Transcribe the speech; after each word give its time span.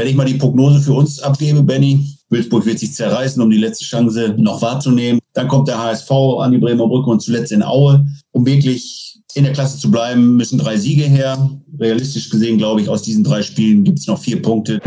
wenn 0.00 0.08
ich 0.08 0.14
mal 0.14 0.24
die 0.24 0.34
Prognose 0.34 0.80
für 0.80 0.94
uns 0.94 1.20
abgebe, 1.20 1.62
Benny, 1.62 2.16
Wilsburg 2.30 2.64
wird 2.64 2.78
sich 2.78 2.94
zerreißen, 2.94 3.42
um 3.42 3.50
die 3.50 3.58
letzte 3.58 3.84
Chance 3.84 4.34
noch 4.38 4.62
wahrzunehmen. 4.62 5.20
Dann 5.34 5.46
kommt 5.46 5.68
der 5.68 5.78
HSV 5.78 6.10
an 6.40 6.52
die 6.52 6.58
Bremer 6.58 6.88
Brücke 6.88 7.10
und 7.10 7.20
zuletzt 7.20 7.52
in 7.52 7.62
Aue. 7.62 8.06
Um 8.32 8.46
wirklich 8.46 9.20
in 9.34 9.44
der 9.44 9.52
Klasse 9.52 9.78
zu 9.78 9.90
bleiben, 9.90 10.36
müssen 10.36 10.58
drei 10.58 10.78
Siege 10.78 11.04
her. 11.04 11.50
Realistisch 11.78 12.30
gesehen, 12.30 12.56
glaube 12.56 12.80
ich, 12.80 12.88
aus 12.88 13.02
diesen 13.02 13.22
drei 13.24 13.42
Spielen 13.42 13.84
gibt 13.84 13.98
es 13.98 14.06
noch 14.06 14.18
vier 14.18 14.40
Punkte. 14.40 14.80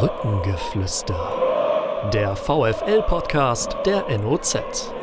Brückengeflüster. 0.00 1.14
Der 2.12 2.34
VFL-Podcast 2.34 3.76
der 3.86 4.04
NOZ. 4.18 4.95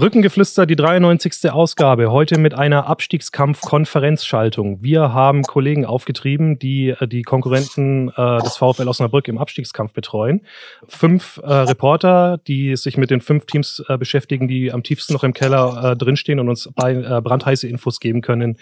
Brückengeflüster, 0.00 0.64
die 0.64 0.76
93. 0.76 1.50
Ausgabe, 1.50 2.10
heute 2.10 2.38
mit 2.38 2.54
einer 2.54 2.86
Abstiegskampf-Konferenzschaltung. 2.86 4.82
Wir 4.82 5.12
haben 5.12 5.42
Kollegen 5.42 5.84
aufgetrieben, 5.84 6.58
die 6.58 6.88
äh, 6.98 7.06
die 7.06 7.20
Konkurrenten 7.20 8.08
äh, 8.08 8.38
des 8.38 8.56
VfL 8.56 8.88
Osnabrück 8.88 9.28
im 9.28 9.36
Abstiegskampf 9.36 9.92
betreuen. 9.92 10.46
Fünf 10.88 11.38
äh, 11.44 11.52
Reporter, 11.52 12.38
die 12.46 12.76
sich 12.76 12.96
mit 12.96 13.10
den 13.10 13.20
fünf 13.20 13.44
Teams 13.44 13.84
äh, 13.88 13.98
beschäftigen, 13.98 14.48
die 14.48 14.72
am 14.72 14.82
tiefsten 14.82 15.12
noch 15.12 15.22
im 15.22 15.34
Keller 15.34 15.92
äh, 15.92 15.96
drinstehen 15.98 16.40
und 16.40 16.48
uns 16.48 16.64
äh, 16.64 17.20
brandheiße 17.20 17.68
Infos 17.68 18.00
geben 18.00 18.22
können 18.22 18.56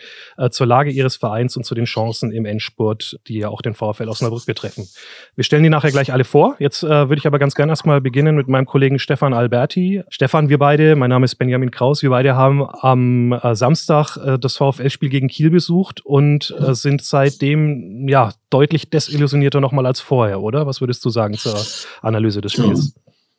zur 0.51 0.67
Lage 0.67 0.91
ihres 0.91 1.15
Vereins 1.15 1.57
und 1.57 1.63
zu 1.63 1.77
den 1.77 1.85
Chancen 1.85 2.33
im 2.33 2.47
Endspurt, 2.47 3.21
die 3.29 3.39
ja 3.39 3.49
auch 3.49 3.63
den 3.63 3.75
VfL 3.75 4.09
Osnabrück 4.09 4.45
betreffen. 4.45 4.89
Wir 5.37 5.45
stellen 5.45 5.63
die 5.63 5.69
nachher 5.69 5.93
gleich 5.93 6.13
alle 6.13 6.25
vor. 6.25 6.57
Jetzt 6.59 6.83
würde 6.83 7.17
ich 7.17 7.27
aber 7.27 7.39
ganz 7.39 7.55
gerne 7.55 7.71
erstmal 7.71 8.01
beginnen 8.01 8.35
mit 8.35 8.49
meinem 8.49 8.67
Kollegen 8.67 8.99
Stefan 8.99 9.35
Alberti. 9.35 10.03
Stefan, 10.09 10.49
wir 10.49 10.59
beide, 10.59 10.97
mein 10.97 11.11
Name 11.11 11.28
ist 11.33 11.37
Benjamin 11.37 11.71
Kraus. 11.71 12.03
Wir 12.03 12.11
beide 12.11 12.35
haben 12.35 12.65
am 12.65 13.33
äh, 13.33 13.55
Samstag 13.55 14.17
äh, 14.17 14.39
das 14.39 14.57
VfL-Spiel 14.57 15.09
gegen 15.09 15.29
Kiel 15.29 15.51
besucht 15.51 16.05
und 16.05 16.55
äh, 16.59 16.75
sind 16.75 17.03
seitdem 17.03 18.09
ja 18.09 18.33
deutlich 18.51 18.91
desillusionierter 18.91 19.61
nochmal 19.61 19.87
als 19.87 20.01
vorher, 20.01 20.41
oder? 20.43 20.67
Was 20.67 20.81
würdest 20.81 21.05
du 21.05 21.11
sagen 21.11 21.35
zur 21.35 21.57
Analyse 22.03 22.41
des 22.41 22.53
Spiels? 22.53 22.95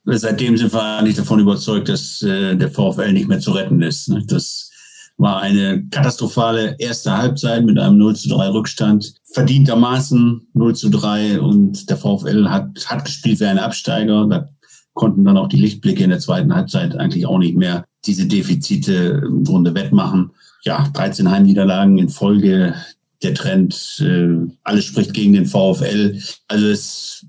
Ja. 0.06 0.18
Seitdem 0.18 0.58
sind 0.58 0.74
wir 0.74 0.82
eigentlich 0.82 1.16
davon 1.16 1.40
überzeugt, 1.40 1.90
dass 1.90 2.22
äh, 2.22 2.56
der 2.56 2.70
VfL 2.70 3.12
nicht 3.12 3.28
mehr 3.28 3.40
zu 3.40 3.52
retten 3.52 3.82
ist. 3.82 4.10
Ne? 4.10 4.24
Das 4.26 4.72
war 5.18 5.42
eine 5.42 5.84
katastrophale 5.90 6.76
erste 6.80 7.16
Halbzeit 7.18 7.66
mit 7.66 7.78
einem 7.78 7.98
0 7.98 8.16
zu 8.16 8.30
3 8.30 8.50
Rückstand. 8.50 9.14
Verdientermaßen 9.34 10.48
0 10.54 10.76
zu 10.76 10.90
3 10.90 11.42
und 11.42 11.90
der 11.90 11.98
VfL 11.98 12.48
hat, 12.50 12.86
hat 12.88 13.06
gespielt 13.06 13.40
wie 13.40 13.46
ein 13.46 13.60
Absteiger. 13.60 14.26
Da 14.28 14.48
konnten 14.94 15.26
dann 15.26 15.38
auch 15.38 15.50
die 15.50 15.60
Lichtblicke 15.60 16.04
in 16.04 16.10
der 16.10 16.20
zweiten 16.20 16.56
Halbzeit 16.56 16.96
eigentlich 16.96 17.26
auch 17.26 17.38
nicht 17.38 17.56
mehr 17.56 17.86
diese 18.06 18.28
Defizite 18.28 19.22
im 19.26 19.44
Grunde 19.44 19.74
wettmachen. 19.74 20.32
Ja, 20.64 20.90
13 20.94 21.30
Heimniederlagen 21.30 21.98
in 21.98 22.10
Folge, 22.10 22.76
der 23.22 23.34
Trend, 23.34 24.02
äh, 24.02 24.50
alles 24.64 24.86
spricht 24.86 25.14
gegen 25.14 25.34
den 25.34 25.46
VfL. 25.46 26.22
Also 26.48 26.68
es 26.68 27.26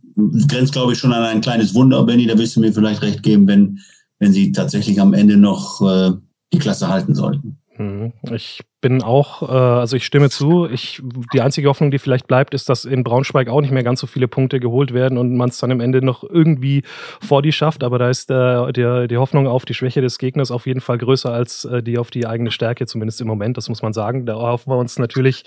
grenzt, 0.49 0.73
glaube 0.73 0.93
ich, 0.93 0.99
schon 0.99 1.12
an 1.12 1.25
ein 1.25 1.41
kleines 1.41 1.75
Wunder, 1.75 2.05
Benny, 2.05 2.27
da 2.27 2.39
wirst 2.39 2.57
du 2.57 2.61
mir 2.61 2.73
vielleicht 2.73 3.03
recht 3.03 3.23
geben, 3.23 3.47
wenn, 3.47 3.81
wenn 4.19 4.33
sie 4.33 4.53
tatsächlich 4.53 5.01
am 5.01 5.15
Ende 5.15 5.37
noch 5.37 5.81
äh, 5.83 6.12
die 6.53 6.59
Klasse 6.59 6.89
halten 6.89 7.15
sollten. 7.15 7.59
Mhm. 7.77 8.12
Ich 8.33 8.61
bin 8.81 9.03
auch, 9.03 9.42
äh, 9.42 9.53
also 9.53 9.97
ich 9.97 10.06
stimme 10.06 10.31
zu. 10.31 10.67
Ich, 10.67 11.03
die 11.33 11.41
einzige 11.41 11.69
Hoffnung, 11.69 11.91
die 11.91 11.98
vielleicht 11.98 12.27
bleibt, 12.27 12.55
ist, 12.55 12.69
dass 12.69 12.84
in 12.84 13.05
Braunschweig 13.05 13.48
auch 13.48 13.61
nicht 13.61 13.72
mehr 13.72 13.83
ganz 13.83 14.00
so 14.00 14.06
viele 14.06 14.28
Punkte 14.28 14.59
geholt 14.59 14.95
werden 14.95 15.19
und 15.19 15.37
man 15.37 15.50
es 15.50 15.59
dann 15.59 15.70
am 15.70 15.81
Ende 15.81 16.05
noch 16.05 16.25
irgendwie 16.25 16.83
vor 17.20 17.42
die 17.42 17.53
schafft. 17.53 17.84
Aber 17.84 17.98
da 17.98 18.09
ist 18.09 18.31
äh, 18.31 18.72
der, 18.72 19.06
die 19.06 19.19
Hoffnung 19.19 19.47
auf 19.47 19.64
die 19.64 19.75
Schwäche 19.75 20.00
des 20.00 20.19
Gegners 20.19 20.50
auf 20.50 20.67
jeden 20.67 20.81
Fall 20.81 20.98
größer 20.98 21.33
als 21.33 21.64
äh, 21.67 21.83
die 21.83 21.98
auf 21.98 22.11
die 22.11 22.27
eigene 22.27 22.50
Stärke, 22.50 22.87
zumindest 22.87 23.20
im 23.20 23.27
Moment. 23.27 23.56
Das 23.56 23.69
muss 23.69 23.83
man 23.83 23.92
sagen. 23.92 24.25
Da 24.25 24.34
hoffen 24.34 24.70
wir 24.70 24.78
uns 24.78 24.98
natürlich 24.98 25.44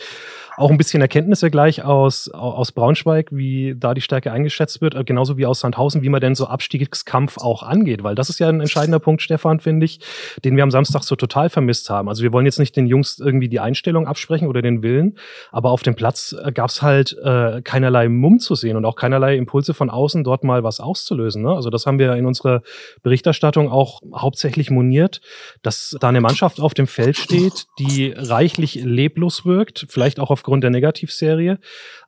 auch 0.55 0.69
ein 0.69 0.77
bisschen 0.77 1.01
Erkenntnisse 1.01 1.49
gleich 1.49 1.83
aus, 1.83 2.29
aus 2.29 2.71
Braunschweig, 2.71 3.29
wie 3.31 3.73
da 3.75 3.95
die 3.95 4.01
Stärke 4.01 4.31
eingeschätzt 4.31 4.81
wird, 4.81 4.93
äh, 4.93 5.03
genauso 5.03 5.37
wie 5.37 5.47
aus 5.47 5.61
Sandhausen, 5.61 6.03
wie 6.03 6.09
man 6.09 6.21
denn 6.21 6.35
so 6.35 6.45
Abstiegskampf 6.45 7.39
auch 7.39 7.63
angeht. 7.63 8.03
Weil 8.03 8.13
das 8.13 8.29
ist 8.29 8.39
ja 8.39 8.49
ein 8.49 8.61
entscheidender 8.61 8.99
Punkt, 8.99 9.23
Stefan, 9.23 9.59
finde 9.59 9.85
ich, 9.85 9.99
den 10.45 10.55
wir 10.55 10.61
am 10.61 10.71
Samstag 10.71 11.03
so 11.03 11.15
total 11.15 11.49
vermisst 11.49 11.89
haben. 11.89 12.09
Also 12.09 12.21
wir 12.21 12.31
wollen 12.31 12.45
jetzt 12.45 12.59
nicht 12.59 12.75
den 12.75 12.85
Jungs 12.85 13.22
irgendwie 13.23 13.49
die 13.49 13.59
Einstellung 13.59 14.07
absprechen 14.07 14.47
oder 14.47 14.61
den 14.61 14.83
Willen, 14.83 15.17
aber 15.51 15.71
auf 15.71 15.81
dem 15.81 15.95
Platz 15.95 16.35
äh, 16.39 16.51
gab 16.51 16.69
es 16.69 16.83
halt 16.83 17.17
äh, 17.23 17.61
keinerlei 17.63 18.09
Mumm 18.09 18.37
zu 18.39 18.53
sehen 18.53 18.77
und 18.77 18.85
auch 18.85 18.95
keinerlei 18.95 19.35
Impulse 19.35 19.73
von 19.73 19.89
außen, 19.89 20.23
dort 20.23 20.43
mal 20.43 20.63
was 20.63 20.79
auszulösen. 20.79 21.41
Ne? 21.41 21.51
Also 21.51 21.71
das 21.71 21.87
haben 21.87 21.97
wir 21.97 22.13
in 22.13 22.27
unserer 22.27 22.61
Berichterstattung 23.01 23.71
auch 23.71 24.01
hauptsächlich 24.15 24.69
moniert, 24.69 25.21
dass 25.63 25.97
da 25.99 26.09
eine 26.09 26.21
Mannschaft 26.21 26.59
auf 26.59 26.75
dem 26.75 26.85
Feld 26.85 27.17
steht, 27.17 27.65
die 27.79 28.13
reichlich 28.15 28.75
leblos 28.75 29.45
wirkt, 29.45 29.87
vielleicht 29.89 30.19
auch 30.19 30.29
auf 30.29 30.43
aufgrund 30.43 30.63
der 30.63 30.71
Negativserie. 30.71 31.57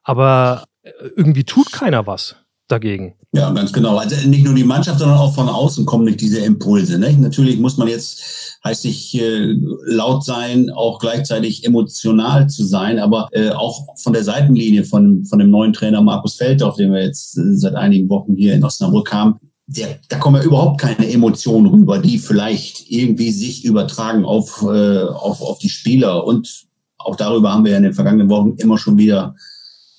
Aber 0.03 0.65
äh, 0.83 0.91
irgendwie 1.15 1.45
tut 1.45 1.71
keiner 1.71 2.05
was 2.05 2.35
dagegen. 2.67 3.15
Ja, 3.33 3.51
ganz 3.51 3.73
genau. 3.73 3.97
Also 3.97 4.27
nicht 4.27 4.45
nur 4.45 4.55
die 4.55 4.63
Mannschaft, 4.63 4.99
sondern 4.99 5.17
auch 5.17 5.35
von 5.35 5.49
außen 5.49 5.85
kommen 5.85 6.05
nicht 6.05 6.21
diese 6.21 6.39
Impulse. 6.39 6.97
Ne? 6.97 7.13
Natürlich 7.13 7.59
muss 7.59 7.77
man 7.77 7.87
jetzt, 7.87 8.59
heißt 8.63 8.85
nicht 8.85 9.13
äh, 9.15 9.55
laut 9.85 10.23
sein, 10.23 10.69
auch 10.69 10.99
gleichzeitig 10.99 11.65
emotional 11.65 12.47
zu 12.49 12.63
sein, 12.63 12.97
aber 12.97 13.27
äh, 13.33 13.49
auch 13.49 13.85
von 13.97 14.13
der 14.13 14.23
Seitenlinie 14.23 14.85
von, 14.85 15.25
von 15.25 15.39
dem 15.39 15.51
neuen 15.51 15.73
Trainer 15.73 16.01
Markus 16.01 16.35
Felter, 16.35 16.67
auf 16.67 16.77
den 16.77 16.93
wir 16.93 17.03
jetzt 17.03 17.37
äh, 17.37 17.55
seit 17.55 17.75
einigen 17.75 18.09
Wochen 18.09 18.35
hier 18.35 18.53
in 18.53 18.63
Osnabrück 18.63 19.11
haben, 19.11 19.39
der, 19.67 19.99
da 20.09 20.17
kommen 20.17 20.37
ja 20.37 20.43
überhaupt 20.43 20.79
keine 20.79 21.11
Emotionen 21.11 21.67
rüber, 21.67 21.99
die 21.99 22.17
vielleicht 22.19 22.89
irgendwie 22.89 23.31
sich 23.31 23.65
übertragen 23.65 24.23
auf, 24.23 24.61
äh, 24.61 25.01
auf, 25.03 25.41
auf 25.41 25.59
die 25.59 25.69
Spieler 25.69 26.25
und 26.25 26.65
auch 26.97 27.15
darüber 27.15 27.53
haben 27.53 27.65
wir 27.65 27.75
in 27.77 27.83
den 27.83 27.93
vergangenen 27.93 28.29
Wochen 28.29 28.55
immer 28.57 28.77
schon 28.77 28.97
wieder 28.97 29.35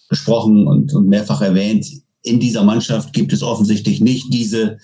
gesprochen 0.08 0.66
und, 0.66 0.94
und 0.94 1.08
mehrfach 1.08 1.40
erwähnt. 1.40 1.86
In 2.26 2.40
dieser 2.40 2.64
Mannschaft 2.64 3.12
gibt 3.12 3.32
es 3.32 3.42
offensichtlich 3.42 4.00
nicht 4.00 4.32
diese 4.32 4.78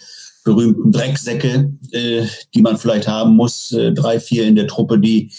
berühmten 0.45 0.93
Drecksäcke, 0.93 1.73
äh, 1.91 2.27
die 2.55 2.63
man 2.63 2.79
vielleicht 2.79 3.09
haben 3.09 3.35
muss, 3.35 3.73
äh, 3.73 3.93
drei, 3.93 4.21
vier 4.21 4.47
in 4.47 4.57
der 4.57 4.69
Truppe, 4.69 4.99
die 4.99 5.33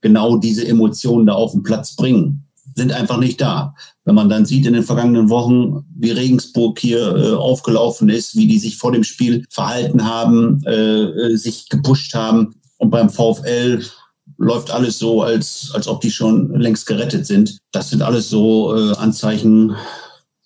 genau 0.00 0.36
diese 0.36 0.66
Emotionen 0.66 1.26
da 1.26 1.32
auf 1.32 1.52
den 1.52 1.62
Platz 1.62 1.96
bringen, 1.96 2.46
sind 2.74 2.92
einfach 2.92 3.18
nicht 3.18 3.40
da. 3.40 3.74
Wenn 4.04 4.14
man 4.14 4.28
dann 4.28 4.44
sieht 4.44 4.66
in 4.66 4.74
den 4.74 4.82
vergangenen 4.82 5.30
Wochen, 5.30 5.84
wie 5.94 6.10
Regensburg 6.10 6.78
hier 6.78 7.16
äh, 7.16 7.32
aufgelaufen 7.32 8.08
ist, 8.08 8.36
wie 8.36 8.46
die 8.46 8.58
sich 8.58 8.76
vor 8.76 8.92
dem 8.92 9.02
Spiel 9.02 9.44
verhalten 9.48 10.04
haben, 10.04 10.62
äh, 10.66 11.04
äh 11.04 11.36
sich 11.36 11.68
gepusht 11.68 12.14
haben 12.14 12.54
und 12.76 12.90
beim 12.90 13.08
VfL 13.08 13.82
läuft 14.38 14.70
alles 14.70 14.98
so, 14.98 15.22
als, 15.22 15.70
als 15.72 15.88
ob 15.88 16.02
die 16.02 16.10
schon 16.10 16.54
längst 16.60 16.86
gerettet 16.86 17.26
sind. 17.26 17.58
Das 17.72 17.88
sind 17.88 18.02
alles 18.02 18.28
so 18.28 18.76
äh, 18.76 18.92
Anzeichen, 18.96 19.74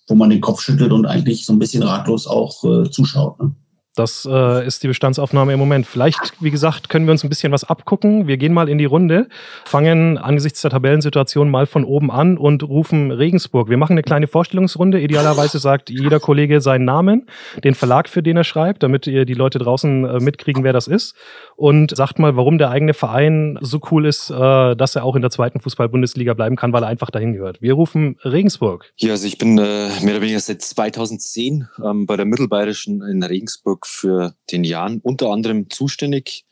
wo 0.07 0.15
man 0.15 0.29
den 0.29 0.41
Kopf 0.41 0.61
schüttelt 0.61 0.91
und 0.91 1.05
eigentlich 1.05 1.45
so 1.45 1.53
ein 1.53 1.59
bisschen 1.59 1.83
ratlos 1.83 2.27
auch 2.27 2.63
äh, 2.63 2.89
zuschaut. 2.89 3.39
Ne? 3.39 3.55
Das 3.95 4.25
äh, 4.29 4.65
ist 4.65 4.83
die 4.83 4.87
Bestandsaufnahme 4.87 5.51
im 5.51 5.59
Moment. 5.59 5.85
Vielleicht, 5.85 6.33
wie 6.39 6.49
gesagt, 6.49 6.87
können 6.87 7.05
wir 7.07 7.11
uns 7.11 7.25
ein 7.25 7.29
bisschen 7.29 7.51
was 7.51 7.65
abgucken. 7.65 8.25
Wir 8.25 8.37
gehen 8.37 8.53
mal 8.53 8.69
in 8.69 8.77
die 8.77 8.85
Runde, 8.85 9.27
fangen 9.65 10.17
angesichts 10.17 10.61
der 10.61 10.71
Tabellensituation 10.71 11.49
mal 11.49 11.65
von 11.65 11.83
oben 11.83 12.09
an 12.09 12.37
und 12.37 12.63
rufen 12.63 13.11
Regensburg. 13.11 13.67
Wir 13.69 13.75
machen 13.75 13.91
eine 13.93 14.01
kleine 14.01 14.27
Vorstellungsrunde. 14.27 15.01
Idealerweise 15.01 15.59
sagt 15.59 15.89
jeder 15.89 16.21
Kollege 16.21 16.61
seinen 16.61 16.85
Namen, 16.85 17.27
den 17.65 17.75
Verlag, 17.75 18.07
für 18.07 18.23
den 18.23 18.37
er 18.37 18.45
schreibt, 18.45 18.81
damit 18.81 19.07
ihr 19.07 19.25
die 19.25 19.33
Leute 19.33 19.59
draußen 19.59 20.05
äh, 20.05 20.19
mitkriegen, 20.21 20.63
wer 20.63 20.71
das 20.71 20.87
ist. 20.87 21.13
Und 21.57 21.93
sagt 21.93 22.17
mal, 22.17 22.37
warum 22.37 22.57
der 22.57 22.69
eigene 22.69 22.93
Verein 22.93 23.59
so 23.59 23.81
cool 23.91 24.05
ist, 24.05 24.29
äh, 24.29 24.75
dass 24.75 24.95
er 24.95 25.03
auch 25.03 25.17
in 25.17 25.21
der 25.21 25.31
zweiten 25.31 25.59
Fußball-Bundesliga 25.59 26.33
bleiben 26.33 26.55
kann, 26.55 26.71
weil 26.71 26.83
er 26.83 26.87
einfach 26.87 27.09
dahin 27.09 27.33
gehört. 27.33 27.61
Wir 27.61 27.73
rufen 27.73 28.15
Regensburg. 28.23 28.89
Ja, 28.95 29.11
also 29.11 29.27
ich 29.27 29.37
bin 29.37 29.57
äh, 29.57 29.89
mehr 30.01 30.13
oder 30.13 30.21
weniger 30.21 30.39
seit 30.39 30.61
2010 30.61 31.67
ähm, 31.83 32.05
bei 32.05 32.15
der 32.15 32.25
Mittelbayerischen 32.25 33.01
in 33.01 33.21
Regensburg 33.21 33.80
für 33.85 34.35
den 34.51 34.63
Jan 34.63 34.99
unter 34.99 35.29
anderem 35.29 35.69
zuständig. 35.69 36.45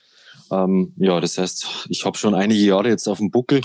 Ähm, 0.51 0.93
ja, 0.97 1.19
das 1.19 1.37
heißt, 1.37 1.87
ich 1.89 2.05
habe 2.05 2.17
schon 2.17 2.33
einige 2.33 2.59
Jahre 2.59 2.89
jetzt 2.89 3.07
auf 3.07 3.19
dem 3.19 3.31
Buckel. 3.31 3.61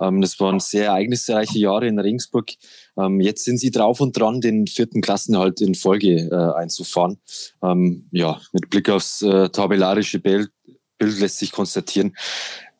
Ähm, 0.00 0.20
das 0.20 0.38
waren 0.40 0.60
sehr 0.60 0.86
ereignisreiche 0.86 1.58
Jahre 1.58 1.88
in 1.88 1.98
Regensburg. 1.98 2.52
Ähm, 2.96 3.20
jetzt 3.20 3.44
sind 3.44 3.58
sie 3.58 3.70
drauf 3.70 4.00
und 4.00 4.18
dran, 4.18 4.40
den 4.40 4.66
vierten 4.66 5.00
Klassenhalt 5.00 5.60
in 5.60 5.74
Folge 5.74 6.28
äh, 6.30 6.58
einzufahren. 6.58 7.18
Ähm, 7.62 8.08
ja, 8.12 8.40
mit 8.52 8.70
Blick 8.70 8.88
aufs 8.88 9.22
äh, 9.22 9.48
tabellarische 9.48 10.20
Bild, 10.20 10.50
Bild 10.98 11.18
lässt 11.20 11.38
sich 11.38 11.52
konstatieren, 11.52 12.16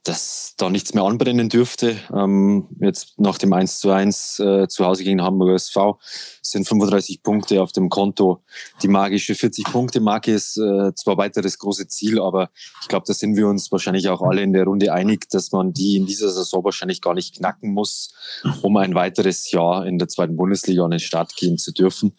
dass 0.08 0.54
da 0.56 0.70
nichts 0.70 0.94
mehr 0.94 1.04
anbrennen 1.04 1.50
dürfte. 1.50 1.96
Ähm, 2.14 2.66
jetzt 2.80 3.18
nach 3.18 3.36
dem 3.36 3.52
1 3.52 3.78
zu 3.78 3.90
1 3.90 4.38
äh, 4.38 4.66
zu 4.66 4.86
Hause 4.86 5.04
gegen 5.04 5.22
Hamburger 5.22 5.54
SV 5.54 5.98
sind 6.40 6.66
35 6.66 7.22
Punkte 7.22 7.62
auf 7.62 7.72
dem 7.72 7.90
Konto. 7.90 8.42
Die 8.82 8.88
magische 8.88 9.34
40-Punkte-Marke 9.34 10.32
ist 10.32 10.56
äh, 10.56 10.94
zwar 10.94 11.18
weiter 11.18 11.42
das 11.42 11.58
große 11.58 11.88
Ziel, 11.88 12.20
aber 12.20 12.48
ich 12.80 12.88
glaube, 12.88 13.04
da 13.06 13.12
sind 13.12 13.36
wir 13.36 13.48
uns 13.48 13.70
wahrscheinlich 13.70 14.08
auch 14.08 14.22
alle 14.22 14.40
in 14.40 14.54
der 14.54 14.64
Runde 14.64 14.94
einig, 14.94 15.28
dass 15.28 15.52
man 15.52 15.74
die 15.74 15.96
in 15.96 16.06
dieser 16.06 16.30
Saison 16.30 16.64
wahrscheinlich 16.64 17.02
gar 17.02 17.12
nicht 17.12 17.36
knacken 17.36 17.74
muss, 17.74 18.14
um 18.62 18.78
ein 18.78 18.94
weiteres 18.94 19.50
Jahr 19.50 19.86
in 19.86 19.98
der 19.98 20.08
zweiten 20.08 20.36
Bundesliga 20.36 20.84
an 20.84 20.90
den 20.90 21.00
Start 21.00 21.36
gehen 21.36 21.58
zu 21.58 21.70
dürfen. 21.70 22.16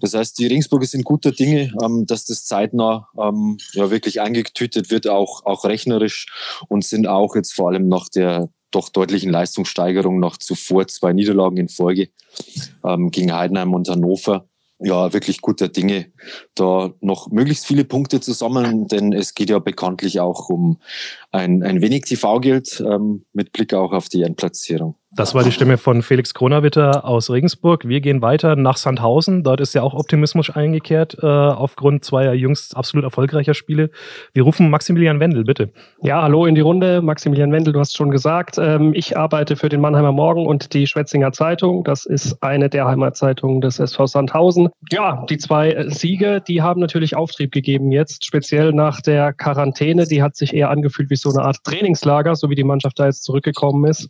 Das 0.00 0.14
heißt, 0.14 0.36
die 0.38 0.48
Regensburger 0.48 0.86
sind 0.86 1.04
guter 1.04 1.30
Dinge, 1.30 1.72
ähm, 1.80 2.06
dass 2.06 2.24
das 2.24 2.44
zeitnah 2.44 3.08
ähm, 3.16 3.58
ja 3.72 3.90
wirklich 3.92 4.20
eingetütet 4.20 4.90
wird, 4.90 5.06
auch, 5.06 5.46
auch 5.46 5.64
rechnerisch 5.64 6.26
und 6.68 6.84
sind 6.84 7.06
auch 7.06 7.19
jetzt 7.34 7.54
vor 7.54 7.68
allem 7.68 7.88
nach 7.88 8.08
der 8.08 8.48
doch 8.70 8.88
deutlichen 8.88 9.30
Leistungssteigerung 9.30 10.20
nach 10.20 10.36
zuvor 10.36 10.86
zwei 10.86 11.12
Niederlagen 11.12 11.56
in 11.56 11.68
Folge 11.68 12.10
ähm, 12.84 13.10
gegen 13.10 13.32
Heidenheim 13.32 13.74
und 13.74 13.88
Hannover. 13.88 14.46
Ja, 14.82 15.12
wirklich 15.12 15.42
guter 15.42 15.68
Dinge, 15.68 16.10
da 16.54 16.94
noch 17.00 17.30
möglichst 17.30 17.66
viele 17.66 17.84
Punkte 17.84 18.20
zu 18.20 18.32
sammeln, 18.32 18.86
denn 18.86 19.12
es 19.12 19.34
geht 19.34 19.50
ja 19.50 19.58
bekanntlich 19.58 20.20
auch 20.20 20.48
um 20.48 20.78
ein, 21.32 21.62
ein 21.62 21.80
wenig 21.80 22.02
TV-Geld 22.02 22.82
ähm, 22.86 23.24
mit 23.32 23.52
Blick 23.52 23.74
auch 23.74 23.92
auf 23.92 24.08
die 24.08 24.22
Endplatzierung. 24.22 24.96
Das 25.12 25.34
war 25.34 25.42
die 25.42 25.50
Stimme 25.50 25.76
von 25.76 26.02
Felix 26.02 26.34
Kronawitter 26.34 27.04
aus 27.04 27.30
Regensburg. 27.30 27.88
Wir 27.88 28.00
gehen 28.00 28.22
weiter 28.22 28.54
nach 28.54 28.76
Sandhausen. 28.76 29.42
Dort 29.42 29.60
ist 29.60 29.74
ja 29.74 29.82
auch 29.82 29.92
Optimismus 29.92 30.50
eingekehrt 30.50 31.16
äh, 31.20 31.26
aufgrund 31.26 32.04
zweier 32.04 32.32
jüngst 32.32 32.76
absolut 32.76 33.02
erfolgreicher 33.02 33.54
Spiele. 33.54 33.90
Wir 34.34 34.44
rufen 34.44 34.70
Maximilian 34.70 35.18
Wendel, 35.18 35.42
bitte. 35.42 35.72
Ja, 36.00 36.22
hallo 36.22 36.46
in 36.46 36.54
die 36.54 36.60
Runde. 36.60 37.02
Maximilian 37.02 37.50
Wendel, 37.50 37.72
du 37.72 37.80
hast 37.80 37.96
schon 37.96 38.12
gesagt. 38.12 38.56
Ähm, 38.58 38.92
ich 38.94 39.16
arbeite 39.16 39.56
für 39.56 39.68
den 39.68 39.80
Mannheimer 39.80 40.12
Morgen 40.12 40.46
und 40.46 40.74
die 40.74 40.86
Schwetzinger 40.86 41.32
Zeitung. 41.32 41.82
Das 41.82 42.06
ist 42.06 42.40
eine 42.40 42.68
der 42.68 42.86
Heimatzeitungen 42.86 43.60
des 43.60 43.80
SV 43.80 44.06
Sandhausen. 44.06 44.68
Ja, 44.92 45.26
die 45.28 45.38
zwei 45.38 45.86
Siege, 45.88 46.40
die 46.40 46.62
haben 46.62 46.80
natürlich 46.80 47.16
Auftrieb 47.16 47.50
gegeben 47.50 47.90
jetzt, 47.90 48.24
speziell 48.24 48.72
nach 48.72 49.00
der 49.00 49.32
Quarantäne. 49.32 50.06
Die 50.06 50.22
hat 50.22 50.36
sich 50.36 50.54
eher 50.54 50.70
angefühlt 50.70 51.10
wie 51.10 51.16
so 51.20 51.30
eine 51.30 51.42
Art 51.42 51.62
Trainingslager, 51.64 52.34
so 52.36 52.50
wie 52.50 52.54
die 52.54 52.64
Mannschaft 52.64 52.98
da 52.98 53.06
jetzt 53.06 53.24
zurückgekommen 53.24 53.88
ist. 53.88 54.08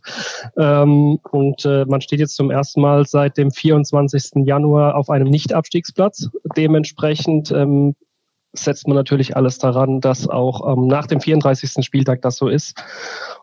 Ähm, 0.57 1.19
und 1.31 1.65
äh, 1.65 1.85
man 1.85 2.01
steht 2.01 2.19
jetzt 2.19 2.35
zum 2.35 2.51
ersten 2.51 2.81
Mal 2.81 3.05
seit 3.05 3.37
dem 3.37 3.51
24. 3.51 4.45
Januar 4.45 4.95
auf 4.95 5.09
einem 5.09 5.29
Nicht-Abstiegsplatz. 5.29 6.29
Dementsprechend 6.55 7.51
ähm, 7.51 7.95
setzt 8.53 8.87
man 8.87 8.97
natürlich 8.97 9.35
alles 9.35 9.57
daran, 9.57 10.01
dass 10.01 10.27
auch 10.27 10.73
ähm, 10.73 10.87
nach 10.87 11.07
dem 11.07 11.21
34. 11.21 11.85
Spieltag 11.85 12.21
das 12.21 12.35
so 12.35 12.47
ist. 12.49 12.81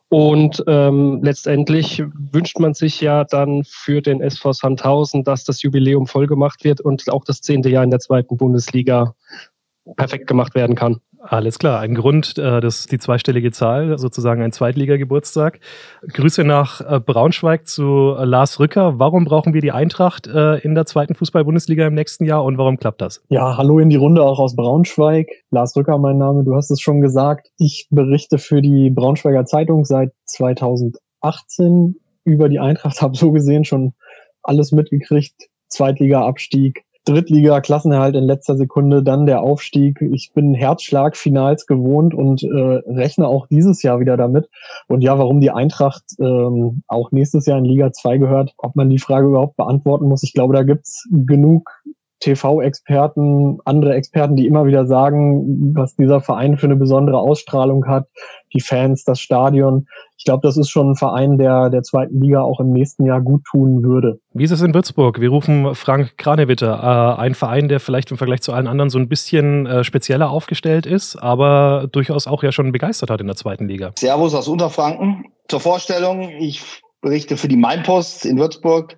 Und 0.08 0.64
ähm, 0.66 1.20
letztendlich 1.22 2.02
wünscht 2.32 2.58
man 2.58 2.74
sich 2.74 3.00
ja 3.00 3.24
dann 3.24 3.62
für 3.64 4.00
den 4.00 4.20
SV 4.22 4.52
Sandhausen, 4.52 5.22
dass 5.22 5.44
das 5.44 5.62
Jubiläum 5.62 6.06
vollgemacht 6.06 6.64
wird 6.64 6.80
und 6.80 7.10
auch 7.10 7.24
das 7.24 7.42
zehnte 7.42 7.68
Jahr 7.68 7.84
in 7.84 7.90
der 7.90 8.00
zweiten 8.00 8.36
Bundesliga 8.36 9.14
perfekt 9.96 10.26
gemacht 10.26 10.54
werden 10.54 10.76
kann. 10.76 11.00
Alles 11.30 11.58
klar, 11.58 11.80
ein 11.80 11.94
Grund, 11.94 12.38
äh, 12.38 12.60
das 12.62 12.86
die 12.86 12.98
zweistellige 12.98 13.52
Zahl, 13.52 13.98
sozusagen 13.98 14.40
ein 14.40 14.50
Zweitligageburtstag. 14.50 15.60
Grüße 16.10 16.42
nach 16.42 16.80
äh, 16.80 17.00
Braunschweig 17.00 17.68
zu 17.68 18.16
äh, 18.18 18.24
Lars 18.24 18.58
Rücker. 18.58 18.98
Warum 18.98 19.26
brauchen 19.26 19.52
wir 19.52 19.60
die 19.60 19.72
Eintracht 19.72 20.26
äh, 20.26 20.56
in 20.60 20.74
der 20.74 20.86
zweiten 20.86 21.14
Fußball-Bundesliga 21.14 21.86
im 21.86 21.92
nächsten 21.92 22.24
Jahr 22.24 22.44
und 22.44 22.56
warum 22.56 22.78
klappt 22.78 23.02
das? 23.02 23.22
Ja, 23.28 23.58
hallo 23.58 23.78
in 23.78 23.90
die 23.90 23.96
Runde 23.96 24.22
auch 24.22 24.38
aus 24.38 24.56
Braunschweig. 24.56 25.28
Lars 25.50 25.76
Rücker, 25.76 25.98
mein 25.98 26.16
Name, 26.16 26.44
du 26.44 26.54
hast 26.54 26.70
es 26.70 26.80
schon 26.80 27.02
gesagt. 27.02 27.50
Ich 27.58 27.88
berichte 27.90 28.38
für 28.38 28.62
die 28.62 28.88
Braunschweiger 28.88 29.44
Zeitung 29.44 29.84
seit 29.84 30.12
2018 30.24 31.96
über 32.24 32.48
die 32.48 32.58
Eintracht, 32.58 33.02
habe 33.02 33.18
so 33.18 33.32
gesehen 33.32 33.66
schon 33.66 33.92
alles 34.42 34.72
mitgekriegt. 34.72 35.50
Zweitliga-Abstieg, 35.68 36.84
Drittliga, 37.04 37.60
Klassenerhalt 37.60 38.16
in 38.16 38.24
letzter 38.24 38.56
Sekunde, 38.56 39.02
dann 39.02 39.26
der 39.26 39.42
Aufstieg. 39.42 40.00
Ich 40.12 40.32
bin 40.34 40.54
Herzschlag-Finals 40.54 41.66
gewohnt 41.66 42.14
und 42.14 42.42
äh, 42.42 42.82
rechne 42.86 43.26
auch 43.26 43.46
dieses 43.46 43.82
Jahr 43.82 44.00
wieder 44.00 44.16
damit. 44.16 44.48
Und 44.88 45.00
ja, 45.00 45.18
warum 45.18 45.40
die 45.40 45.50
Eintracht 45.50 46.04
ähm, 46.18 46.82
auch 46.86 47.10
nächstes 47.10 47.46
Jahr 47.46 47.58
in 47.58 47.64
Liga 47.64 47.92
2 47.92 48.18
gehört, 48.18 48.54
ob 48.58 48.76
man 48.76 48.90
die 48.90 48.98
Frage 48.98 49.28
überhaupt 49.28 49.56
beantworten 49.56 50.06
muss. 50.06 50.22
Ich 50.22 50.34
glaube, 50.34 50.54
da 50.54 50.62
gibt's 50.62 51.08
genug 51.10 51.70
TV-Experten, 52.20 53.58
andere 53.64 53.94
Experten, 53.94 54.36
die 54.36 54.46
immer 54.46 54.66
wieder 54.66 54.86
sagen, 54.86 55.74
was 55.74 55.94
dieser 55.96 56.20
Verein 56.20 56.56
für 56.56 56.66
eine 56.66 56.76
besondere 56.76 57.18
Ausstrahlung 57.18 57.86
hat, 57.86 58.08
die 58.52 58.60
Fans, 58.60 59.04
das 59.04 59.20
Stadion. 59.20 59.86
Ich 60.16 60.24
glaube, 60.24 60.46
das 60.46 60.56
ist 60.56 60.68
schon 60.70 60.90
ein 60.90 60.96
Verein, 60.96 61.38
der 61.38 61.70
der 61.70 61.82
zweiten 61.82 62.20
Liga 62.20 62.42
auch 62.42 62.58
im 62.60 62.72
nächsten 62.72 63.06
Jahr 63.06 63.20
gut 63.20 63.44
tun 63.44 63.84
würde. 63.84 64.18
Wie 64.32 64.44
ist 64.44 64.50
es 64.50 64.62
in 64.62 64.74
Würzburg? 64.74 65.20
Wir 65.20 65.28
rufen 65.28 65.74
Frank 65.74 66.16
Kranewitter, 66.16 67.16
äh, 67.18 67.20
ein 67.20 67.34
Verein, 67.34 67.68
der 67.68 67.78
vielleicht 67.78 68.10
im 68.10 68.18
Vergleich 68.18 68.42
zu 68.42 68.52
allen 68.52 68.66
anderen 68.66 68.90
so 68.90 68.98
ein 68.98 69.08
bisschen 69.08 69.66
äh, 69.66 69.84
spezieller 69.84 70.30
aufgestellt 70.30 70.86
ist, 70.86 71.16
aber 71.16 71.88
durchaus 71.92 72.26
auch 72.26 72.42
ja 72.42 72.50
schon 72.50 72.72
begeistert 72.72 73.10
hat 73.10 73.20
in 73.20 73.28
der 73.28 73.36
zweiten 73.36 73.68
Liga. 73.68 73.92
Servus 73.96 74.34
aus 74.34 74.48
Unterfranken. 74.48 75.26
Zur 75.46 75.60
Vorstellung, 75.60 76.30
ich 76.40 76.82
berichte 77.00 77.36
für 77.36 77.48
die 77.48 77.56
Mainpost 77.56 78.26
in 78.26 78.38
Würzburg 78.38 78.96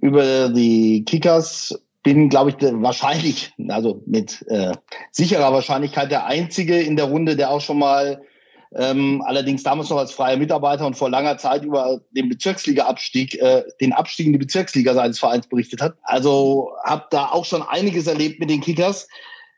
über 0.00 0.48
die 0.48 1.04
Kickers 1.04 1.76
bin, 2.02 2.28
glaube 2.28 2.50
ich, 2.50 2.56
wahrscheinlich, 2.60 3.52
also 3.68 4.02
mit 4.06 4.44
äh, 4.48 4.72
sicherer 5.10 5.52
Wahrscheinlichkeit 5.52 6.10
der 6.10 6.26
Einzige 6.26 6.80
in 6.80 6.96
der 6.96 7.06
Runde, 7.06 7.36
der 7.36 7.50
auch 7.50 7.60
schon 7.60 7.78
mal 7.78 8.22
ähm, 8.74 9.22
allerdings 9.26 9.62
damals 9.62 9.90
noch 9.90 9.98
als 9.98 10.12
freier 10.12 10.36
Mitarbeiter 10.36 10.86
und 10.86 10.96
vor 10.96 11.10
langer 11.10 11.36
Zeit 11.36 11.64
über 11.64 12.00
den 12.12 12.28
Bezirksliga-Abstieg, 12.28 13.40
äh, 13.40 13.64
den 13.80 13.92
Abstieg 13.92 14.26
in 14.26 14.32
die 14.32 14.38
Bezirksliga 14.38 14.94
seines 14.94 15.18
Vereins 15.18 15.46
berichtet 15.46 15.80
hat. 15.80 15.96
Also 16.02 16.72
habe 16.84 17.06
da 17.10 17.26
auch 17.26 17.44
schon 17.44 17.62
einiges 17.62 18.06
erlebt 18.06 18.40
mit 18.40 18.50
den 18.50 18.60
Kickers. 18.60 19.08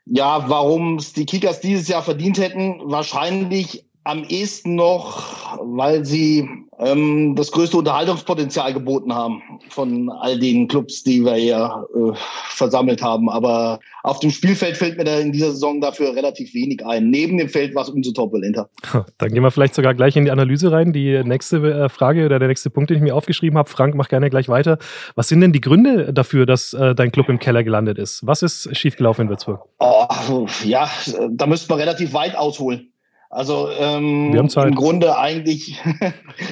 Ja, 0.05 0.49
warum 0.49 0.97
es 0.97 1.13
die 1.13 1.25
Kickers 1.25 1.61
dieses 1.61 1.87
Jahr 1.87 2.03
verdient 2.03 2.37
hätten, 2.37 2.81
wahrscheinlich 2.83 3.85
am 4.05 4.23
ehesten 4.23 4.75
noch, 4.75 5.57
weil 5.59 6.05
sie 6.05 6.47
ähm, 6.77 7.35
das 7.35 7.51
größte 7.51 7.77
Unterhaltungspotenzial 7.77 8.71
geboten 8.71 9.13
haben 9.13 9.41
von 9.69 10.11
all 10.11 10.37
den 10.37 10.67
Clubs, 10.67 11.03
die 11.03 11.25
wir 11.25 11.33
hier 11.33 11.87
äh, 11.95 12.15
versammelt 12.49 13.01
haben. 13.01 13.29
Aber 13.29 13.79
auf 14.03 14.19
dem 14.19 14.29
Spielfeld 14.29 14.77
fällt 14.77 14.97
mir 14.97 15.05
da 15.05 15.17
in 15.17 15.31
dieser 15.31 15.51
Saison 15.51 15.81
dafür 15.81 16.15
relativ 16.15 16.53
wenig 16.53 16.85
ein. 16.85 17.09
Neben 17.09 17.39
dem 17.39 17.49
Feld 17.49 17.73
war 17.73 17.81
es 17.81 17.89
umso 17.89 18.11
turbulenter. 18.11 18.69
Dann 19.17 19.33
gehen 19.33 19.41
wir 19.41 19.49
vielleicht 19.49 19.73
sogar 19.73 19.95
gleich 19.95 20.15
in 20.15 20.25
die 20.25 20.31
Analyse 20.31 20.71
rein. 20.71 20.93
Die 20.93 21.23
nächste 21.23 21.57
äh, 21.57 21.89
Frage 21.89 22.25
oder 22.25 22.37
der 22.37 22.47
nächste 22.47 22.69
Punkt, 22.69 22.91
den 22.91 22.97
ich 22.97 23.03
mir 23.03 23.15
aufgeschrieben 23.15 23.57
habe, 23.57 23.69
Frank, 23.69 23.95
mach 23.95 24.07
gerne 24.07 24.29
gleich 24.29 24.49
weiter. 24.49 24.77
Was 25.15 25.29
sind 25.29 25.41
denn 25.41 25.51
die 25.51 25.61
Gründe 25.61 26.13
dafür, 26.13 26.45
dass 26.45 26.73
äh, 26.73 26.93
dein 26.93 27.11
Club 27.11 27.27
im 27.29 27.39
Keller 27.39 27.63
gelandet 27.63 27.97
ist? 27.97 28.21
Was 28.23 28.43
ist 28.43 28.69
schiefgelaufen 28.77 29.23
in 29.23 29.29
Würzburg? 29.29 29.65
Oh, 29.79 30.45
ja, 30.63 30.87
da 31.31 31.47
müsste 31.47 31.69
man 31.69 31.79
relativ 31.79 32.13
weit 32.13 32.37
ausholen. 32.37 32.91
Also 33.29 33.69
ähm, 33.69 34.33
im 34.33 34.75
Grunde 34.75 35.17
eigentlich, 35.17 35.81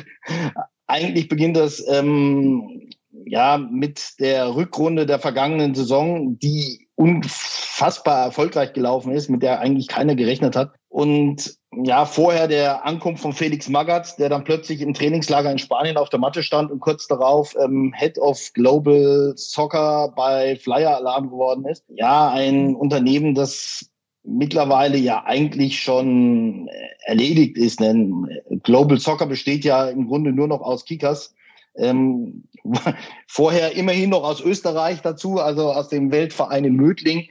eigentlich 0.87 1.27
beginnt 1.27 1.57
das 1.57 1.83
ähm, 1.87 2.89
ja 3.25 3.57
mit 3.57 4.19
der 4.19 4.55
Rückrunde 4.55 5.05
der 5.05 5.19
vergangenen 5.19 5.75
Saison, 5.75 6.37
die 6.39 6.87
unfassbar 6.95 8.25
erfolgreich 8.25 8.73
gelaufen 8.73 9.11
ist, 9.13 9.29
mit 9.29 9.41
der 9.41 9.59
eigentlich 9.59 9.87
keiner 9.87 10.15
gerechnet 10.15 10.55
hat. 10.55 10.73
Und 10.89 11.57
ja, 11.83 12.05
vorher 12.05 12.47
der 12.47 12.85
Ankunft 12.85 13.23
von 13.23 13.33
Felix 13.33 13.67
Magath, 13.67 14.19
der 14.19 14.29
dann 14.29 14.43
plötzlich 14.43 14.81
im 14.81 14.93
Trainingslager 14.93 15.51
in 15.51 15.57
Spanien 15.57 15.97
auf 15.97 16.09
der 16.09 16.19
Matte 16.19 16.43
stand 16.43 16.71
und 16.71 16.81
kurz 16.81 17.07
darauf 17.07 17.55
ähm, 17.59 17.93
Head 17.97 18.19
of 18.19 18.39
Global 18.53 19.33
Soccer 19.35 20.13
bei 20.15 20.55
Flyer 20.57 20.97
Alarm 20.97 21.31
geworden 21.31 21.65
ist. 21.65 21.83
Ja, 21.87 22.29
ein 22.29 22.75
Unternehmen, 22.75 23.33
das 23.33 23.89
mittlerweile 24.23 24.97
ja 24.97 25.23
eigentlich 25.25 25.81
schon 25.81 26.69
erledigt 27.05 27.57
ist. 27.57 27.79
Denn 27.79 28.27
Global 28.63 28.99
Soccer 28.99 29.25
besteht 29.25 29.65
ja 29.65 29.87
im 29.89 30.07
Grunde 30.07 30.31
nur 30.31 30.47
noch 30.47 30.61
aus 30.61 30.85
Kickers. 30.85 31.35
Ähm, 31.75 32.43
vorher 33.27 33.75
immerhin 33.75 34.11
noch 34.11 34.23
aus 34.23 34.41
Österreich 34.41 35.01
dazu, 35.01 35.39
also 35.39 35.71
aus 35.71 35.89
dem 35.89 36.11
Weltverein 36.11 36.65
in 36.65 36.75
Mödling, 36.75 37.27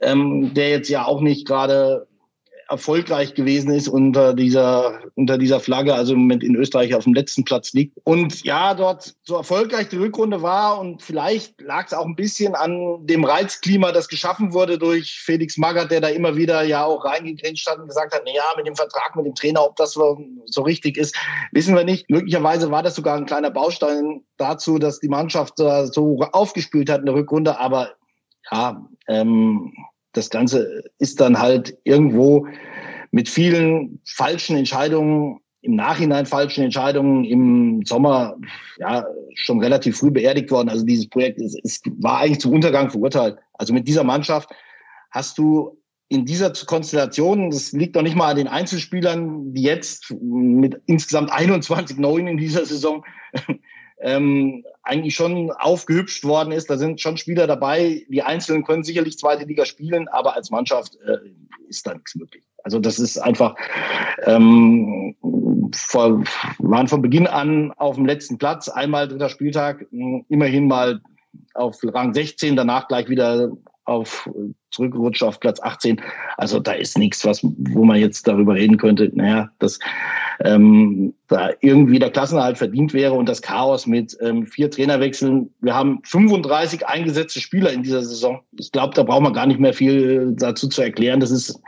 ähm, 0.00 0.52
der 0.54 0.70
jetzt 0.70 0.88
ja 0.88 1.06
auch 1.06 1.20
nicht 1.20 1.46
gerade 1.46 2.06
erfolgreich 2.68 3.34
gewesen 3.34 3.70
ist 3.70 3.88
unter 3.88 4.34
dieser, 4.34 5.00
unter 5.14 5.38
dieser 5.38 5.60
Flagge, 5.60 5.94
also 5.94 6.14
im 6.14 6.20
Moment 6.20 6.42
in 6.42 6.56
Österreich 6.56 6.94
auf 6.94 7.04
dem 7.04 7.14
letzten 7.14 7.44
Platz 7.44 7.72
liegt. 7.72 7.96
Und 8.04 8.42
ja, 8.44 8.74
dort 8.74 9.14
so 9.22 9.36
erfolgreich 9.36 9.88
die 9.88 9.96
Rückrunde 9.96 10.42
war 10.42 10.80
und 10.80 11.02
vielleicht 11.02 11.60
lag 11.60 11.86
es 11.86 11.92
auch 11.92 12.04
ein 12.04 12.16
bisschen 12.16 12.54
an 12.54 13.06
dem 13.06 13.24
Reizklima, 13.24 13.92
das 13.92 14.08
geschaffen 14.08 14.52
wurde 14.52 14.78
durch 14.78 15.20
Felix 15.20 15.56
Magath, 15.56 15.90
der 15.90 16.00
da 16.00 16.08
immer 16.08 16.36
wieder 16.36 16.62
ja 16.62 16.84
auch 16.84 17.04
reingekriegt 17.04 17.66
hat 17.68 17.78
und 17.78 17.88
gesagt 17.88 18.14
hat, 18.14 18.22
na 18.24 18.32
ja, 18.32 18.44
mit 18.56 18.66
dem 18.66 18.76
Vertrag 18.76 19.14
mit 19.14 19.26
dem 19.26 19.34
Trainer, 19.34 19.64
ob 19.64 19.76
das 19.76 19.92
so 19.92 20.62
richtig 20.62 20.96
ist, 20.96 21.16
wissen 21.52 21.76
wir 21.76 21.84
nicht. 21.84 22.10
Möglicherweise 22.10 22.70
war 22.70 22.82
das 22.82 22.96
sogar 22.96 23.16
ein 23.16 23.26
kleiner 23.26 23.50
Baustein 23.50 24.22
dazu, 24.38 24.78
dass 24.78 25.00
die 25.00 25.08
Mannschaft 25.08 25.54
so 25.56 26.20
aufgespült 26.32 26.90
hat 26.90 27.00
in 27.00 27.06
der 27.06 27.14
Rückrunde, 27.14 27.58
aber 27.58 27.90
ja, 28.50 28.86
ähm, 29.08 29.72
das 30.16 30.30
Ganze 30.30 30.84
ist 30.98 31.20
dann 31.20 31.38
halt 31.38 31.76
irgendwo 31.84 32.46
mit 33.10 33.28
vielen 33.28 34.00
falschen 34.04 34.56
Entscheidungen, 34.56 35.40
im 35.62 35.74
Nachhinein 35.74 36.26
falschen 36.26 36.62
Entscheidungen 36.62 37.24
im 37.24 37.82
Sommer 37.84 38.36
ja 38.78 39.04
schon 39.34 39.60
relativ 39.60 39.98
früh 39.98 40.10
beerdigt 40.10 40.50
worden. 40.50 40.68
Also 40.68 40.84
dieses 40.84 41.08
Projekt 41.08 41.40
ist, 41.40 41.58
ist, 41.64 41.84
war 41.98 42.20
eigentlich 42.20 42.40
zum 42.40 42.52
Untergang 42.52 42.90
verurteilt. 42.90 43.36
Also 43.54 43.74
mit 43.74 43.88
dieser 43.88 44.04
Mannschaft 44.04 44.48
hast 45.10 45.38
du 45.38 45.76
in 46.08 46.24
dieser 46.24 46.52
Konstellation, 46.52 47.50
das 47.50 47.72
liegt 47.72 47.96
doch 47.96 48.02
nicht 48.02 48.14
mal 48.14 48.30
an 48.30 48.36
den 48.36 48.46
Einzelspielern, 48.46 49.52
die 49.52 49.62
jetzt 49.62 50.14
mit 50.20 50.80
insgesamt 50.86 51.32
21 51.32 51.98
Neuen 51.98 52.28
in 52.28 52.36
dieser 52.36 52.64
Saison 52.64 53.04
ähm, 54.00 54.64
eigentlich 54.82 55.14
schon 55.14 55.50
aufgehübscht 55.50 56.24
worden 56.24 56.52
ist. 56.52 56.70
Da 56.70 56.76
sind 56.76 57.00
schon 57.00 57.16
Spieler 57.16 57.46
dabei. 57.46 58.04
Die 58.08 58.22
Einzelnen 58.22 58.64
können 58.64 58.84
sicherlich 58.84 59.18
zweite 59.18 59.44
Liga 59.44 59.64
spielen, 59.64 60.08
aber 60.08 60.34
als 60.34 60.50
Mannschaft 60.50 60.96
äh, 61.06 61.18
ist 61.68 61.86
da 61.86 61.94
nichts 61.94 62.14
möglich. 62.14 62.44
Also 62.62 62.78
das 62.78 62.98
ist 62.98 63.18
einfach, 63.18 63.54
ähm, 64.24 65.14
vor, 65.72 66.24
waren 66.58 66.88
von 66.88 67.02
Beginn 67.02 67.26
an 67.26 67.72
auf 67.76 67.96
dem 67.96 68.06
letzten 68.06 68.38
Platz, 68.38 68.68
einmal 68.68 69.08
dritter 69.08 69.28
Spieltag, 69.28 69.86
immerhin 69.90 70.66
mal 70.66 71.00
auf 71.54 71.78
Rang 71.82 72.12
16, 72.12 72.56
danach 72.56 72.88
gleich 72.88 73.08
wieder 73.08 73.52
auf 73.86 74.28
zurückgerutscht 74.70 75.22
auf 75.22 75.40
Platz 75.40 75.60
18. 75.62 76.00
Also 76.36 76.60
da 76.60 76.72
ist 76.72 76.98
nichts, 76.98 77.24
was 77.24 77.40
wo 77.42 77.84
man 77.84 77.98
jetzt 77.98 78.28
darüber 78.28 78.54
reden 78.54 78.76
könnte, 78.76 79.10
naja, 79.14 79.50
dass 79.58 79.78
ähm, 80.40 81.14
da 81.28 81.50
irgendwie 81.60 81.98
der 81.98 82.10
Klassenerhalt 82.10 82.58
verdient 82.58 82.92
wäre 82.92 83.14
und 83.14 83.28
das 83.28 83.40
Chaos 83.40 83.86
mit 83.86 84.16
ähm, 84.20 84.46
vier 84.46 84.70
Trainerwechseln. 84.70 85.50
Wir 85.60 85.74
haben 85.74 86.00
35 86.04 86.86
eingesetzte 86.86 87.40
Spieler 87.40 87.72
in 87.72 87.82
dieser 87.82 88.02
Saison. 88.02 88.40
Ich 88.58 88.70
glaube, 88.72 88.94
da 88.94 89.02
braucht 89.02 89.22
man 89.22 89.32
gar 89.32 89.46
nicht 89.46 89.60
mehr 89.60 89.72
viel 89.72 90.34
dazu 90.36 90.68
zu 90.68 90.82
erklären. 90.82 91.20
Das 91.20 91.30
ist 91.30 91.58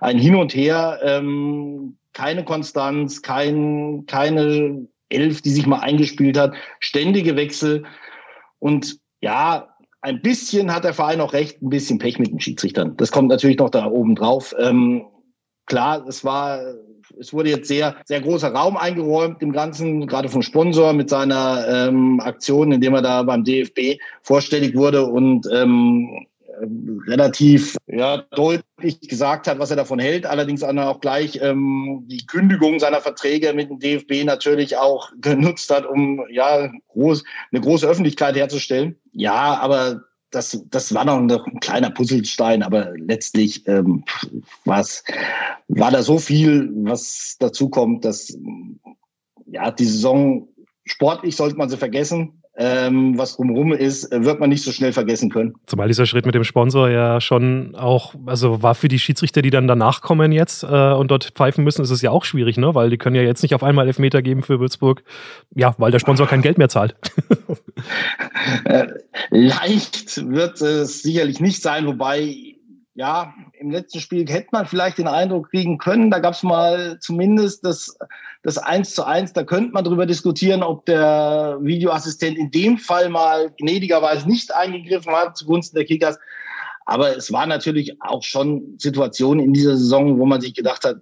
ein 0.00 0.18
Hin 0.18 0.34
und 0.34 0.54
Her, 0.54 1.00
ähm, 1.02 1.96
keine 2.12 2.44
Konstanz, 2.44 3.22
kein, 3.22 4.04
keine 4.06 4.86
Elf, 5.08 5.40
die 5.40 5.50
sich 5.50 5.66
mal 5.66 5.80
eingespielt 5.80 6.36
hat, 6.36 6.54
ständige 6.80 7.36
Wechsel 7.36 7.84
und 8.58 8.98
ja, 9.20 9.68
ein 10.00 10.22
bisschen 10.22 10.72
hat 10.72 10.84
der 10.84 10.94
Verein 10.94 11.20
auch 11.20 11.32
recht, 11.32 11.60
ein 11.62 11.70
bisschen 11.70 11.98
Pech 11.98 12.18
mit 12.18 12.30
den 12.30 12.40
Schiedsrichtern. 12.40 12.96
Das 12.96 13.10
kommt 13.10 13.28
natürlich 13.28 13.58
noch 13.58 13.70
da 13.70 13.86
oben 13.86 14.14
drauf. 14.14 14.54
Ähm, 14.58 15.06
klar, 15.66 16.06
es 16.06 16.24
war, 16.24 16.60
es 17.18 17.32
wurde 17.32 17.50
jetzt 17.50 17.68
sehr, 17.68 17.96
sehr 18.04 18.20
großer 18.20 18.52
Raum 18.52 18.76
eingeräumt 18.76 19.42
im 19.42 19.52
Ganzen, 19.52 20.06
gerade 20.06 20.28
vom 20.28 20.42
Sponsor 20.42 20.92
mit 20.92 21.10
seiner 21.10 21.66
ähm, 21.68 22.20
Aktion, 22.20 22.72
indem 22.72 22.94
er 22.94 23.02
da 23.02 23.22
beim 23.22 23.44
DFB 23.44 24.00
vorstellig 24.22 24.76
wurde 24.76 25.04
und 25.06 25.48
ähm, 25.52 26.26
relativ 27.06 27.76
ja, 27.86 28.18
deutlich 28.32 29.00
gesagt 29.00 29.46
hat, 29.46 29.58
was 29.58 29.70
er 29.70 29.76
davon 29.76 29.98
hält. 29.98 30.26
Allerdings 30.26 30.62
auch 30.62 31.00
gleich 31.00 31.40
ähm, 31.42 32.04
die 32.06 32.26
Kündigung 32.26 32.78
seiner 32.78 33.00
Verträge 33.00 33.52
mit 33.52 33.70
dem 33.70 33.78
DFB 33.78 34.24
natürlich 34.24 34.76
auch 34.76 35.10
genutzt 35.20 35.70
hat, 35.70 35.86
um 35.86 36.24
ja 36.30 36.70
groß, 36.88 37.24
eine 37.52 37.60
große 37.60 37.86
Öffentlichkeit 37.86 38.36
herzustellen. 38.36 38.96
Ja, 39.12 39.58
aber 39.58 40.02
das, 40.30 40.62
das 40.70 40.92
war 40.92 41.04
noch 41.04 41.46
ein 41.46 41.60
kleiner 41.60 41.90
Puzzlestein, 41.90 42.62
aber 42.62 42.92
letztlich 42.96 43.66
ähm, 43.66 44.04
war 44.64 44.84
da 45.90 46.02
so 46.02 46.18
viel, 46.18 46.70
was 46.74 47.36
dazu 47.38 47.70
kommt, 47.70 48.04
dass 48.04 48.36
ja, 49.46 49.70
die 49.70 49.86
Saison 49.86 50.48
sportlich 50.84 51.36
sollte 51.36 51.56
man 51.56 51.70
sie 51.70 51.78
vergessen 51.78 52.37
ähm, 52.60 53.16
was 53.16 53.36
drumherum 53.36 53.72
ist, 53.72 54.12
äh, 54.12 54.24
wird 54.24 54.40
man 54.40 54.50
nicht 54.50 54.64
so 54.64 54.72
schnell 54.72 54.92
vergessen 54.92 55.30
können. 55.30 55.54
Zumal 55.66 55.86
dieser 55.86 56.06
Schritt 56.06 56.26
mit 56.26 56.34
dem 56.34 56.42
Sponsor 56.42 56.90
ja 56.90 57.20
schon 57.20 57.76
auch, 57.76 58.14
also 58.26 58.62
war 58.62 58.74
für 58.74 58.88
die 58.88 58.98
Schiedsrichter, 58.98 59.42
die 59.42 59.50
dann 59.50 59.68
danach 59.68 60.02
kommen 60.02 60.32
jetzt 60.32 60.64
äh, 60.64 60.66
und 60.66 61.12
dort 61.12 61.30
pfeifen 61.36 61.62
müssen, 61.62 61.82
ist 61.82 61.90
es 61.90 62.02
ja 62.02 62.10
auch 62.10 62.24
schwierig, 62.24 62.58
ne? 62.58 62.74
Weil 62.74 62.90
die 62.90 62.98
können 62.98 63.14
ja 63.14 63.22
jetzt 63.22 63.42
nicht 63.42 63.54
auf 63.54 63.62
einmal 63.62 63.86
Elfmeter 63.86 64.22
geben 64.22 64.42
für 64.42 64.58
Würzburg, 64.58 65.04
ja, 65.54 65.76
weil 65.78 65.92
der 65.92 66.00
Sponsor 66.00 66.26
kein 66.26 66.42
Geld 66.42 66.58
mehr 66.58 66.68
zahlt. 66.68 66.96
äh, 68.64 68.86
leicht 69.30 70.28
wird 70.28 70.60
es 70.60 71.02
sicherlich 71.02 71.38
nicht 71.38 71.62
sein, 71.62 71.86
wobei 71.86 72.47
ja, 72.98 73.32
im 73.52 73.70
letzten 73.70 74.00
Spiel 74.00 74.28
hätte 74.28 74.48
man 74.50 74.66
vielleicht 74.66 74.98
den 74.98 75.06
Eindruck 75.06 75.50
kriegen 75.50 75.78
können, 75.78 76.10
da 76.10 76.18
gab 76.18 76.34
es 76.34 76.42
mal 76.42 76.98
zumindest 76.98 77.64
das, 77.64 77.96
das 78.42 78.58
1 78.58 78.92
zu 78.92 79.04
1, 79.04 79.34
da 79.34 79.44
könnte 79.44 79.70
man 79.70 79.84
darüber 79.84 80.04
diskutieren, 80.04 80.64
ob 80.64 80.84
der 80.84 81.58
Videoassistent 81.60 82.36
in 82.36 82.50
dem 82.50 82.76
Fall 82.76 83.08
mal 83.08 83.52
gnädigerweise 83.56 84.28
nicht 84.28 84.52
eingegriffen 84.52 85.12
hat 85.12 85.36
zugunsten 85.36 85.76
der 85.76 85.84
Kickers. 85.84 86.18
Aber 86.86 87.16
es 87.16 87.30
war 87.30 87.46
natürlich 87.46 88.02
auch 88.02 88.24
schon 88.24 88.74
Situationen 88.78 89.44
in 89.44 89.52
dieser 89.52 89.76
Saison, 89.76 90.18
wo 90.18 90.26
man 90.26 90.40
sich 90.40 90.54
gedacht 90.54 90.84
hat, 90.84 90.96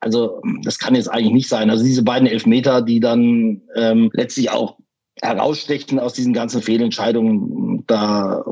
also 0.00 0.42
das 0.64 0.80
kann 0.80 0.96
jetzt 0.96 1.12
eigentlich 1.12 1.32
nicht 1.32 1.48
sein. 1.48 1.70
Also 1.70 1.84
diese 1.84 2.02
beiden 2.02 2.26
Elfmeter, 2.26 2.82
die 2.82 2.98
dann 2.98 3.62
ähm, 3.76 4.10
letztlich 4.14 4.50
auch 4.50 4.78
herausstechen 5.22 6.00
aus 6.00 6.14
diesen 6.14 6.32
ganzen 6.32 6.60
Fehlentscheidungen, 6.60 7.84
da 7.86 8.42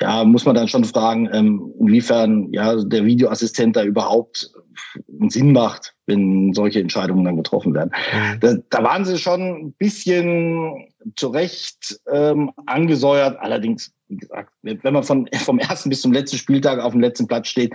ja, 0.00 0.24
muss 0.24 0.44
man 0.44 0.54
dann 0.54 0.68
schon 0.68 0.84
fragen, 0.84 1.28
ähm, 1.32 1.72
inwiefern 1.80 2.52
ja 2.52 2.76
der 2.76 3.04
Videoassistent 3.04 3.76
da 3.76 3.84
überhaupt 3.84 4.50
einen 5.20 5.30
Sinn 5.30 5.52
macht, 5.52 5.94
wenn 6.06 6.52
solche 6.52 6.80
Entscheidungen 6.80 7.24
dann 7.24 7.36
getroffen 7.36 7.74
werden. 7.74 7.90
Mhm. 8.12 8.40
Da, 8.40 8.54
da 8.70 8.84
waren 8.84 9.04
sie 9.04 9.18
schon 9.18 9.40
ein 9.40 9.72
bisschen 9.72 10.86
zu 11.16 11.28
Recht 11.28 12.00
ähm, 12.12 12.50
angesäuert. 12.66 13.38
Allerdings 13.40 13.92
wie 14.08 14.16
gesagt, 14.16 14.52
wenn 14.62 14.92
man 14.92 15.02
von, 15.02 15.28
vom 15.44 15.58
ersten 15.58 15.90
bis 15.90 16.02
zum 16.02 16.12
letzten 16.12 16.36
Spieltag 16.36 16.78
auf 16.78 16.92
dem 16.92 17.00
letzten 17.00 17.26
Platz 17.26 17.48
steht, 17.48 17.74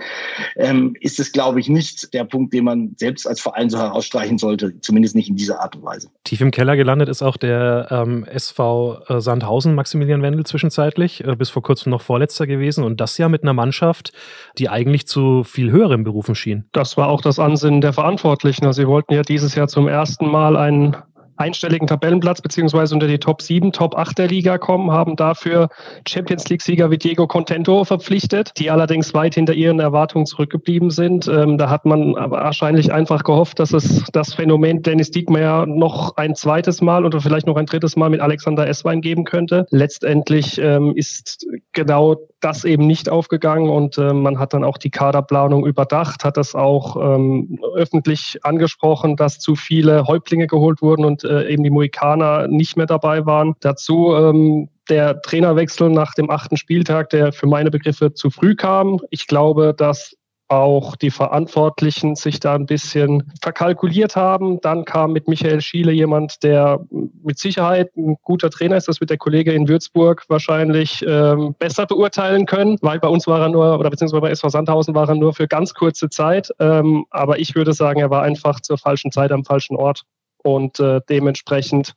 ähm, 0.56 0.94
ist 1.00 1.20
es, 1.20 1.32
glaube 1.32 1.60
ich, 1.60 1.68
nicht 1.68 2.12
der 2.14 2.24
Punkt, 2.24 2.54
den 2.54 2.64
man 2.64 2.94
selbst 2.96 3.26
als 3.26 3.40
Verein 3.40 3.68
so 3.68 3.78
herausstreichen 3.78 4.38
sollte, 4.38 4.80
zumindest 4.80 5.14
nicht 5.14 5.28
in 5.28 5.36
dieser 5.36 5.60
Art 5.60 5.76
und 5.76 5.82
Weise. 5.82 6.08
Tief 6.24 6.40
im 6.40 6.50
Keller 6.50 6.76
gelandet 6.76 7.08
ist 7.08 7.22
auch 7.22 7.36
der 7.36 7.88
ähm, 7.90 8.24
SV 8.24 9.02
äh, 9.08 9.20
Sandhausen, 9.20 9.74
Maximilian 9.74 10.22
Wendel 10.22 10.46
zwischenzeitlich, 10.46 11.24
äh, 11.24 11.36
bis 11.36 11.50
vor 11.50 11.62
kurzem 11.62 11.90
noch 11.90 12.02
Vorletzter 12.12 12.46
gewesen 12.46 12.84
und 12.84 13.00
das 13.00 13.16
ja 13.16 13.30
mit 13.30 13.42
einer 13.42 13.54
Mannschaft, 13.54 14.12
die 14.58 14.68
eigentlich 14.68 15.06
zu 15.06 15.44
viel 15.44 15.70
höheren 15.70 16.04
Berufen 16.04 16.34
schien. 16.34 16.66
Das 16.72 16.98
war 16.98 17.08
auch 17.08 17.22
das 17.22 17.38
Ansinnen 17.38 17.80
der 17.80 17.94
Verantwortlichen. 17.94 18.66
Also 18.66 18.82
sie 18.82 18.86
wollten 18.86 19.14
ja 19.14 19.22
dieses 19.22 19.54
Jahr 19.54 19.66
zum 19.66 19.88
ersten 19.88 20.26
Mal 20.26 20.58
einen 20.58 20.94
einstelligen 21.36 21.86
Tabellenplatz 21.86 22.40
beziehungsweise 22.40 22.94
unter 22.94 23.06
die 23.06 23.18
Top 23.18 23.42
7, 23.42 23.72
Top 23.72 23.96
8 23.96 24.18
der 24.18 24.28
Liga 24.28 24.58
kommen, 24.58 24.90
haben 24.90 25.16
dafür 25.16 25.68
Champions 26.06 26.48
League-Sieger 26.48 26.90
wie 26.90 26.98
Diego 26.98 27.26
Contento 27.26 27.84
verpflichtet, 27.84 28.52
die 28.58 28.70
allerdings 28.70 29.14
weit 29.14 29.34
hinter 29.34 29.54
ihren 29.54 29.80
Erwartungen 29.80 30.26
zurückgeblieben 30.26 30.90
sind. 30.90 31.28
Ähm, 31.28 31.58
da 31.58 31.70
hat 31.70 31.84
man 31.84 32.14
wahrscheinlich 32.14 32.92
einfach 32.92 33.24
gehofft, 33.24 33.58
dass 33.58 33.72
es 33.72 34.04
das 34.12 34.34
Phänomen 34.34 34.82
Dennis 34.82 35.10
Diekmeyer 35.10 35.66
noch 35.66 36.16
ein 36.16 36.34
zweites 36.34 36.80
Mal 36.80 37.04
oder 37.04 37.20
vielleicht 37.20 37.46
noch 37.46 37.56
ein 37.56 37.66
drittes 37.66 37.96
Mal 37.96 38.10
mit 38.10 38.20
Alexander 38.20 38.66
Esswein 38.66 39.00
geben 39.00 39.24
könnte. 39.24 39.66
Letztendlich 39.70 40.58
ähm, 40.58 40.94
ist 40.96 41.46
genau 41.72 42.16
das 42.42 42.64
eben 42.64 42.86
nicht 42.86 43.08
aufgegangen 43.08 43.70
und 43.70 43.98
äh, 43.98 44.12
man 44.12 44.38
hat 44.38 44.52
dann 44.52 44.64
auch 44.64 44.76
die 44.76 44.90
Kaderplanung 44.90 45.64
überdacht, 45.64 46.24
hat 46.24 46.36
das 46.36 46.54
auch 46.54 46.96
ähm, 46.96 47.58
öffentlich 47.74 48.40
angesprochen, 48.42 49.16
dass 49.16 49.38
zu 49.38 49.54
viele 49.54 50.06
Häuptlinge 50.06 50.46
geholt 50.46 50.82
wurden 50.82 51.04
und 51.04 51.24
äh, 51.24 51.48
eben 51.48 51.62
die 51.62 51.70
Mohikaner 51.70 52.48
nicht 52.48 52.76
mehr 52.76 52.86
dabei 52.86 53.24
waren. 53.26 53.54
Dazu 53.60 54.14
ähm, 54.14 54.68
der 54.88 55.22
Trainerwechsel 55.22 55.88
nach 55.90 56.14
dem 56.14 56.30
achten 56.30 56.56
Spieltag, 56.56 57.10
der 57.10 57.32
für 57.32 57.46
meine 57.46 57.70
Begriffe 57.70 58.12
zu 58.12 58.30
früh 58.30 58.56
kam. 58.56 58.98
Ich 59.10 59.26
glaube, 59.26 59.74
dass 59.76 60.16
auch 60.52 60.96
die 60.96 61.10
Verantwortlichen 61.10 62.14
sich 62.14 62.38
da 62.38 62.54
ein 62.54 62.66
bisschen 62.66 63.32
verkalkuliert 63.40 64.16
haben. 64.16 64.60
Dann 64.60 64.84
kam 64.84 65.12
mit 65.12 65.26
Michael 65.26 65.62
Schiele 65.62 65.92
jemand, 65.92 66.42
der 66.42 66.80
mit 67.22 67.38
Sicherheit 67.38 67.96
ein 67.96 68.16
guter 68.22 68.50
Trainer 68.50 68.76
ist. 68.76 68.86
Das 68.86 69.00
wird 69.00 69.10
der 69.10 69.16
Kollege 69.16 69.52
in 69.52 69.68
Würzburg 69.68 70.24
wahrscheinlich 70.28 71.04
ähm, 71.08 71.54
besser 71.58 71.86
beurteilen 71.86 72.44
können, 72.44 72.76
weil 72.82 73.00
bei 73.00 73.08
uns 73.08 73.26
war 73.26 73.40
er 73.40 73.48
nur, 73.48 73.78
oder 73.78 73.88
beziehungsweise 73.88 74.20
bei 74.20 74.30
SV 74.30 74.50
Sandhausen 74.50 74.94
war 74.94 75.08
er 75.08 75.14
nur 75.14 75.32
für 75.32 75.48
ganz 75.48 75.72
kurze 75.72 76.10
Zeit. 76.10 76.50
Ähm, 76.58 77.06
aber 77.10 77.38
ich 77.38 77.54
würde 77.54 77.72
sagen, 77.72 78.00
er 78.00 78.10
war 78.10 78.22
einfach 78.22 78.60
zur 78.60 78.76
falschen 78.76 79.10
Zeit 79.10 79.32
am 79.32 79.44
falschen 79.44 79.76
Ort 79.76 80.02
und 80.42 80.80
äh, 80.80 81.00
dementsprechend 81.08 81.94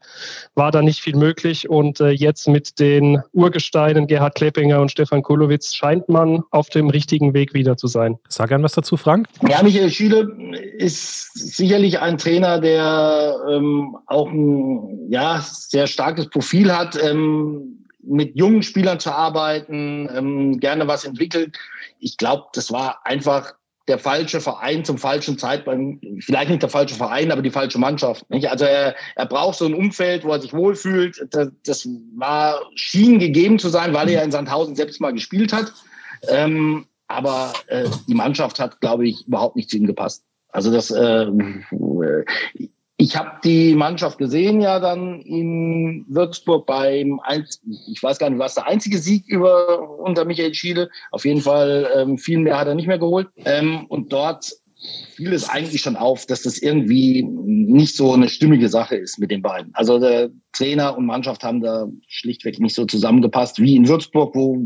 war 0.55 0.71
da 0.71 0.81
nicht 0.81 1.01
viel 1.01 1.15
möglich. 1.15 1.69
Und 1.69 1.99
äh, 1.99 2.09
jetzt 2.09 2.47
mit 2.47 2.79
den 2.79 3.21
Urgesteinen 3.33 4.07
Gerhard 4.07 4.35
Kleppinger 4.35 4.81
und 4.81 4.91
Stefan 4.91 5.21
Kulowitz 5.21 5.73
scheint 5.73 6.09
man 6.09 6.43
auf 6.51 6.69
dem 6.69 6.89
richtigen 6.89 7.33
Weg 7.33 7.53
wieder 7.53 7.77
zu 7.77 7.87
sein. 7.87 8.17
Sag 8.27 8.49
gern 8.49 8.63
was 8.63 8.73
dazu, 8.73 8.97
Frank. 8.97 9.27
Ja, 9.47 9.61
Michael 9.63 9.89
Schiele 9.89 10.27
ist 10.77 11.33
sicherlich 11.33 11.99
ein 11.99 12.17
Trainer, 12.17 12.59
der 12.59 13.37
ähm, 13.49 13.97
auch 14.07 14.29
ein 14.29 15.09
ja, 15.09 15.43
sehr 15.43 15.87
starkes 15.87 16.29
Profil 16.29 16.75
hat. 16.75 17.01
Ähm, 17.01 17.79
mit 18.07 18.35
jungen 18.35 18.61
Spielern 18.61 18.99
zu 18.99 19.11
arbeiten, 19.11 20.07
ähm, 20.15 20.59
gerne 20.59 20.87
was 20.87 21.05
entwickelt. 21.05 21.57
Ich 21.99 22.17
glaube, 22.17 22.45
das 22.53 22.71
war 22.71 22.99
einfach 23.03 23.55
der 23.87 23.99
falsche 23.99 24.41
Verein 24.41 24.83
zum 24.83 24.97
falschen 24.97 25.37
Zeitpunkt, 25.37 26.05
vielleicht 26.19 26.49
nicht 26.49 26.63
der 26.63 26.69
falsche 26.69 26.95
Verein, 26.95 27.31
aber 27.31 27.41
die 27.41 27.51
falsche 27.51 27.77
Mannschaft. 27.77 28.27
Nicht? 28.29 28.49
Also 28.49 28.65
er, 28.65 28.95
er 29.15 29.25
braucht 29.25 29.57
so 29.57 29.65
ein 29.65 29.75
Umfeld, 29.75 30.23
wo 30.23 30.31
er 30.31 30.41
sich 30.41 30.53
wohlfühlt. 30.53 31.25
Das, 31.31 31.49
das 31.63 31.87
war, 32.15 32.61
schien 32.75 33.19
gegeben 33.19 33.59
zu 33.59 33.69
sein, 33.69 33.93
weil 33.93 34.07
er 34.09 34.15
ja 34.15 34.21
in 34.23 34.31
Sandhausen 34.31 34.75
selbst 34.75 35.01
mal 35.01 35.13
gespielt 35.13 35.53
hat. 35.53 35.71
Ähm, 36.27 36.85
aber 37.07 37.53
äh, 37.67 37.85
die 38.07 38.15
Mannschaft 38.15 38.59
hat, 38.59 38.81
glaube 38.81 39.07
ich, 39.07 39.27
überhaupt 39.27 39.55
nicht 39.55 39.69
zu 39.69 39.77
ihm 39.77 39.85
gepasst. 39.85 40.23
Also 40.49 40.71
das, 40.71 40.89
äh, 40.89 41.27
ich 42.97 43.17
habe 43.17 43.39
die 43.43 43.75
Mannschaft 43.75 44.17
gesehen 44.17 44.61
ja 44.61 44.79
dann 44.79 45.19
in 45.21 46.05
Würzburg 46.07 46.65
beim, 46.65 47.19
ich 47.91 48.01
weiß 48.01 48.19
gar 48.19 48.29
nicht, 48.29 48.39
was 48.39 48.55
der 48.55 48.67
einzige 48.67 48.99
Sieg 48.99 49.27
über 49.27 49.99
unter 49.99 50.23
Michael 50.23 50.53
Schiele. 50.53 50.89
Auf 51.11 51.25
jeden 51.25 51.41
Fall 51.41 51.89
ähm, 51.93 52.17
viel 52.17 52.39
mehr 52.39 52.57
hat 52.57 52.67
er 52.67 52.75
nicht 52.75 52.87
mehr 52.87 52.99
geholt. 52.99 53.27
Ähm, 53.43 53.85
und 53.87 54.13
dort 54.13 54.49
fiel 55.13 55.33
es 55.33 55.49
eigentlich 55.49 55.81
schon 55.81 55.97
auf, 55.97 56.25
dass 56.25 56.43
das 56.43 56.57
irgendwie 56.57 57.23
nicht 57.23 57.97
so 57.97 58.13
eine 58.13 58.29
stimmige 58.29 58.69
Sache 58.69 58.95
ist 58.95 59.19
mit 59.19 59.31
den 59.31 59.41
beiden. 59.41 59.73
Also 59.73 59.99
der 59.99 60.29
Trainer 60.53 60.97
und 60.97 61.05
Mannschaft 61.05 61.43
haben 61.43 61.61
da 61.61 61.87
schlichtweg 62.07 62.59
nicht 62.59 62.75
so 62.75 62.85
zusammengepasst 62.85 63.59
wie 63.59 63.75
in 63.75 63.87
Würzburg, 63.89 64.35
wo, 64.35 64.57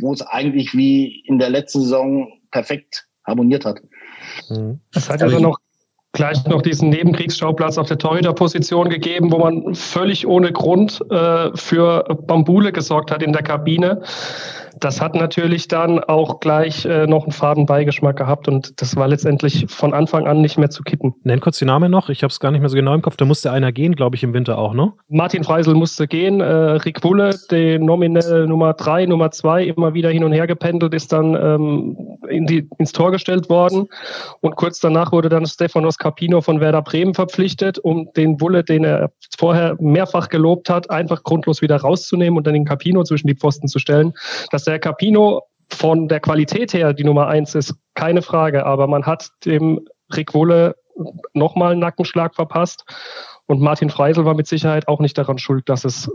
wo 0.00 0.12
es 0.12 0.22
eigentlich 0.22 0.74
wie 0.74 1.22
in 1.26 1.38
der 1.38 1.48
letzten 1.48 1.80
Saison 1.82 2.28
perfekt 2.50 3.06
harmoniert 3.26 3.64
hat. 3.64 3.80
Mhm. 4.50 4.80
Das 4.92 5.08
hat 5.08 5.22
also 5.22 5.38
noch 5.38 5.58
gleich 6.12 6.44
noch 6.46 6.62
diesen 6.62 6.90
Nebenkriegsschauplatz 6.90 7.78
auf 7.78 7.86
der 7.88 7.98
Torhüterposition 7.98 8.88
gegeben, 8.88 9.30
wo 9.30 9.38
man 9.38 9.74
völlig 9.74 10.26
ohne 10.26 10.52
Grund 10.52 11.00
äh, 11.10 11.50
für 11.54 12.04
Bambule 12.26 12.72
gesorgt 12.72 13.10
hat 13.10 13.22
in 13.22 13.32
der 13.32 13.42
Kabine 13.42 14.02
das 14.80 15.00
hat 15.00 15.14
natürlich 15.14 15.68
dann 15.68 16.02
auch 16.02 16.40
gleich 16.40 16.84
äh, 16.84 17.06
noch 17.06 17.24
einen 17.24 17.32
faden 17.32 17.66
Beigeschmack 17.66 18.16
gehabt 18.16 18.48
und 18.48 18.80
das 18.80 18.96
war 18.96 19.08
letztendlich 19.08 19.66
von 19.68 19.94
Anfang 19.94 20.26
an 20.26 20.40
nicht 20.40 20.58
mehr 20.58 20.70
zu 20.70 20.82
kitten. 20.82 21.14
Nenn 21.22 21.40
kurz 21.40 21.58
die 21.58 21.64
Namen 21.64 21.90
noch, 21.90 22.08
ich 22.08 22.22
habe 22.22 22.30
es 22.30 22.40
gar 22.40 22.50
nicht 22.50 22.60
mehr 22.60 22.70
so 22.70 22.76
genau 22.76 22.94
im 22.94 23.02
Kopf. 23.02 23.16
Da 23.16 23.24
musste 23.24 23.52
einer 23.52 23.72
gehen, 23.72 23.94
glaube 23.94 24.16
ich, 24.16 24.22
im 24.22 24.34
Winter 24.34 24.58
auch, 24.58 24.74
ne? 24.74 24.92
Martin 25.08 25.44
Freisel 25.44 25.74
musste 25.74 26.08
gehen, 26.08 26.40
äh, 26.40 26.44
Rick 26.44 27.04
Wulle, 27.04 27.34
der 27.50 27.78
nominell 27.78 28.46
Nummer 28.46 28.74
drei, 28.74 29.06
Nummer 29.06 29.30
zwei, 29.30 29.64
immer 29.64 29.94
wieder 29.94 30.10
hin 30.10 30.24
und 30.24 30.32
her 30.32 30.46
gependelt, 30.46 30.94
ist 30.94 31.12
dann 31.12 31.34
ähm, 31.34 32.18
in 32.28 32.46
die, 32.46 32.68
ins 32.78 32.92
Tor 32.92 33.10
gestellt 33.10 33.50
worden 33.50 33.88
und 34.40 34.56
kurz 34.56 34.80
danach 34.80 35.12
wurde 35.12 35.28
dann 35.28 35.46
Stefanos 35.46 35.98
Capino 35.98 36.40
von 36.40 36.60
Werder 36.60 36.82
Bremen 36.82 37.14
verpflichtet, 37.14 37.78
um 37.78 38.10
den 38.16 38.40
Wulle, 38.40 38.64
den 38.64 38.84
er 38.84 39.10
vorher 39.38 39.76
mehrfach 39.80 40.28
gelobt 40.28 40.70
hat, 40.70 40.90
einfach 40.90 41.22
grundlos 41.22 41.62
wieder 41.62 41.76
rauszunehmen 41.76 42.36
und 42.36 42.46
dann 42.46 42.54
den 42.54 42.64
Capino 42.64 43.02
zwischen 43.04 43.26
die 43.26 43.34
Pfosten 43.34 43.68
zu 43.68 43.78
stellen. 43.78 44.12
Dass 44.50 44.64
der 44.64 44.69
Capino 44.78 45.42
von 45.72 46.08
der 46.08 46.20
Qualität 46.20 46.72
her 46.72 46.92
die 46.92 47.04
Nummer 47.04 47.28
eins 47.28 47.54
ist, 47.54 47.74
keine 47.94 48.22
Frage, 48.22 48.66
aber 48.66 48.86
man 48.86 49.04
hat 49.04 49.30
dem 49.44 49.80
Rick 50.14 50.34
Wulle 50.34 50.76
nochmal 51.32 51.72
einen 51.72 51.80
Nackenschlag 51.80 52.34
verpasst 52.34 52.84
und 53.46 53.60
Martin 53.60 53.90
Freisel 53.90 54.24
war 54.24 54.34
mit 54.34 54.46
Sicherheit 54.46 54.88
auch 54.88 55.00
nicht 55.00 55.16
daran 55.16 55.38
schuld, 55.38 55.68
dass 55.68 55.84
es 55.84 56.10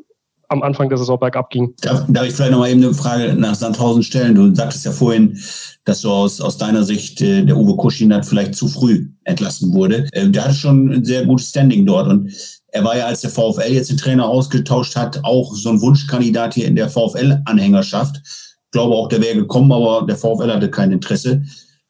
am 0.50 0.62
Anfang 0.64 0.90
der 0.90 0.98
Saison 0.98 1.20
bergab 1.20 1.50
ging. 1.50 1.74
Darf, 1.82 2.06
darf 2.08 2.26
ich 2.26 2.34
vielleicht 2.34 2.52
nochmal 2.52 2.70
eben 2.70 2.84
eine 2.84 2.94
Frage 2.94 3.34
nach 3.34 3.56
Sandhausen 3.56 4.04
stellen? 4.04 4.36
Du 4.36 4.54
sagtest 4.54 4.86
ja 4.86 4.92
vorhin, 4.92 5.40
dass 5.86 6.02
du 6.02 6.12
aus, 6.12 6.40
aus 6.40 6.58
deiner 6.58 6.84
Sicht 6.84 7.22
äh, 7.22 7.44
der 7.44 7.58
Uwe 7.58 7.76
Kuschinat 7.76 8.26
vielleicht 8.26 8.56
zu 8.56 8.68
früh 8.68 9.10
entlassen 9.24 9.74
wurde. 9.74 10.08
Äh, 10.12 10.30
der 10.30 10.46
hatte 10.46 10.54
schon 10.54 10.92
ein 10.92 11.06
sehr 11.06 11.26
gutes 11.26 11.50
Standing 11.50 11.86
dort 11.86 12.08
und 12.08 12.32
er 12.68 12.84
war 12.84 12.98
ja, 12.98 13.06
als 13.06 13.22
der 13.22 13.30
VfL 13.30 13.72
jetzt 13.72 13.90
den 13.90 13.98
Trainer 13.98 14.28
ausgetauscht 14.28 14.96
hat, 14.96 15.24
auch 15.24 15.56
so 15.56 15.70
ein 15.70 15.82
Wunschkandidat 15.82 16.56
hier 16.56 16.68
in 16.68 16.76
der 16.76 16.90
VfL-Anhängerschaft. 16.90 18.22
Ich 18.66 18.72
glaube 18.72 18.96
auch, 18.96 19.08
der 19.08 19.22
wäre 19.22 19.36
gekommen, 19.36 19.72
aber 19.72 20.06
der 20.06 20.18
VfL 20.18 20.52
hatte 20.52 20.70
kein 20.70 20.92
Interesse. 20.92 21.44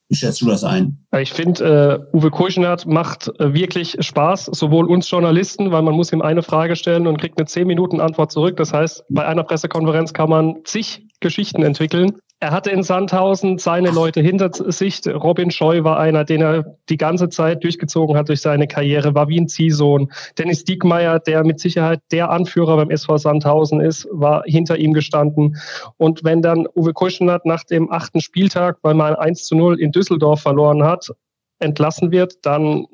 Wie 0.08 0.16
schätzt 0.16 0.42
du 0.42 0.46
das 0.46 0.64
ein? 0.64 1.04
Ich 1.20 1.34
finde, 1.34 2.06
äh, 2.14 2.16
Uwe 2.16 2.30
Kurschenert 2.30 2.86
macht 2.86 3.28
äh, 3.40 3.54
wirklich 3.56 3.98
Spaß, 4.00 4.46
sowohl 4.46 4.86
uns 4.86 5.10
Journalisten, 5.10 5.72
weil 5.72 5.82
man 5.82 5.96
muss 5.96 6.14
ihm 6.14 6.22
eine 6.22 6.44
Frage 6.44 6.76
stellen 6.76 7.08
und 7.08 7.18
kriegt 7.20 7.40
eine 7.40 7.48
10 7.48 7.66
Minuten 7.66 8.00
Antwort 8.00 8.32
zurück. 8.32 8.58
Das 8.58 8.72
heißt, 8.72 9.04
bei 9.10 9.26
einer 9.26 9.44
Pressekonferenz 9.44 10.14
kann 10.14 10.30
man 10.30 10.58
zig 10.64 11.08
Geschichten 11.22 11.64
entwickeln. 11.64 12.20
Er 12.42 12.52
hatte 12.52 12.70
in 12.70 12.84
Sandhausen 12.84 13.58
seine 13.60 13.92
Leute 13.92 14.22
hinter 14.22 14.50
sich. 14.52 15.02
Robin 15.08 15.52
Scheu 15.52 15.84
war 15.86 15.98
einer, 15.98 16.26
den 16.26 16.42
er 16.42 16.78
die 16.90 16.98
ganze 16.98 17.30
Zeit 17.30 17.64
durchgezogen 17.64 18.18
hat 18.18 18.28
durch 18.28 18.42
seine 18.42 18.68
Karriere, 18.68 19.16
war 19.16 19.30
wie 19.30 19.40
ein 19.40 19.48
Ziehsohn. 19.48 20.12
Dennis 20.38 20.66
Diekmeyer, 20.66 21.20
der 21.20 21.46
mit 21.46 21.62
Sicherheit 21.62 22.02
der 22.12 22.30
Anführer 22.30 22.76
beim 22.76 22.90
SV 22.90 23.18
Sandhausen 23.18 23.80
ist, 23.80 24.08
war 24.12 24.44
hinter 24.46 24.78
ihm 24.78 24.94
gestanden. 24.94 25.56
Und 25.96 26.26
wenn 26.26 26.42
dann 26.42 26.68
Uwe 26.76 26.92
Kuschenert 26.92 27.46
nach 27.46 27.64
dem 27.64 27.90
achten 27.90 28.20
Spieltag, 28.20 28.80
weil 28.82 28.96
man 28.96 29.16
1 29.16 29.46
zu 29.46 29.56
0 29.56 29.80
in 29.80 29.94
Düsseldorf 29.94 30.42
verloren 30.42 30.84
hat, 30.84 31.10
entlassen 31.60 32.12
wird, 32.12 32.46
dann 32.46 32.86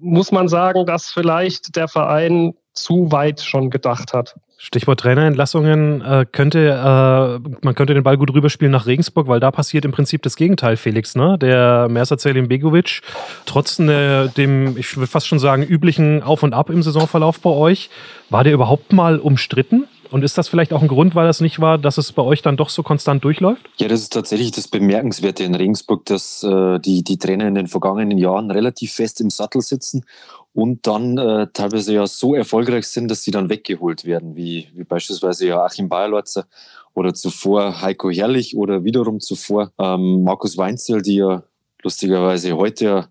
muss 0.00 0.30
man 0.30 0.48
sagen, 0.48 0.86
dass 0.86 1.10
vielleicht 1.10 1.74
der 1.74 1.88
Verein 1.88 2.54
zu 2.72 3.10
weit 3.10 3.40
schon 3.40 3.70
gedacht 3.70 4.12
hat. 4.12 4.36
Stichwort 4.62 5.00
Trainerentlassungen, 5.00 6.02
äh, 6.02 6.26
könnte, 6.30 6.58
äh, 6.68 7.64
man 7.64 7.74
könnte 7.74 7.94
den 7.94 8.02
Ball 8.02 8.18
gut 8.18 8.34
rüberspielen 8.34 8.70
nach 8.70 8.84
Regensburg, 8.84 9.26
weil 9.26 9.40
da 9.40 9.50
passiert 9.50 9.86
im 9.86 9.92
Prinzip 9.92 10.22
das 10.22 10.36
Gegenteil, 10.36 10.76
Felix. 10.76 11.14
Ne? 11.14 11.38
Der 11.38 11.88
Mersacelim 11.88 12.46
Begovic, 12.46 13.00
trotz 13.46 13.78
ne, 13.78 14.30
dem, 14.36 14.76
ich 14.76 14.94
würde 14.98 15.06
fast 15.06 15.26
schon 15.26 15.38
sagen, 15.38 15.62
üblichen 15.62 16.22
Auf 16.22 16.42
und 16.42 16.52
Ab 16.52 16.68
im 16.68 16.82
Saisonverlauf 16.82 17.40
bei 17.40 17.48
euch, 17.48 17.88
war 18.28 18.44
der 18.44 18.52
überhaupt 18.52 18.92
mal 18.92 19.18
umstritten? 19.18 19.86
Und 20.10 20.24
ist 20.24 20.36
das 20.36 20.48
vielleicht 20.48 20.74
auch 20.74 20.82
ein 20.82 20.88
Grund, 20.88 21.14
weil 21.14 21.26
das 21.26 21.40
nicht 21.40 21.60
war, 21.60 21.78
dass 21.78 21.96
es 21.96 22.12
bei 22.12 22.22
euch 22.22 22.42
dann 22.42 22.58
doch 22.58 22.68
so 22.68 22.82
konstant 22.82 23.24
durchläuft? 23.24 23.64
Ja, 23.78 23.88
das 23.88 24.00
ist 24.00 24.12
tatsächlich 24.12 24.50
das 24.50 24.68
Bemerkenswerte 24.68 25.44
in 25.44 25.54
Regensburg, 25.54 26.04
dass 26.04 26.42
äh, 26.42 26.78
die, 26.80 27.02
die 27.02 27.16
Trainer 27.16 27.46
in 27.46 27.54
den 27.54 27.68
vergangenen 27.68 28.18
Jahren 28.18 28.50
relativ 28.50 28.92
fest 28.92 29.22
im 29.22 29.30
Sattel 29.30 29.62
sitzen 29.62 30.04
und 30.52 30.86
dann 30.86 31.16
äh, 31.18 31.46
teilweise 31.52 31.94
ja 31.94 32.06
so 32.06 32.34
erfolgreich 32.34 32.86
sind, 32.86 33.10
dass 33.10 33.22
sie 33.22 33.30
dann 33.30 33.48
weggeholt 33.48 34.04
werden, 34.04 34.36
wie, 34.36 34.68
wie 34.74 34.84
beispielsweise 34.84 35.46
ja 35.46 35.64
Achim 35.64 35.88
Bayerlotzer 35.88 36.46
oder 36.94 37.14
zuvor 37.14 37.80
Heiko 37.82 38.10
Herrlich 38.10 38.56
oder 38.56 38.84
wiederum 38.84 39.20
zuvor 39.20 39.72
ähm, 39.78 40.24
Markus 40.24 40.56
Weinzel, 40.56 41.02
die 41.02 41.16
ja 41.16 41.44
lustigerweise 41.82 42.56
heute 42.56 42.84
ja 42.84 43.08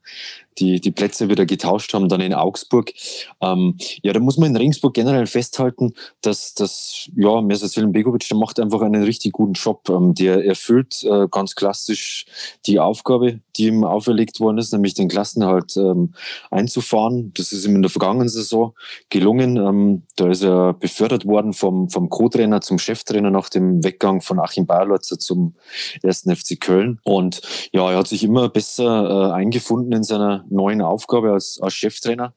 die, 0.59 0.79
die 0.79 0.91
Plätze 0.91 1.29
wieder 1.29 1.45
getauscht 1.45 1.93
haben, 1.93 2.09
dann 2.09 2.21
in 2.21 2.33
Augsburg. 2.33 2.91
Ähm, 3.41 3.77
ja, 4.01 4.13
da 4.13 4.19
muss 4.19 4.37
man 4.37 4.49
in 4.49 4.55
Regensburg 4.55 4.93
generell 4.93 5.27
festhalten, 5.27 5.93
dass 6.21 6.53
das, 6.53 7.09
ja, 7.15 7.41
Mirza 7.41 7.67
Begovic, 7.87 8.27
der 8.27 8.37
macht 8.37 8.59
einfach 8.59 8.81
einen 8.81 9.03
richtig 9.03 9.33
guten 9.33 9.53
Job. 9.53 9.89
Ähm, 9.89 10.13
der 10.13 10.45
erfüllt 10.45 11.03
äh, 11.03 11.27
ganz 11.29 11.55
klassisch 11.55 12.25
die 12.65 12.79
Aufgabe, 12.79 13.39
die 13.55 13.67
ihm 13.67 13.83
auferlegt 13.83 14.39
worden 14.39 14.57
ist, 14.57 14.71
nämlich 14.71 14.93
den 14.93 15.09
Klassenhalt 15.09 15.75
ähm, 15.77 16.13
einzufahren. 16.51 17.31
Das 17.35 17.51
ist 17.51 17.65
ihm 17.65 17.75
in 17.75 17.81
der 17.81 17.91
vergangenen 17.91 18.29
Saison 18.29 18.73
gelungen. 19.09 19.57
Ähm, 19.57 20.03
da 20.15 20.29
ist 20.29 20.43
er 20.43 20.73
befördert 20.73 21.25
worden 21.25 21.53
vom, 21.53 21.89
vom 21.89 22.09
Co-Trainer 22.09 22.61
zum 22.61 22.79
Cheftrainer 22.79 23.31
nach 23.31 23.49
dem 23.49 23.83
Weggang 23.83 24.21
von 24.21 24.39
Achim 24.39 24.65
Bayerlotzer 24.65 25.19
zum 25.19 25.55
ersten 26.01 26.35
FC 26.35 26.59
Köln. 26.59 26.99
Und 27.03 27.41
ja, 27.71 27.91
er 27.91 27.97
hat 27.97 28.07
sich 28.07 28.23
immer 28.23 28.49
besser 28.49 29.29
äh, 29.29 29.33
eingefunden 29.33 29.93
in 29.93 30.03
seiner 30.03 30.45
neuen 30.51 30.81
Aufgabe 30.81 31.31
als, 31.31 31.59
als 31.61 31.73
Cheftrainer. 31.73 32.33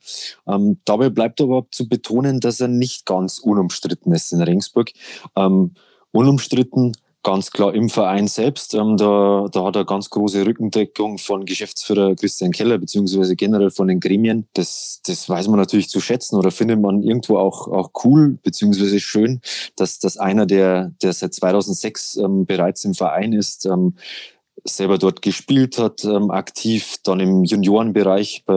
Ähm, 0.47 0.79
dabei 0.85 1.11
bleibt 1.11 1.41
aber 1.41 1.67
zu 1.71 1.89
betonen, 1.89 2.41
dass 2.41 2.61
er 2.61 2.69
nicht 2.69 3.07
ganz 3.07 3.39
unumstritten 3.39 4.13
ist 4.13 4.33
in 4.33 4.43
Regensburg. 4.43 4.91
Ähm, 5.37 5.73
unumstritten 6.13 6.93
ganz 7.23 7.51
klar 7.51 7.75
im 7.75 7.89
Verein 7.89 8.27
selbst. 8.27 8.75
Ähm, 8.75 8.97
da, 8.97 9.47
da 9.51 9.65
hat 9.65 9.77
er 9.77 9.85
ganz 9.85 10.11
große 10.11 10.45
Rückendeckung 10.45 11.19
von 11.19 11.45
Geschäftsführer 11.45 12.15
Christian 12.17 12.53
Keller, 12.53 12.79
beziehungsweise 12.79 13.37
generell 13.37 13.71
von 13.71 13.89
den 13.89 14.01
Gremien. 14.01 14.47
Das, 14.55 15.01
das 15.07 15.29
weiß 15.29 15.49
man 15.49 15.59
natürlich 15.59 15.89
zu 15.89 16.01
schätzen 16.01 16.37
oder 16.37 16.51
findet 16.51 16.81
man 16.81 17.03
irgendwo 17.03 17.39
auch, 17.39 17.69
auch 17.69 17.91
cool, 18.05 18.39
beziehungsweise 18.43 18.99
schön, 19.01 19.41
dass, 19.77 19.99
dass 19.99 20.17
einer, 20.17 20.47
der, 20.47 20.93
der 21.03 21.13
seit 21.13 21.35
2006 21.35 22.17
ähm, 22.17 22.47
bereits 22.47 22.85
im 22.85 22.95
Verein 22.95 23.33
ist, 23.33 23.67
ähm, 23.67 23.95
selber 24.65 24.99
dort 24.99 25.23
gespielt 25.23 25.79
hat, 25.79 26.05
ähm, 26.05 26.31
aktiv, 26.31 26.97
dann 27.03 27.21
im 27.21 27.45
Juniorenbereich, 27.45 28.45
bei, 28.47 28.55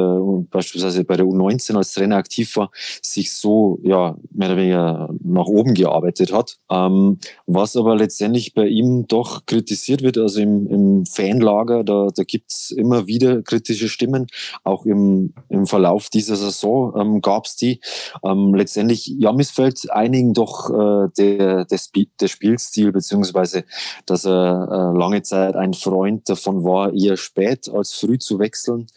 beispielsweise 0.52 1.04
bei 1.04 1.18
der 1.18 1.26
U19 1.26 1.76
als 1.76 1.94
Trainer 1.94 2.18
aktiv 2.18 2.56
war, 2.58 2.70
sich 3.02 3.34
so 3.34 3.80
ja 3.84 4.16
mehr 4.32 4.50
oder 4.50 4.58
weniger 4.58 5.10
nach 5.24 5.48
oben 5.48 5.74
gearbeitet 5.74 6.32
hat. 6.32 6.58
Ähm, 6.70 7.20
was 7.48 7.76
aber 7.76 7.96
letztendlich 7.96 8.54
bei 8.54 8.68
ihm 8.68 9.08
doch 9.08 9.46
kritisiert 9.46 10.04
wird, 10.04 10.18
also 10.18 10.42
im, 10.42 10.68
im 10.68 11.06
Fanlager, 11.06 11.84
da, 11.84 12.08
da 12.16 12.24
gibt's 12.24 12.72
immer 12.72 13.08
wieder 13.08 13.42
kritische 13.42 13.90
Stimmen. 13.90 14.28
Auch 14.64 14.86
im, 14.86 15.34
im 15.50 15.66
Verlauf 15.66 16.10
dieser 16.10 16.36
Saison 16.36 16.94
ähm, 16.98 17.22
gab's 17.22 17.56
die. 17.56 17.82
Ähm, 18.24 18.54
letztendlich, 18.54 19.08
ja, 19.08 19.32
missfällt 19.32 19.90
einigen 19.92 20.34
doch 20.34 20.70
äh, 20.70 21.10
der, 21.18 21.66
der, 21.66 21.80
der 22.20 22.28
Spielstil, 22.28 22.92
beziehungsweise 22.92 23.64
dass 24.06 24.26
er 24.26 24.94
äh, 24.94 24.98
lange 24.98 25.24
Zeit 25.24 25.56
ein 25.56 25.74
Freund 25.74 25.95
davon 26.30 26.64
war, 26.64 26.94
eher 26.94 27.18
spät 27.18 27.70
als 27.70 27.94
früh 27.94 28.18
zu 28.18 28.40
wechseln. 28.40 28.88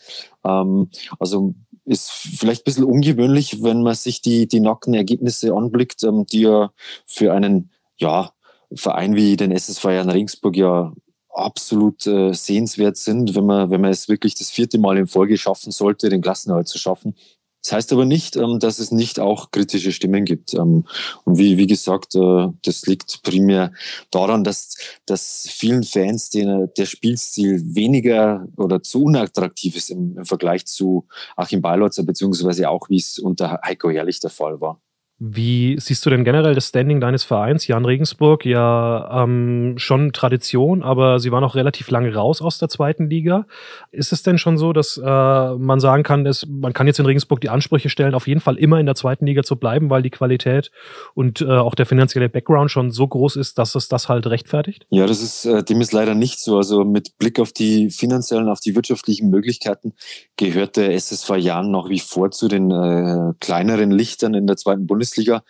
Ähm, 0.44 0.90
also 1.18 1.54
ist 1.84 2.11
vielleicht 2.11 2.62
ein 2.62 2.64
bisschen 2.64 2.84
ungewöhnlich, 2.84 3.62
wenn 3.62 3.82
man 3.82 3.94
sich 3.94 4.20
die, 4.20 4.46
die 4.46 4.61
nackten 4.61 4.94
Ergebnisse 4.94 5.54
anblickt, 5.54 6.02
ähm, 6.04 6.26
die 6.26 6.42
ja 6.42 6.70
für 7.06 7.32
einen 7.32 7.70
ja, 7.96 8.32
Verein 8.74 9.16
wie 9.16 9.37
den 9.37 9.52
SSV 9.52 9.84
Jan 9.84 10.11
Regensburg 10.11 10.56
ja 10.56 10.92
absolut 11.30 12.06
äh, 12.06 12.32
sehenswert 12.34 12.96
sind, 12.96 13.34
wenn 13.34 13.46
man, 13.46 13.70
wenn 13.70 13.80
man 13.80 13.90
es 13.90 14.08
wirklich 14.08 14.34
das 14.34 14.50
vierte 14.50 14.78
Mal 14.78 14.98
in 14.98 15.06
Folge 15.06 15.38
schaffen 15.38 15.72
sollte, 15.72 16.08
den 16.08 16.20
Klassenerhalt 16.20 16.68
zu 16.68 16.78
schaffen. 16.78 17.14
Das 17.62 17.73
heißt 17.73 17.92
aber 17.92 18.05
nicht, 18.05 18.37
ähm, 18.37 18.59
dass 18.61 18.79
es 18.79 18.92
nicht 18.92 19.18
auch 19.18 19.51
kritische 19.51 19.92
Stimmen 19.92 20.25
gibt. 20.25 20.55
Ähm, 20.55 20.85
und 21.25 21.38
wie, 21.38 21.59
wie 21.59 21.66
gesagt, 21.66 22.14
äh, 22.14 22.49
das 22.62 22.87
liegt 22.87 23.23
primär 23.23 23.73
daran, 24.11 24.44
dass, 24.44 24.77
dass 25.07 25.47
vielen 25.51 25.83
Fans 25.83 26.31
den, 26.31 26.68
der 26.77 26.87
Spielstil 26.87 27.75
weniger 27.75 28.47
oder 28.57 28.83
zu 28.83 29.05
unattraktiv 29.05 29.77
ist 29.77 29.90
im, 29.90 30.16
im 30.18 30.25
Vergleich 30.25 30.66
zu 30.66 31.07
Achim 31.37 31.61
Beilotzer, 31.61 32.05
beziehungsweise 32.05 32.68
auch, 32.71 32.88
wie 32.88 32.99
es 32.99 33.18
unter 33.18 33.61
Heiko 33.64 33.90
Herrlich 33.90 34.21
der 34.21 34.31
Fall 34.31 34.61
war. 34.61 34.81
Wie 35.20 35.76
siehst 35.81 36.07
du 36.07 36.11
denn 36.11 36.22
generell 36.22 36.54
das 36.54 36.68
Standing 36.68 37.00
deines 37.00 37.24
Vereins? 37.24 37.66
Jan 37.66 37.85
Regensburg, 37.85 38.44
ja 38.44 39.24
ähm, 39.24 39.74
schon 39.76 40.12
Tradition, 40.12 40.85
aber 40.85 41.18
sie 41.18 41.33
war 41.33 41.40
noch 41.40 41.57
relativ 41.57 41.90
lange 41.90 42.14
raus 42.14 42.40
aus 42.40 42.59
der 42.59 42.68
zweiten 42.68 43.11
Liga. 43.11 43.44
Ist 43.90 44.12
es 44.12 44.22
denn 44.22 44.38
schon 44.38 44.59
so, 44.59 44.72
dass 44.72 44.96
äh, 44.96 45.02
man 45.02 45.81
sagen 45.81 46.04
kann, 46.04 46.24
dass 46.24 46.46
man 46.46 46.72
kann 46.72 46.87
jetzt 46.87 47.00
in 47.00 47.07
Regensburg 47.07 47.40
die 47.40 47.48
Ansprüche 47.48 47.88
stellen, 47.88 48.14
auf 48.14 48.28
jeden 48.28 48.40
Fall 48.40 48.57
immer 48.59 48.78
in 48.78 48.87
der 48.87 48.94
zweiten 48.94 49.26
Liga 49.26 49.42
zu 49.42 49.57
bleiben, 49.57 49.90
weil 49.90 50.02
die 50.02 50.11
Qualität 50.11 50.70
und 51.14 51.40
äh, 51.40 51.46
auch 51.46 51.74
der 51.74 51.87
finanzielle 51.87 52.28
Background 52.28 52.70
schon 52.70 52.92
so 52.92 53.09
groß 53.09 53.35
ist, 53.35 53.59
dass 53.59 53.74
es 53.74 53.88
das 53.88 54.09
halt 54.09 54.28
rechtfertigt? 54.28 54.87
Ja, 54.88 55.09
das 55.09 55.20
ist 55.20 55.44
äh, 55.46 55.64
dem 55.64 55.81
ist 55.81 55.92
leider 55.92 56.14
nicht 56.14 56.38
so. 56.38 56.59
Also 56.59 56.85
mit 56.85 57.18
Blick 57.18 57.40
auf 57.40 57.52
die 57.52 57.90
finanziellen, 57.90 58.48
auf 58.48 58.61
die 58.61 58.76
wirtschaftlichen 58.76 59.31
Möglichkeiten 59.31 59.94
gehört 60.37 60.76
der 60.76 60.94
SSV 60.94 61.38
Jan 61.38 61.72
nach 61.72 61.88
wie 61.88 61.98
vor 61.98 62.31
zu 62.31 62.46
den 62.46 62.70
äh, 62.70 63.33
kleineren 63.40 63.90
Lichtern 63.90 64.35
in 64.35 64.46
der 64.46 64.57
zweiten 64.57 64.87
Bundesliga. 64.87 65.08
Bundesliga. 65.09 65.42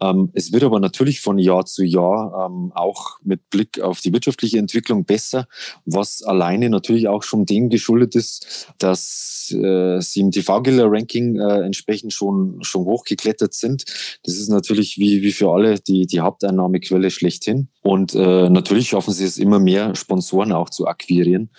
Ähm, 0.00 0.30
es 0.34 0.52
wird 0.52 0.64
aber 0.64 0.80
natürlich 0.80 1.20
von 1.20 1.38
Jahr 1.38 1.64
zu 1.64 1.84
Jahr 1.84 2.46
ähm, 2.46 2.72
auch 2.74 3.18
mit 3.22 3.48
Blick 3.50 3.80
auf 3.80 4.00
die 4.00 4.12
wirtschaftliche 4.12 4.58
Entwicklung 4.58 5.04
besser, 5.04 5.46
was 5.84 6.22
alleine 6.22 6.70
natürlich 6.70 7.08
auch 7.08 7.22
schon 7.22 7.46
dem 7.46 7.68
geschuldet 7.68 8.14
ist, 8.14 8.68
dass 8.78 9.50
äh, 9.52 10.00
sie 10.00 10.20
im 10.20 10.30
TV-Giller-Ranking 10.30 11.38
äh, 11.38 11.60
entsprechend 11.64 12.12
schon, 12.12 12.58
schon 12.62 12.84
hochgeklettert 12.84 13.54
sind. 13.54 13.84
Das 14.24 14.34
ist 14.36 14.48
natürlich 14.48 14.98
wie, 14.98 15.22
wie 15.22 15.32
für 15.32 15.50
alle 15.50 15.78
die, 15.80 16.06
die 16.06 16.20
Haupteinnahmequelle 16.20 17.10
schlechthin. 17.10 17.68
Und 17.82 18.14
äh, 18.14 18.48
natürlich 18.48 18.88
schaffen 18.88 19.12
sie 19.12 19.24
es 19.24 19.38
immer 19.38 19.58
mehr, 19.58 19.94
Sponsoren 19.94 20.52
auch 20.52 20.70
zu 20.70 20.86
akquirieren. 20.86 21.50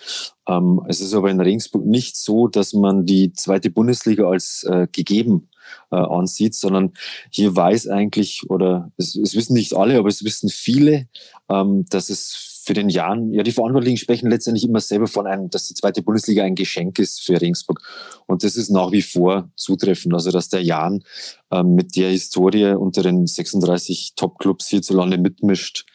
Ähm, 0.48 0.80
es 0.88 1.00
ist 1.00 1.14
aber 1.14 1.30
in 1.30 1.40
Regensburg 1.40 1.84
nicht 1.84 2.16
so, 2.16 2.48
dass 2.48 2.72
man 2.72 3.06
die 3.06 3.32
zweite 3.32 3.70
Bundesliga 3.70 4.28
als 4.28 4.64
äh, 4.64 4.86
gegeben 4.90 5.48
äh, 5.90 5.96
ansieht, 5.96 6.54
sondern 6.54 6.92
hier 7.30 7.54
weiß 7.54 7.88
eigentlich, 7.88 8.48
oder 8.48 8.90
es, 8.96 9.16
es, 9.16 9.34
wissen 9.34 9.54
nicht 9.54 9.74
alle, 9.74 9.98
aber 9.98 10.08
es 10.08 10.24
wissen 10.24 10.48
viele, 10.48 11.08
ähm, 11.48 11.84
dass 11.88 12.10
es 12.10 12.62
für 12.66 12.74
den 12.74 12.88
Jahren, 12.88 13.32
ja, 13.32 13.44
die 13.44 13.52
Verantwortlichen 13.52 13.96
sprechen 13.96 14.28
letztendlich 14.28 14.64
immer 14.64 14.80
selber 14.80 15.06
von 15.06 15.28
einem, 15.28 15.48
dass 15.50 15.68
die 15.68 15.74
zweite 15.74 16.02
Bundesliga 16.02 16.42
ein 16.42 16.56
Geschenk 16.56 16.98
ist 16.98 17.22
für 17.22 17.40
Regensburg. 17.40 17.80
Und 18.26 18.42
das 18.42 18.56
ist 18.56 18.70
nach 18.70 18.90
wie 18.90 19.02
vor 19.02 19.48
zutreffend. 19.54 20.12
Also, 20.14 20.32
dass 20.32 20.48
der 20.48 20.64
Jan 20.64 21.04
ähm, 21.52 21.76
mit 21.76 21.94
der 21.94 22.10
Historie 22.10 22.72
unter 22.72 23.04
den 23.04 23.28
36 23.28 24.14
Top-Clubs 24.16 24.66
hierzulande 24.66 25.16
mitmischt, 25.16 25.86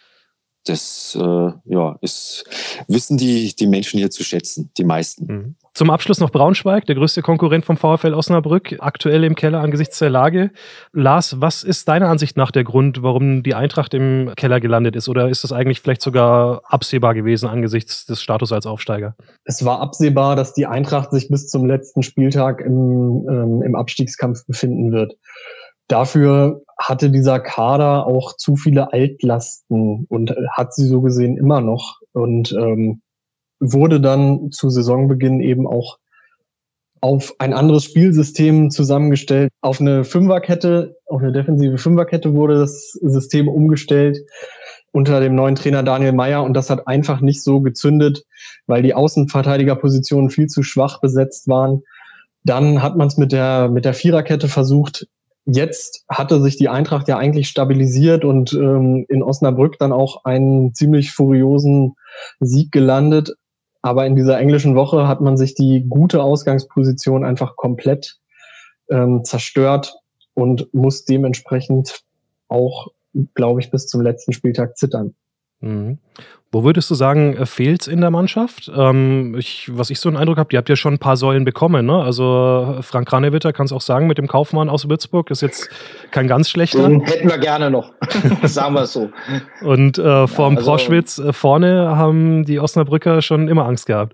das 0.64 1.18
äh, 1.20 1.52
ja, 1.66 1.98
ist, 2.02 2.46
wissen 2.88 3.18
die, 3.18 3.54
die 3.54 3.68
Menschen 3.68 3.98
hier 3.98 4.12
zu 4.12 4.24
schätzen, 4.24 4.72
die 4.78 4.86
meisten. 4.86 5.26
Mhm. 5.26 5.56
Zum 5.74 5.90
Abschluss 5.90 6.20
noch 6.20 6.32
Braunschweig, 6.32 6.86
der 6.86 6.96
größte 6.96 7.22
Konkurrent 7.22 7.64
vom 7.64 7.78
VfL 7.78 8.14
Osnabrück, 8.14 8.76
aktuell 8.80 9.24
im 9.24 9.36
Keller 9.36 9.62
angesichts 9.62 10.00
der 10.00 10.10
Lage. 10.10 10.52
Lars, 10.92 11.40
was 11.40 11.64
ist 11.64 11.88
deiner 11.88 12.10
Ansicht 12.10 12.36
nach 12.36 12.52
der 12.52 12.66
Grund, 12.66 13.04
warum 13.04 13.42
die 13.42 13.56
Eintracht 13.56 13.94
im 13.94 14.34
Keller 14.36 14.60
gelandet 14.60 14.98
ist? 14.98 15.08
Oder 15.08 15.30
ist 15.30 15.46
das 15.46 15.54
eigentlich 15.54 15.80
vielleicht 15.80 16.02
sogar 16.02 16.62
absehbar 16.66 17.14
gewesen 17.14 17.48
angesichts 17.48 18.06
des 18.06 18.22
Status 18.22 18.52
als 18.52 18.66
Aufsteiger? 18.66 19.16
Es 19.46 19.64
war 19.64 19.80
absehbar, 19.80 20.36
dass 20.36 20.54
die 20.54 20.66
Eintracht 20.66 21.12
sich 21.12 21.30
bis 21.30 21.48
zum 21.48 21.66
letzten 21.66 22.04
Spieltag 22.04 22.60
im, 22.60 23.26
ähm, 23.30 23.62
im 23.62 23.76
Abstiegskampf 23.76 24.46
befinden 24.46 24.92
wird. 24.92 25.14
Dafür 25.88 26.64
hatte 26.78 27.10
dieser 27.10 27.40
Kader 27.40 28.06
auch 28.08 28.36
zu 28.36 28.58
viele 28.58 28.92
Altlasten 28.92 30.06
und 30.10 30.36
hat 30.52 30.74
sie 30.74 30.86
so 30.86 31.00
gesehen 31.00 31.38
immer 31.38 31.62
noch. 31.62 32.02
Und 32.12 32.52
ähm, 32.52 33.02
wurde 33.62 34.02
dann 34.02 34.52
zu 34.52 34.70
Saisonbeginn 34.70 35.40
eben 35.40 35.68
auch 35.68 35.98
auf 37.00 37.34
ein 37.40 37.54
anderes 37.54 37.86
Spielsystem 37.86 38.70
zusammengestellt. 38.70 39.52
Auf 39.62 39.80
eine 39.80 40.04
Fünferkette, 40.04 40.98
auf 41.06 41.22
eine 41.22 41.32
defensive 41.32 41.78
Fünferkette 41.78 42.34
wurde 42.34 42.60
das 42.60 42.92
System 43.02 43.48
umgestellt 43.48 44.20
unter 44.92 45.20
dem 45.20 45.36
neuen 45.36 45.56
Trainer 45.56 45.84
Daniel 45.84 46.12
Meyer 46.12 46.44
und 46.44 46.54
das 46.54 46.70
hat 46.70 46.88
einfach 46.88 47.22
nicht 47.22 47.42
so 47.44 47.62
gezündet, 47.62 48.26
weil 48.68 48.84
die 48.84 48.94
Außenverteidigerpositionen 48.94 50.30
viel 50.30 50.48
zu 50.48 50.64
schwach 50.64 51.00
besetzt 51.00 51.48
waren. 51.48 51.82
Dann 52.44 52.82
hat 52.82 52.98
man 52.98 53.08
es 53.08 53.18
mit 53.18 53.32
der, 53.32 53.70
mit 53.70 53.86
der 53.86 53.94
Viererkette 53.94 54.48
versucht. 54.48 55.08
Jetzt 55.46 56.04
hatte 56.10 56.42
sich 56.42 56.58
die 56.58 56.70
Eintracht 56.70 57.08
ja 57.08 57.18
eigentlich 57.18 57.48
stabilisiert 57.48 58.26
und 58.26 58.54
ähm, 58.54 59.06
in 59.10 59.24
Osnabrück 59.24 59.80
dann 59.80 59.92
auch 59.92 60.26
einen 60.26 60.74
ziemlich 60.74 61.14
furiosen 61.14 61.96
Sieg 62.40 62.72
gelandet. 62.72 63.34
Aber 63.82 64.06
in 64.06 64.16
dieser 64.16 64.40
englischen 64.40 64.76
Woche 64.76 65.08
hat 65.08 65.22
man 65.22 65.38
sich 65.38 65.56
die 65.56 65.86
gute 65.90 66.22
Ausgangsposition 66.22 67.26
einfach 67.26 67.56
komplett 67.56 68.20
ähm, 68.90 69.24
zerstört 69.24 69.96
und 70.34 70.72
muss 70.74 71.06
dementsprechend 71.06 72.04
auch, 72.48 72.90
glaube 73.34 73.62
ich, 73.62 73.72
bis 73.72 73.88
zum 73.88 74.02
letzten 74.02 74.34
Spieltag 74.34 74.78
zittern. 74.78 75.16
Mhm. 75.62 76.00
Wo 76.54 76.66
würdest 76.66 76.90
du 76.92 76.96
sagen, 76.96 77.38
äh, 77.38 77.46
fehlt 77.46 77.82
es 77.82 77.88
in 77.88 78.02
der 78.02 78.12
Mannschaft? 78.12 78.70
Ähm, 78.76 79.36
ich, 79.40 79.70
was 79.74 79.90
ich 79.90 80.02
so 80.02 80.10
einen 80.10 80.18
Eindruck 80.18 80.38
habe, 80.38 80.50
ihr 80.52 80.58
habt 80.58 80.68
ja 80.68 80.76
schon 80.76 80.96
ein 80.96 81.00
paar 81.00 81.16
Säulen 81.16 81.46
bekommen. 81.46 81.86
Ne? 81.86 81.96
Also 81.96 82.80
Frank 82.82 83.08
Kranewitter 83.08 83.54
kann 83.54 83.68
es 83.68 83.72
auch 83.72 83.80
sagen 83.80 84.08
mit 84.08 84.18
dem 84.18 84.28
Kaufmann 84.28 84.70
aus 84.70 84.90
Würzburg, 84.90 85.32
ist 85.32 85.42
jetzt 85.42 85.70
kein 86.12 86.28
ganz 86.28 86.50
schlechter. 86.50 86.90
Den 86.90 87.02
hätten 87.02 87.30
wir 87.30 87.38
gerne 87.38 87.72
noch, 87.72 87.94
sagen 88.44 88.76
wir 88.76 88.82
es 88.82 88.94
so. 88.94 89.10
Und 89.62 89.98
äh, 89.98 90.28
vorm 90.28 90.54
ja, 90.54 90.60
also, 90.60 90.72
Proschwitz 90.72 91.20
äh, 91.20 91.32
vorne 91.32 91.96
haben 91.96 92.44
die 92.44 92.60
Osnabrücker 92.60 93.22
schon 93.22 93.48
immer 93.48 93.66
Angst 93.66 93.86
gehabt. 93.86 94.14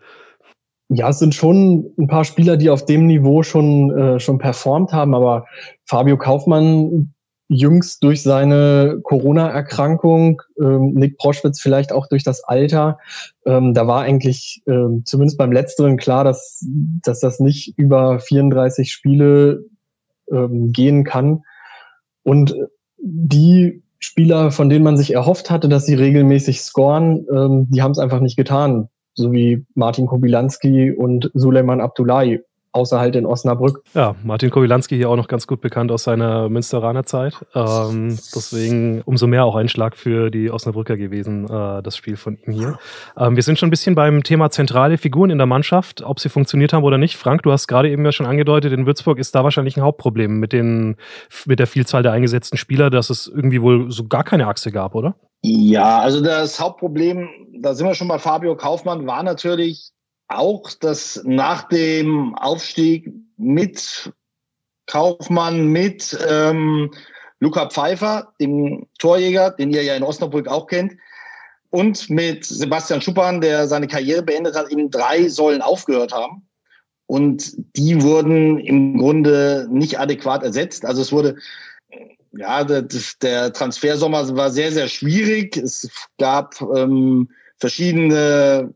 Ja, 0.89 1.09
es 1.09 1.19
sind 1.19 1.33
schon 1.33 1.91
ein 1.97 2.07
paar 2.07 2.23
Spieler, 2.23 2.55
die 2.55 2.69
auf 2.69 2.85
dem 2.85 3.07
Niveau 3.07 3.41
schon, 3.41 3.97
äh, 3.97 4.19
schon 4.19 4.37
performt 4.37 4.93
haben, 4.93 5.15
aber 5.15 5.45
Fabio 5.85 6.17
Kaufmann 6.17 7.13
jüngst 7.49 8.03
durch 8.03 8.23
seine 8.23 8.99
Corona-Erkrankung, 9.03 10.41
ähm, 10.59 10.93
Nick 10.93 11.17
Proschwitz 11.17 11.61
vielleicht 11.61 11.91
auch 11.91 12.07
durch 12.07 12.23
das 12.23 12.43
Alter. 12.43 12.99
Ähm, 13.45 13.73
da 13.73 13.87
war 13.87 14.01
eigentlich 14.01 14.61
ähm, 14.67 15.03
zumindest 15.05 15.37
beim 15.37 15.51
letzteren 15.51 15.97
klar, 15.97 16.23
dass, 16.23 16.65
dass 17.03 17.19
das 17.19 17.39
nicht 17.39 17.77
über 17.77 18.19
34 18.19 18.91
Spiele 18.91 19.63
ähm, 20.31 20.71
gehen 20.73 21.03
kann. 21.03 21.43
Und 22.23 22.55
die 22.97 23.83
Spieler, 23.99 24.51
von 24.51 24.69
denen 24.69 24.83
man 24.83 24.97
sich 24.97 25.13
erhofft 25.13 25.49
hatte, 25.49 25.69
dass 25.69 25.85
sie 25.85 25.95
regelmäßig 25.95 26.61
scoren, 26.61 27.25
ähm, 27.33 27.67
die 27.69 27.81
haben 27.81 27.91
es 27.91 27.99
einfach 27.99 28.19
nicht 28.19 28.35
getan. 28.35 28.89
So 29.13 29.31
wie 29.31 29.65
Martin 29.73 30.05
Kobilanski 30.05 30.91
und 30.91 31.31
Suleiman 31.33 31.81
Abdullahi 31.81 32.41
außer 32.77 32.99
halt 32.99 33.15
in 33.15 33.25
Osnabrück. 33.25 33.81
Ja, 33.93 34.15
Martin 34.23 34.51
Kowilanski 34.51 34.95
hier 34.95 35.09
auch 35.09 35.15
noch 35.15 35.27
ganz 35.27 35.47
gut 35.47 35.61
bekannt 35.61 35.91
aus 35.91 36.03
seiner 36.03 36.47
Münsteraner 36.47 37.03
Zeit. 37.05 37.33
Ähm, 37.55 38.17
deswegen 38.35 39.01
umso 39.01 39.25
mehr 39.25 39.45
auch 39.45 39.55
ein 39.55 39.67
Schlag 39.67 39.97
für 39.97 40.29
die 40.29 40.51
Osnabrücker 40.51 40.95
gewesen, 40.95 41.45
äh, 41.45 41.81
das 41.81 41.97
Spiel 41.97 42.15
von 42.15 42.37
ihm 42.45 42.53
hier. 42.53 42.79
Ähm, 43.17 43.35
wir 43.35 43.43
sind 43.43 43.57
schon 43.57 43.67
ein 43.67 43.71
bisschen 43.71 43.95
beim 43.95 44.23
Thema 44.23 44.51
zentrale 44.51 44.97
Figuren 44.97 45.31
in 45.31 45.39
der 45.39 45.47
Mannschaft, 45.47 46.03
ob 46.03 46.19
sie 46.19 46.29
funktioniert 46.29 46.71
haben 46.71 46.83
oder 46.83 46.99
nicht. 46.99 47.17
Frank, 47.17 47.41
du 47.43 47.51
hast 47.51 47.67
gerade 47.67 47.89
eben 47.89 48.05
ja 48.05 48.11
schon 48.11 48.27
angedeutet, 48.27 48.71
in 48.71 48.85
Würzburg 48.85 49.17
ist 49.17 49.33
da 49.33 49.43
wahrscheinlich 49.43 49.75
ein 49.75 49.83
Hauptproblem 49.83 50.39
mit, 50.39 50.53
den, 50.53 50.97
mit 51.45 51.57
der 51.57 51.67
Vielzahl 51.67 52.03
der 52.03 52.11
eingesetzten 52.11 52.57
Spieler, 52.57 52.91
dass 52.91 53.09
es 53.09 53.27
irgendwie 53.27 53.61
wohl 53.61 53.91
so 53.91 54.07
gar 54.07 54.23
keine 54.23 54.47
Achse 54.47 54.71
gab, 54.71 54.93
oder? 54.93 55.15
Ja, 55.43 55.99
also 55.99 56.21
das 56.21 56.59
Hauptproblem, 56.59 57.29
da 57.61 57.73
sind 57.73 57.87
wir 57.87 57.95
schon 57.95 58.07
bei 58.07 58.19
Fabio 58.19 58.55
Kaufmann, 58.55 59.07
war 59.07 59.23
natürlich 59.23 59.91
auch, 60.27 60.71
dass 60.73 61.21
nach 61.23 61.67
dem 61.69 62.35
Aufstieg 62.35 63.11
mit 63.37 64.11
Kaufmann, 64.87 65.67
mit 65.67 66.17
ähm, 66.27 66.91
Luca 67.39 67.69
Pfeiffer, 67.69 68.33
dem 68.39 68.87
Torjäger, 68.99 69.51
den 69.51 69.71
ihr 69.71 69.83
ja 69.83 69.95
in 69.95 70.03
Osnabrück 70.03 70.47
auch 70.47 70.67
kennt, 70.67 70.93
und 71.69 72.09
mit 72.09 72.45
Sebastian 72.45 73.01
Schuppan, 73.01 73.41
der 73.41 73.67
seine 73.67 73.87
Karriere 73.87 74.23
beendet 74.23 74.55
hat, 74.55 74.71
in 74.71 74.89
drei 74.89 75.27
Säulen 75.27 75.61
aufgehört 75.61 76.13
haben. 76.13 76.47
Und 77.05 77.53
die 77.75 78.01
wurden 78.01 78.59
im 78.59 78.97
Grunde 78.97 79.67
nicht 79.69 79.99
adäquat 79.99 80.43
ersetzt. 80.43 80.85
Also 80.85 81.01
es 81.01 81.11
wurde, 81.11 81.35
ja, 82.31 82.63
der 82.63 83.53
Transfersommer 83.53 84.35
war 84.35 84.49
sehr, 84.49 84.71
sehr 84.71 84.87
schwierig. 84.87 85.57
Es 85.57 85.89
gab 86.17 86.59
ähm, 86.75 87.29
verschiedene 87.57 88.73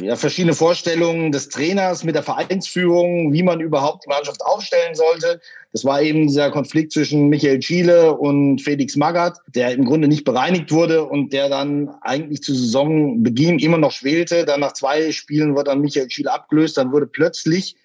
ja, 0.00 0.16
verschiedene 0.16 0.54
Vorstellungen 0.54 1.32
des 1.32 1.48
Trainers 1.48 2.04
mit 2.04 2.14
der 2.14 2.22
Vereinsführung, 2.22 3.32
wie 3.32 3.42
man 3.42 3.60
überhaupt 3.60 4.04
die 4.04 4.08
Mannschaft 4.08 4.42
aufstellen 4.44 4.94
sollte. 4.94 5.40
Das 5.72 5.84
war 5.84 6.00
eben 6.00 6.26
dieser 6.26 6.50
Konflikt 6.50 6.92
zwischen 6.92 7.28
Michael 7.28 7.60
Schiele 7.60 8.16
und 8.16 8.60
Felix 8.60 8.96
Magath, 8.96 9.38
der 9.54 9.72
im 9.72 9.84
Grunde 9.84 10.08
nicht 10.08 10.24
bereinigt 10.24 10.72
wurde 10.72 11.04
und 11.04 11.32
der 11.32 11.48
dann 11.48 11.90
eigentlich 12.00 12.42
zu 12.42 12.54
Saisonbeginn 12.54 13.58
immer 13.58 13.78
noch 13.78 13.92
schwelte. 13.92 14.44
Dann 14.44 14.60
nach 14.60 14.72
zwei 14.72 15.12
Spielen 15.12 15.54
wurde 15.54 15.70
dann 15.70 15.80
Michael 15.80 16.10
Schiele 16.10 16.32
abgelöst. 16.32 16.76
Dann 16.76 16.92
wurde 16.92 17.06
plötzlich 17.06 17.76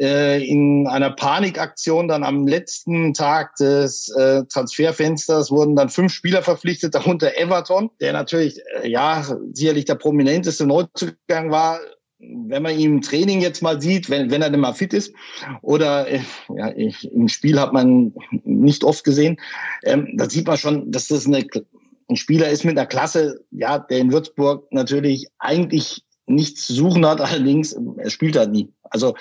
äh, 0.00 0.44
in 0.44 0.86
einer 0.86 1.10
Panikaktion 1.10 2.08
dann 2.08 2.24
am 2.24 2.46
letzten 2.46 3.14
Tag 3.14 3.56
des 3.56 4.08
äh, 4.10 4.44
Transferfensters 4.44 5.50
wurden 5.50 5.76
dann 5.76 5.88
fünf 5.88 6.12
Spieler 6.12 6.42
verpflichtet, 6.42 6.94
darunter 6.94 7.36
Everton, 7.36 7.90
der 8.00 8.12
natürlich, 8.12 8.60
äh, 8.82 8.88
ja, 8.88 9.24
sicherlich 9.52 9.86
der 9.86 9.96
prominenteste 9.96 10.66
Neuzugang 10.66 11.50
war, 11.50 11.80
wenn 12.20 12.62
man 12.62 12.76
ihn 12.76 12.94
im 12.94 13.02
Training 13.02 13.40
jetzt 13.40 13.62
mal 13.62 13.80
sieht, 13.80 14.10
wenn, 14.10 14.30
wenn 14.30 14.42
er 14.42 14.50
denn 14.50 14.60
mal 14.60 14.74
fit 14.74 14.92
ist, 14.92 15.12
oder 15.62 16.08
äh, 16.08 16.20
ja, 16.54 16.72
ich, 16.76 17.10
im 17.12 17.28
Spiel 17.28 17.60
hat 17.60 17.72
man 17.72 18.12
nicht 18.44 18.84
oft 18.84 19.04
gesehen, 19.04 19.38
ähm, 19.84 20.14
da 20.16 20.28
sieht 20.28 20.46
man 20.46 20.58
schon, 20.58 20.90
dass 20.90 21.08
das 21.08 21.26
eine, 21.26 21.46
ein 22.08 22.16
Spieler 22.16 22.48
ist 22.48 22.64
mit 22.64 22.76
einer 22.76 22.86
Klasse, 22.86 23.44
ja, 23.50 23.78
der 23.78 23.98
in 23.98 24.12
Würzburg 24.12 24.66
natürlich 24.72 25.26
eigentlich 25.38 26.04
nichts 26.26 26.66
zu 26.66 26.74
suchen 26.74 27.06
hat, 27.06 27.20
allerdings 27.20 27.76
er 27.96 28.10
spielt 28.10 28.36
halt 28.36 28.50
nie. 28.50 28.70
Also 28.90 29.14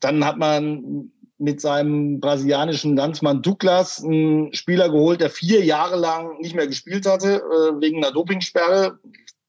dann 0.00 0.24
hat 0.24 0.38
man 0.38 1.10
mit 1.38 1.60
seinem 1.60 2.20
brasilianischen 2.20 2.96
Landsmann 2.96 3.42
Douglas 3.42 4.04
einen 4.04 4.52
Spieler 4.52 4.90
geholt, 4.90 5.20
der 5.20 5.30
vier 5.30 5.64
Jahre 5.64 5.96
lang 5.96 6.38
nicht 6.40 6.54
mehr 6.54 6.66
gespielt 6.66 7.06
hatte, 7.06 7.36
äh, 7.36 7.80
wegen 7.80 8.04
einer 8.04 8.12
Dopingsperre. 8.12 8.98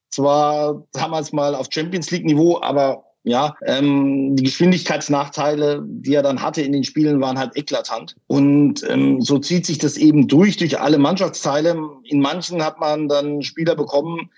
Zwar 0.09 0.83
damals 0.93 1.33
mal 1.33 1.53
auf 1.53 1.67
Champions 1.69 2.09
League 2.11 2.25
Niveau, 2.25 2.59
aber 2.61 3.03
ja, 3.23 3.55
ähm, 3.65 4.35
die 4.35 4.43
Geschwindigkeitsnachteile, 4.43 5.83
die 5.85 6.15
er 6.15 6.23
dann 6.23 6.41
hatte 6.41 6.61
in 6.61 6.71
den 6.71 6.83
Spielen, 6.83 7.21
waren 7.21 7.37
halt 7.37 7.55
eklatant. 7.55 8.15
Und 8.27 8.83
ähm, 8.89 9.21
so 9.21 9.37
zieht 9.37 9.65
sich 9.65 9.77
das 9.77 9.97
eben 9.97 10.27
durch, 10.27 10.57
durch 10.57 10.79
alle 10.79 10.97
Mannschaftsteile. 10.97 11.77
In 12.05 12.19
manchen 12.19 12.63
hat 12.63 12.79
man 12.79 13.07
dann 13.09 13.43
Spieler 13.43 13.75
bekommen, 13.75 14.31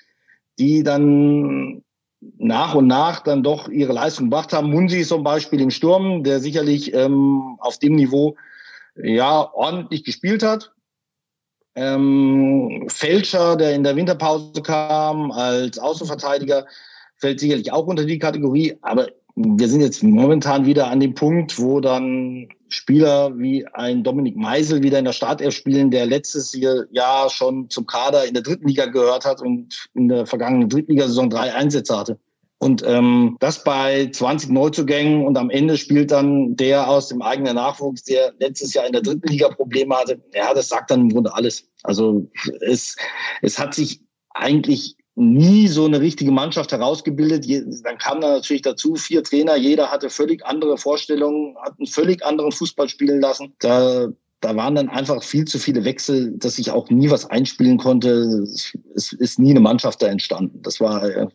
die 0.59 0.83
dann 0.83 1.82
nach 2.37 2.75
und 2.75 2.87
nach 2.87 3.21
dann 3.21 3.43
doch 3.43 3.69
ihre 3.69 3.93
Leistung 3.93 4.25
gebracht 4.25 4.53
haben. 4.53 4.69
Munsi 4.69 5.03
zum 5.03 5.23
Beispiel 5.23 5.61
im 5.61 5.71
Sturm, 5.71 6.23
der 6.23 6.39
sicherlich 6.39 6.93
ähm, 6.93 7.57
auf 7.59 7.79
dem 7.79 7.95
Niveau 7.95 8.35
ja 8.95 9.51
ordentlich 9.53 10.03
gespielt 10.03 10.43
hat. 10.43 10.71
Ähm, 11.75 12.85
Fälscher, 12.87 13.55
der 13.55 13.73
in 13.73 13.83
der 13.83 13.95
Winterpause 13.95 14.61
kam 14.61 15.31
als 15.31 15.79
Außenverteidiger, 15.79 16.67
fällt 17.17 17.39
sicherlich 17.39 17.71
auch 17.71 17.87
unter 17.87 18.05
die 18.05 18.19
Kategorie. 18.19 18.77
Aber 18.81 19.07
wir 19.35 19.67
sind 19.67 19.81
jetzt 19.81 20.03
momentan 20.03 20.65
wieder 20.65 20.87
an 20.87 20.99
dem 20.99 21.15
Punkt, 21.15 21.59
wo 21.59 21.79
dann 21.79 22.47
Spieler 22.73 23.37
wie 23.37 23.65
ein 23.67 24.03
Dominik 24.03 24.35
Meisel 24.35 24.81
wieder 24.81 24.99
in 24.99 25.05
der 25.05 25.13
Startelf 25.13 25.53
spielen, 25.53 25.91
der 25.91 26.05
letztes 26.05 26.53
Jahr 26.53 27.29
schon 27.29 27.69
zum 27.69 27.85
Kader 27.85 28.25
in 28.25 28.33
der 28.33 28.43
dritten 28.43 28.67
Liga 28.67 28.87
gehört 28.87 29.25
hat 29.25 29.41
und 29.41 29.87
in 29.93 30.09
der 30.09 30.25
vergangenen 30.25 30.69
Drittligasaison 30.69 31.29
drei 31.29 31.53
Einsätze 31.53 31.97
hatte. 31.97 32.19
Und 32.57 32.81
ähm, 32.85 33.35
das 33.41 33.63
bei 33.63 34.09
20 34.09 34.49
Neuzugängen 34.49 35.25
und 35.25 35.37
am 35.37 35.49
Ende 35.49 35.77
spielt 35.77 36.11
dann 36.11 36.55
der 36.55 36.89
aus 36.89 37.09
dem 37.09 37.21
eigenen 37.21 37.55
Nachwuchs, 37.55 38.03
der 38.03 38.33
letztes 38.39 38.73
Jahr 38.73 38.85
in 38.85 38.93
der 38.93 39.01
dritten 39.01 39.27
Liga 39.27 39.49
Probleme 39.49 39.93
hatte. 39.95 40.21
Ja, 40.33 40.53
das 40.53 40.69
sagt 40.69 40.89
dann 40.89 41.01
im 41.01 41.09
Grunde 41.09 41.33
alles. 41.33 41.67
Also 41.83 42.25
es, 42.61 42.95
es 43.41 43.59
hat 43.59 43.73
sich 43.73 44.01
eigentlich 44.29 44.95
nie 45.15 45.67
so 45.67 45.85
eine 45.85 45.99
richtige 45.99 46.31
Mannschaft 46.31 46.71
herausgebildet. 46.71 47.45
Dann 47.83 47.97
kam 47.97 48.21
da 48.21 48.33
natürlich 48.33 48.63
dazu 48.63 48.95
vier 48.95 49.23
Trainer, 49.23 49.55
jeder 49.55 49.91
hatte 49.91 50.09
völlig 50.09 50.45
andere 50.45 50.77
Vorstellungen, 50.77 51.55
hat 51.61 51.77
einen 51.77 51.87
völlig 51.87 52.25
anderen 52.25 52.51
Fußball 52.51 52.89
spielen 52.89 53.21
lassen. 53.21 53.53
Da, 53.59 54.07
da 54.41 54.55
waren 54.55 54.75
dann 54.75 54.89
einfach 54.89 55.21
viel 55.21 55.45
zu 55.45 55.59
viele 55.59 55.85
Wechsel, 55.85 56.31
dass 56.37 56.57
ich 56.57 56.71
auch 56.71 56.89
nie 56.89 57.09
was 57.09 57.29
einspielen 57.29 57.77
konnte. 57.77 58.43
Es 58.95 59.13
ist 59.13 59.39
nie 59.39 59.51
eine 59.51 59.59
Mannschaft 59.59 60.01
da 60.01 60.07
entstanden. 60.07 60.61
Das 60.63 60.79
war 60.79 61.03
äh, 61.03 61.27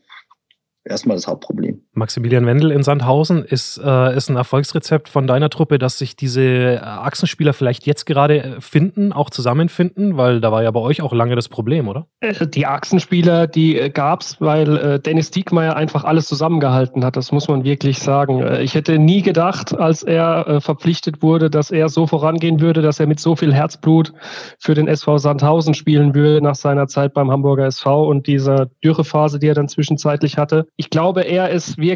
erstmal 0.85 1.17
das 1.17 1.27
Hauptproblem. 1.27 1.81
Maximilian 1.99 2.47
Wendel 2.47 2.71
in 2.71 2.83
Sandhausen 2.83 3.45
ist, 3.45 3.79
äh, 3.79 4.17
ist 4.17 4.31
ein 4.31 4.37
Erfolgsrezept 4.37 5.09
von 5.09 5.27
deiner 5.27 5.51
Truppe, 5.51 5.79
dass 5.79 5.99
sich 5.99 6.17
diese 6.17 6.43
äh, 6.43 6.79
Achsenspieler 6.79 7.53
vielleicht 7.53 7.87
jetzt 7.87 8.07
gerade 8.07 8.43
äh, 8.43 8.61
finden, 8.61 9.13
auch 9.13 9.29
zusammenfinden, 9.29 10.17
weil 10.17 10.41
da 10.41 10.51
war 10.51 10.63
ja 10.63 10.71
bei 10.71 10.81
euch 10.81 11.03
auch 11.03 11.13
lange 11.13 11.37
das 11.37 11.49
Problem, 11.49 11.89
oder? 11.89 12.07
Äh, 12.21 12.47
die 12.47 12.67
Achsenspieler, 12.67 13.47
die 13.47 13.91
gab 13.93 14.23
es, 14.23 14.41
weil 14.41 14.77
äh, 14.77 15.01
Dennis 15.01 15.31
Diekmeyer 15.31 15.77
einfach 15.77 16.05
alles 16.05 16.27
zusammengehalten 16.27 17.05
hat. 17.05 17.17
Das 17.17 17.33
muss 17.33 17.49
man 17.49 17.65
wirklich 17.65 17.99
sagen. 17.99 18.43
Ich 18.61 18.75
hätte 18.75 18.99
nie 18.99 19.23
gedacht, 19.23 19.77
als 19.77 20.03
er 20.03 20.47
äh, 20.47 20.61
verpflichtet 20.61 21.23
wurde, 21.23 21.51
dass 21.51 21.71
er 21.71 21.89
so 21.89 22.07
vorangehen 22.07 22.61
würde, 22.61 22.81
dass 22.81 23.01
er 23.01 23.07
mit 23.07 23.21
so 23.21 23.37
viel 23.37 23.53
Herzblut 23.53 24.13
für 24.59 24.75
den 24.75 24.89
SV 24.89 25.19
Sandhausen 25.19 25.75
spielen 25.75 26.15
würde 26.15 26.41
nach 26.43 26.55
seiner 26.55 26.87
Zeit 26.87 27.13
beim 27.13 27.31
Hamburger 27.31 27.67
SV 27.67 28.09
und 28.09 28.27
dieser 28.27 28.67
Dürrephase, 28.85 29.39
die 29.39 29.49
er 29.49 29.55
dann 29.55 29.69
zwischenzeitlich 29.69 30.39
hatte 30.39 30.67
ich 30.81 30.91
glaube, 30.91 31.23
er 31.23 31.51
ist 31.51 31.77
wirklich 31.77 31.88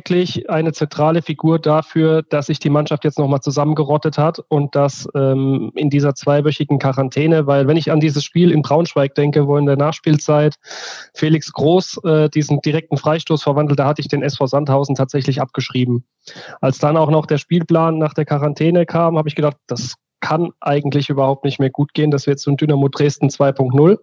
eine 0.48 0.72
zentrale 0.72 1.22
Figur 1.22 1.58
dafür, 1.58 2.22
dass 2.22 2.46
sich 2.46 2.58
die 2.58 2.70
Mannschaft 2.70 3.04
jetzt 3.04 3.18
nochmal 3.18 3.40
zusammengerottet 3.40 4.18
hat 4.18 4.40
und 4.48 4.74
dass 4.74 5.08
ähm, 5.14 5.72
in 5.74 5.90
dieser 5.90 6.14
zweiwöchigen 6.14 6.78
Quarantäne, 6.78 7.46
weil 7.46 7.66
wenn 7.66 7.76
ich 7.76 7.90
an 7.90 8.00
dieses 8.00 8.24
Spiel 8.24 8.50
in 8.50 8.62
Braunschweig 8.62 9.14
denke, 9.14 9.46
wo 9.46 9.56
in 9.56 9.66
der 9.66 9.76
Nachspielzeit 9.76 10.56
Felix 11.14 11.52
Groß 11.52 12.00
äh, 12.04 12.28
diesen 12.28 12.60
direkten 12.60 12.96
Freistoß 12.96 13.42
verwandelt, 13.42 13.78
da 13.78 13.86
hatte 13.86 14.00
ich 14.00 14.08
den 14.08 14.22
SV 14.22 14.46
Sandhausen 14.46 14.94
tatsächlich 14.94 15.40
abgeschrieben. 15.40 16.04
Als 16.60 16.78
dann 16.78 16.96
auch 16.96 17.10
noch 17.10 17.26
der 17.26 17.38
Spielplan 17.38 17.98
nach 17.98 18.14
der 18.14 18.24
Quarantäne 18.24 18.86
kam, 18.86 19.18
habe 19.18 19.28
ich 19.28 19.34
gedacht, 19.34 19.56
das 19.66 19.96
kann 20.22 20.50
eigentlich 20.60 21.10
überhaupt 21.10 21.44
nicht 21.44 21.58
mehr 21.58 21.68
gut 21.68 21.92
gehen. 21.92 22.10
Das 22.10 22.26
wird 22.26 22.38
so 22.38 22.50
ein 22.50 22.56
Dynamo 22.56 22.88
Dresden 22.88 23.28
2.0. 23.28 23.98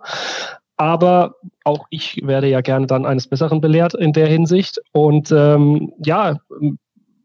Aber 0.80 1.36
auch 1.66 1.88
ich 1.90 2.22
werde 2.26 2.48
ja 2.48 2.62
gerne 2.62 2.88
dann 2.88 3.06
eines 3.06 3.28
Besseren 3.28 3.60
belehrt 3.60 3.94
in 3.94 4.14
der 4.14 4.28
Hinsicht. 4.28 4.80
Und 4.94 5.30
ähm, 5.30 5.92
ja, 6.04 6.38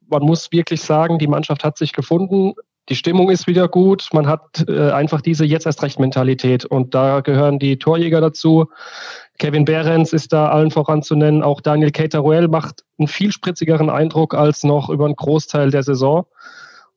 man 0.08 0.22
muss 0.22 0.50
wirklich 0.50 0.82
sagen, 0.82 1.20
die 1.20 1.28
Mannschaft 1.28 1.62
hat 1.62 1.78
sich 1.78 1.92
gefunden. 1.92 2.54
Die 2.88 2.96
Stimmung 2.96 3.30
ist 3.30 3.46
wieder 3.46 3.68
gut. 3.68 4.08
Man 4.12 4.26
hat 4.26 4.64
äh, 4.66 4.90
einfach 4.90 5.20
diese 5.20 5.44
jetzt 5.44 5.66
erst 5.66 5.84
recht 5.84 6.00
Mentalität. 6.00 6.64
Und 6.64 6.96
da 6.96 7.20
gehören 7.20 7.60
die 7.60 7.78
Torjäger 7.78 8.20
dazu. 8.20 8.66
Kevin 9.38 9.64
Behrens 9.64 10.12
ist 10.12 10.32
da 10.32 10.48
allen 10.48 10.72
voran 10.72 11.04
zu 11.04 11.14
nennen. 11.14 11.44
Auch 11.44 11.60
Daniel 11.60 11.92
Cateruel 11.92 12.48
macht 12.48 12.82
einen 12.98 13.06
viel 13.06 13.30
spritzigeren 13.30 13.88
Eindruck 13.88 14.34
als 14.34 14.64
noch 14.64 14.90
über 14.90 15.04
einen 15.04 15.14
Großteil 15.14 15.70
der 15.70 15.84
Saison. 15.84 16.26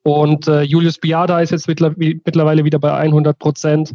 Und 0.01 0.47
äh, 0.47 0.63
Julius 0.63 0.97
Biada 0.97 1.39
ist 1.39 1.51
jetzt 1.51 1.67
mittlerweile 1.67 2.63
wieder 2.63 2.79
bei 2.79 2.93
100 2.93 3.37
Prozent. 3.37 3.93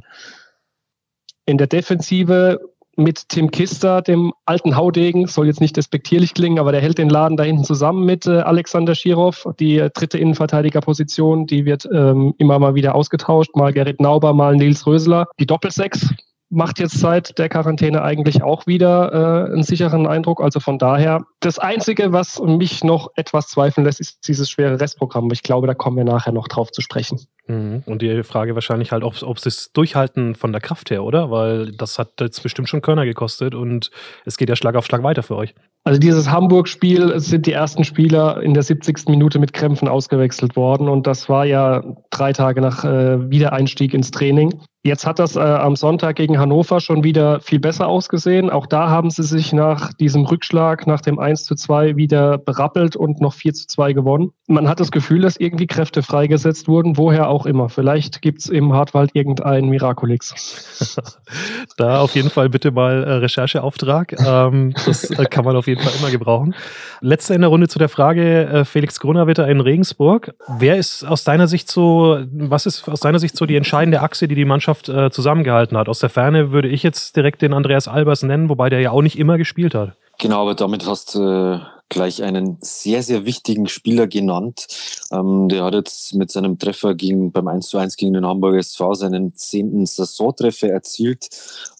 In 1.46 1.58
der 1.58 1.66
Defensive 1.66 2.60
mit 2.96 3.28
Tim 3.28 3.50
Kister, 3.50 4.02
dem 4.02 4.32
alten 4.44 4.76
Haudegen, 4.76 5.26
soll 5.26 5.46
jetzt 5.46 5.60
nicht 5.60 5.76
despektierlich 5.76 6.34
klingen, 6.34 6.58
aber 6.58 6.72
der 6.72 6.82
hält 6.82 6.98
den 6.98 7.08
Laden 7.08 7.36
da 7.36 7.42
hinten 7.42 7.64
zusammen 7.64 8.04
mit 8.04 8.26
äh, 8.26 8.40
Alexander 8.40 8.94
Schirov. 8.94 9.46
Die 9.58 9.78
äh, 9.78 9.90
dritte 9.90 10.18
Innenverteidigerposition, 10.18 11.46
die 11.46 11.64
wird 11.64 11.88
ähm, 11.92 12.34
immer 12.38 12.58
mal 12.58 12.74
wieder 12.74 12.94
ausgetauscht. 12.94 13.56
Mal 13.56 13.72
Gerrit 13.72 14.00
Nauber, 14.00 14.34
mal 14.34 14.56
Nils 14.56 14.86
Rösler. 14.86 15.26
Die 15.40 15.46
Doppelsechs 15.46 16.10
macht 16.52 16.78
jetzt 16.78 16.98
seit 17.00 17.38
der 17.38 17.48
Quarantäne 17.48 18.02
eigentlich 18.02 18.42
auch 18.42 18.66
wieder 18.66 19.46
äh, 19.48 19.52
einen 19.52 19.62
sicheren 19.62 20.06
Eindruck. 20.06 20.42
Also 20.42 20.60
von 20.60 20.78
daher, 20.78 21.24
das 21.40 21.58
Einzige, 21.58 22.12
was 22.12 22.40
mich 22.40 22.84
noch 22.84 23.08
etwas 23.16 23.48
zweifeln 23.48 23.86
lässt, 23.86 24.00
ist 24.00 24.28
dieses 24.28 24.50
schwere 24.50 24.78
Restprogramm. 24.78 25.30
Ich 25.32 25.42
glaube, 25.42 25.66
da 25.66 25.74
kommen 25.74 25.96
wir 25.96 26.04
nachher 26.04 26.32
noch 26.32 26.48
drauf 26.48 26.70
zu 26.70 26.82
sprechen. 26.82 27.20
Mhm. 27.46 27.82
Und 27.86 28.02
die 28.02 28.22
Frage 28.22 28.54
wahrscheinlich 28.54 28.92
halt, 28.92 29.02
ob, 29.02 29.38
sie 29.38 29.48
es 29.48 29.72
durchhalten 29.72 30.34
von 30.34 30.52
der 30.52 30.60
Kraft 30.60 30.90
her, 30.90 31.04
oder? 31.04 31.30
Weil 31.30 31.72
das 31.72 31.98
hat 31.98 32.20
jetzt 32.20 32.42
bestimmt 32.42 32.68
schon 32.68 32.82
Körner 32.82 33.06
gekostet 33.06 33.54
und 33.54 33.90
es 34.26 34.36
geht 34.36 34.50
ja 34.50 34.56
Schlag 34.56 34.76
auf 34.76 34.84
Schlag 34.84 35.02
weiter 35.02 35.22
für 35.22 35.36
euch. 35.36 35.54
Also 35.84 35.98
dieses 35.98 36.30
Hamburg-Spiel 36.30 37.18
sind 37.18 37.46
die 37.46 37.52
ersten 37.52 37.82
Spieler 37.82 38.42
in 38.42 38.52
der 38.52 38.62
70. 38.62 39.08
Minute 39.08 39.38
mit 39.38 39.54
Krämpfen 39.54 39.88
ausgewechselt 39.88 40.54
worden 40.54 40.88
und 40.88 41.06
das 41.06 41.28
war 41.28 41.46
ja 41.46 41.82
drei 42.10 42.32
Tage 42.32 42.60
nach 42.60 42.84
äh, 42.84 43.30
Wiedereinstieg 43.30 43.94
ins 43.94 44.10
Training. 44.10 44.60
Jetzt 44.84 45.06
hat 45.06 45.20
das 45.20 45.36
äh, 45.36 45.38
am 45.38 45.76
Sonntag 45.76 46.16
gegen 46.16 46.40
Hannover 46.40 46.80
schon 46.80 47.04
wieder 47.04 47.38
viel 47.38 47.60
besser 47.60 47.86
ausgesehen. 47.86 48.50
Auch 48.50 48.66
da 48.66 48.88
haben 48.90 49.10
sie 49.10 49.22
sich 49.22 49.52
nach 49.52 49.92
diesem 49.92 50.24
Rückschlag, 50.24 50.88
nach 50.88 51.00
dem 51.00 51.20
1 51.20 51.44
zu 51.44 51.54
2 51.54 51.94
wieder 51.96 52.36
berappelt 52.36 52.96
und 52.96 53.20
noch 53.20 53.32
4 53.32 53.54
zu 53.54 53.68
2 53.68 53.92
gewonnen. 53.92 54.32
Man 54.48 54.68
hat 54.68 54.80
das 54.80 54.90
Gefühl, 54.90 55.20
dass 55.20 55.36
irgendwie 55.36 55.68
Kräfte 55.68 56.02
freigesetzt 56.02 56.66
wurden, 56.66 56.96
woher 56.96 57.28
auch 57.28 57.46
immer. 57.46 57.68
Vielleicht 57.68 58.22
gibt 58.22 58.40
es 58.40 58.48
im 58.48 58.72
Hartwald 58.72 59.10
irgendeinen 59.14 59.68
Miraculix. 59.68 60.96
da 61.76 62.00
auf 62.00 62.16
jeden 62.16 62.30
Fall 62.30 62.48
bitte 62.48 62.72
mal 62.72 63.04
äh, 63.04 63.12
Rechercheauftrag. 63.12 64.16
Ähm, 64.18 64.74
das 64.84 65.10
äh, 65.10 65.26
kann 65.26 65.44
man 65.44 65.54
auf 65.54 65.68
jeden 65.68 65.80
Fall 65.80 65.92
immer 66.00 66.10
gebrauchen. 66.10 66.56
Letzte 67.00 67.34
in 67.34 67.42
der 67.42 67.50
Runde 67.50 67.68
zu 67.68 67.78
der 67.78 67.88
Frage, 67.88 68.46
äh, 68.48 68.64
Felix 68.64 68.98
Grunerwitter 68.98 69.46
in 69.46 69.60
Regensburg. 69.60 70.34
Wer 70.58 70.76
ist 70.76 71.04
aus 71.04 71.22
deiner 71.22 71.46
Sicht 71.46 71.70
so, 71.70 72.18
was 72.32 72.66
ist 72.66 72.88
aus 72.88 72.98
deiner 72.98 73.20
Sicht 73.20 73.36
so 73.36 73.46
die 73.46 73.54
entscheidende 73.54 74.00
Achse, 74.00 74.26
die 74.26 74.34
die 74.34 74.44
Mannschaft 74.44 74.71
Mannschaft 74.72 74.88
äh, 74.88 75.10
zusammengehalten 75.10 75.76
hat. 75.76 75.88
Aus 75.88 75.98
der 75.98 76.10
Ferne 76.10 76.52
würde 76.52 76.68
ich 76.68 76.82
jetzt 76.82 77.16
direkt 77.16 77.42
den 77.42 77.52
Andreas 77.52 77.88
Albers 77.88 78.22
nennen, 78.22 78.48
wobei 78.48 78.70
der 78.70 78.80
ja 78.80 78.90
auch 78.90 79.02
nicht 79.02 79.18
immer 79.18 79.38
gespielt 79.38 79.74
hat. 79.74 79.92
Genau, 80.18 80.42
aber 80.42 80.54
damit 80.54 80.86
hast 80.86 81.14
du 81.14 81.20
äh, 81.20 81.60
gleich 81.88 82.22
einen 82.22 82.58
sehr, 82.60 83.02
sehr 83.02 83.26
wichtigen 83.26 83.66
Spieler 83.68 84.06
genannt. 84.06 84.66
Ähm, 85.10 85.48
der 85.48 85.64
hat 85.64 85.74
jetzt 85.74 86.14
mit 86.14 86.30
seinem 86.30 86.58
Treffer 86.58 86.94
gegen, 86.94 87.32
beim 87.32 87.48
1 87.48 87.68
zu 87.68 87.78
1 87.78 87.96
gegen 87.96 88.14
den 88.14 88.26
Hamburger 88.26 88.58
SV 88.58 88.94
seinen 88.94 89.34
zehnten 89.34 89.84
Saisontreffer 89.84 90.68
erzielt 90.68 91.28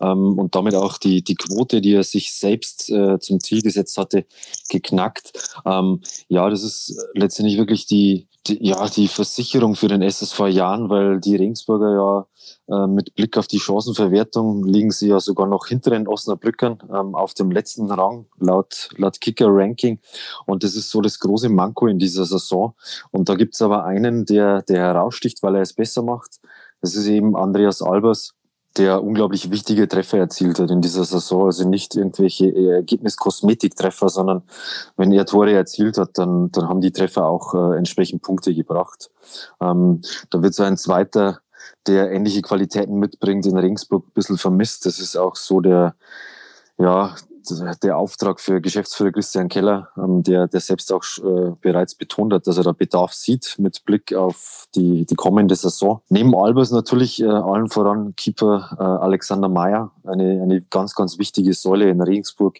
ähm, 0.00 0.38
und 0.38 0.54
damit 0.54 0.74
auch 0.74 0.98
die, 0.98 1.22
die 1.22 1.36
Quote, 1.36 1.80
die 1.80 1.94
er 1.94 2.04
sich 2.04 2.34
selbst 2.34 2.90
äh, 2.90 3.18
zum 3.20 3.40
Ziel 3.40 3.62
gesetzt 3.62 3.96
hatte, 3.96 4.26
geknackt. 4.68 5.32
Ähm, 5.64 6.00
ja, 6.28 6.50
das 6.50 6.62
ist 6.62 6.96
letztendlich 7.14 7.58
wirklich 7.58 7.86
die, 7.86 8.26
die, 8.46 8.66
ja, 8.66 8.88
die 8.88 9.08
Versicherung 9.08 9.76
für 9.76 9.88
den 9.88 10.02
SSV 10.02 10.48
Jahren, 10.48 10.90
weil 10.90 11.20
die 11.20 11.36
Regensburger 11.36 11.94
ja 11.94 12.26
äh, 12.68 12.86
mit 12.86 13.14
Blick 13.14 13.36
auf 13.36 13.46
die 13.46 13.60
Chancenverwertung 13.60 14.64
liegen 14.64 14.90
sie 14.90 15.08
ja 15.08 15.20
sogar 15.20 15.46
noch 15.46 15.66
hinter 15.66 15.90
den 15.90 16.08
Osnabrückern 16.08 16.78
ähm, 16.92 17.14
auf 17.14 17.34
dem 17.34 17.50
letzten 17.50 17.90
Rang 17.90 18.26
laut, 18.38 18.88
laut 18.96 19.20
Kicker-Ranking. 19.20 20.00
Und 20.46 20.64
das 20.64 20.74
ist 20.74 20.90
so 20.90 21.00
das 21.00 21.20
große 21.20 21.48
Manko 21.48 21.86
in 21.86 21.98
dieser 21.98 22.24
Saison. 22.24 22.74
Und 23.10 23.28
da 23.28 23.34
gibt's 23.34 23.62
aber 23.62 23.84
einen, 23.84 24.24
der, 24.24 24.62
der 24.62 24.80
heraussticht, 24.80 25.42
weil 25.42 25.56
er 25.56 25.62
es 25.62 25.72
besser 25.72 26.02
macht. 26.02 26.40
Das 26.80 26.96
ist 26.96 27.06
eben 27.06 27.36
Andreas 27.36 27.80
Albers, 27.80 28.34
der 28.76 29.02
unglaublich 29.02 29.50
wichtige 29.50 29.88
Treffer 29.88 30.18
erzielt 30.18 30.58
hat 30.58 30.70
in 30.70 30.80
dieser 30.80 31.04
Saison. 31.04 31.46
Also 31.46 31.68
nicht 31.68 31.94
irgendwelche 31.94 32.54
Ergebniskosmetiktreffer, 32.54 34.08
sondern 34.08 34.42
wenn 34.96 35.12
er 35.12 35.26
Tore 35.26 35.52
erzielt 35.52 35.98
hat, 35.98 36.18
dann, 36.18 36.50
dann 36.52 36.68
haben 36.68 36.80
die 36.80 36.92
Treffer 36.92 37.26
auch 37.26 37.54
äh, 37.54 37.76
entsprechend 37.76 38.22
Punkte 38.22 38.54
gebracht. 38.54 39.10
Ähm, 39.60 40.00
da 40.30 40.42
wird 40.42 40.54
so 40.54 40.62
ein 40.62 40.76
zweiter, 40.76 41.40
der 41.86 42.12
ähnliche 42.12 42.42
Qualitäten 42.42 42.94
mitbringt, 42.94 43.46
in 43.46 43.58
Regensburg 43.58 44.06
ein 44.06 44.12
bisschen 44.14 44.38
vermisst. 44.38 44.86
Das 44.86 44.98
ist 44.98 45.16
auch 45.16 45.36
so 45.36 45.60
der, 45.60 45.94
ja, 46.78 47.14
der 47.82 47.96
Auftrag 47.96 48.40
für 48.40 48.60
Geschäftsführer 48.60 49.12
Christian 49.12 49.48
Keller, 49.48 49.88
ähm, 49.96 50.22
der, 50.22 50.48
der 50.48 50.60
selbst 50.60 50.92
auch 50.92 51.02
äh, 51.18 51.52
bereits 51.60 51.94
betont 51.94 52.32
hat, 52.32 52.46
dass 52.46 52.56
er 52.56 52.64
da 52.64 52.72
Bedarf 52.72 53.12
sieht 53.12 53.56
mit 53.58 53.84
Blick 53.84 54.14
auf 54.14 54.66
die, 54.74 55.04
die 55.06 55.14
kommende 55.14 55.54
Saison. 55.54 56.02
Neben 56.08 56.34
Albers 56.34 56.70
natürlich 56.70 57.22
äh, 57.22 57.26
allen 57.26 57.68
voran 57.68 58.14
Keeper 58.16 58.76
äh, 58.78 58.82
Alexander 58.82 59.48
Meyer, 59.48 59.92
eine, 60.04 60.42
eine 60.42 60.60
ganz, 60.62 60.94
ganz 60.94 61.18
wichtige 61.18 61.54
Säule 61.54 61.90
in 61.90 62.00
Regensburg. 62.00 62.58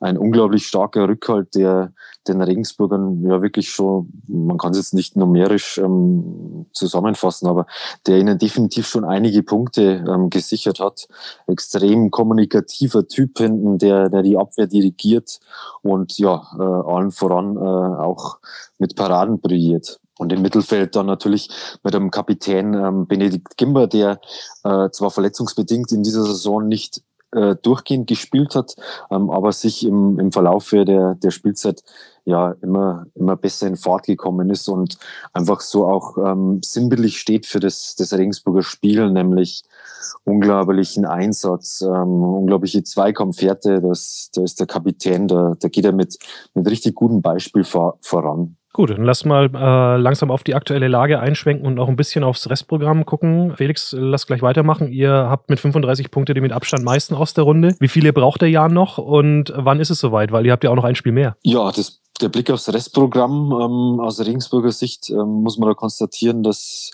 Ein 0.00 0.18
unglaublich 0.18 0.66
starker 0.66 1.08
Rückhalt, 1.08 1.54
der 1.54 1.92
den 2.28 2.40
Regensburgern 2.40 3.22
ja 3.24 3.42
wirklich 3.42 3.70
schon, 3.70 4.12
man 4.28 4.58
kann 4.58 4.72
es 4.72 4.78
jetzt 4.78 4.94
nicht 4.94 5.16
numerisch 5.16 5.78
ähm, 5.78 6.66
zusammenfassen, 6.72 7.48
aber 7.48 7.66
der 8.06 8.18
ihnen 8.18 8.38
definitiv 8.38 8.86
schon 8.86 9.04
einige 9.04 9.42
Punkte 9.42 10.04
ähm, 10.08 10.30
gesichert 10.30 10.78
hat. 10.78 11.08
Extrem 11.46 12.10
kommunikativer 12.10 13.08
Typ 13.08 13.38
hinten, 13.38 13.78
der, 13.78 14.08
der 14.08 14.22
die 14.22 14.36
Abwehr 14.36 14.66
dirigiert 14.66 15.40
und 15.82 16.18
ja, 16.18 16.46
äh, 16.58 16.62
allen 16.62 17.10
voran 17.10 17.56
äh, 17.56 17.60
auch 17.60 18.38
mit 18.78 18.94
Paraden 18.96 19.40
brilliert. 19.40 20.01
Und 20.22 20.32
im 20.32 20.40
Mittelfeld 20.40 20.94
dann 20.94 21.06
natürlich 21.06 21.50
mit 21.82 21.94
dem 21.94 22.10
Kapitän 22.12 22.74
ähm, 22.74 23.06
Benedikt 23.06 23.56
Gimber, 23.56 23.88
der 23.88 24.20
äh, 24.62 24.88
zwar 24.90 25.10
verletzungsbedingt 25.10 25.90
in 25.90 26.04
dieser 26.04 26.24
Saison 26.24 26.66
nicht 26.68 27.02
äh, 27.32 27.56
durchgehend 27.60 28.06
gespielt 28.06 28.54
hat, 28.54 28.76
ähm, 29.10 29.30
aber 29.30 29.52
sich 29.52 29.84
im, 29.84 30.18
im 30.20 30.30
Verlauf 30.30 30.70
der, 30.70 31.16
der 31.16 31.30
Spielzeit 31.30 31.82
ja 32.24 32.54
immer, 32.62 33.06
immer 33.14 33.36
besser 33.36 33.66
in 33.66 33.76
Fahrt 33.76 34.06
gekommen 34.06 34.48
ist 34.50 34.68
und 34.68 34.96
einfach 35.32 35.60
so 35.60 35.88
auch 35.88 36.18
ähm, 36.18 36.60
sinnbildlich 36.62 37.18
steht 37.18 37.46
für 37.46 37.58
das, 37.58 37.96
das 37.96 38.12
Regensburger 38.12 38.62
Spiel, 38.62 39.10
nämlich 39.10 39.64
unglaublichen 40.24 41.04
Einsatz, 41.04 41.80
ähm, 41.80 42.22
unglaubliche 42.22 42.84
Zweikampfwerte. 42.84 43.80
Das, 43.80 44.30
da 44.32 44.42
ist 44.42 44.60
der 44.60 44.68
Kapitän, 44.68 45.26
da, 45.26 45.54
da 45.58 45.68
geht 45.68 45.84
er 45.84 45.92
mit, 45.92 46.16
mit 46.54 46.70
richtig 46.70 46.94
gutem 46.94 47.22
Beispiel 47.22 47.64
vor, 47.64 47.98
voran. 48.02 48.56
Gut, 48.74 48.90
dann 48.90 49.04
lass 49.04 49.26
mal 49.26 49.50
äh, 49.54 50.00
langsam 50.00 50.30
auf 50.30 50.44
die 50.44 50.54
aktuelle 50.54 50.88
Lage 50.88 51.20
einschwenken 51.20 51.66
und 51.66 51.78
auch 51.78 51.88
ein 51.88 51.96
bisschen 51.96 52.24
aufs 52.24 52.48
Restprogramm 52.48 53.04
gucken. 53.04 53.54
Felix, 53.56 53.94
lass 53.96 54.26
gleich 54.26 54.40
weitermachen. 54.40 54.88
Ihr 54.88 55.12
habt 55.12 55.50
mit 55.50 55.60
35 55.60 56.10
Punkte 56.10 56.32
den 56.32 56.42
mit 56.42 56.52
Abstand 56.52 56.82
meisten 56.82 57.14
aus 57.14 57.34
der 57.34 57.44
Runde. 57.44 57.74
Wie 57.80 57.88
viele 57.88 58.14
braucht 58.14 58.40
der 58.40 58.48
Jahr 58.48 58.70
noch 58.70 58.96
und 58.96 59.52
wann 59.54 59.78
ist 59.78 59.90
es 59.90 59.98
soweit? 59.98 60.32
Weil 60.32 60.46
ihr 60.46 60.52
habt 60.52 60.64
ja 60.64 60.70
auch 60.70 60.74
noch 60.74 60.84
ein 60.84 60.94
Spiel 60.94 61.12
mehr. 61.12 61.36
Ja, 61.42 61.70
das, 61.70 62.01
der 62.20 62.28
Blick 62.28 62.50
aufs 62.50 62.72
Restprogramm 62.72 63.52
ähm, 63.52 64.00
aus 64.00 64.20
Regensburger 64.20 64.72
Sicht 64.72 65.10
ähm, 65.10 65.42
muss 65.42 65.58
man 65.58 65.68
da 65.68 65.74
konstatieren, 65.74 66.42
dass 66.42 66.92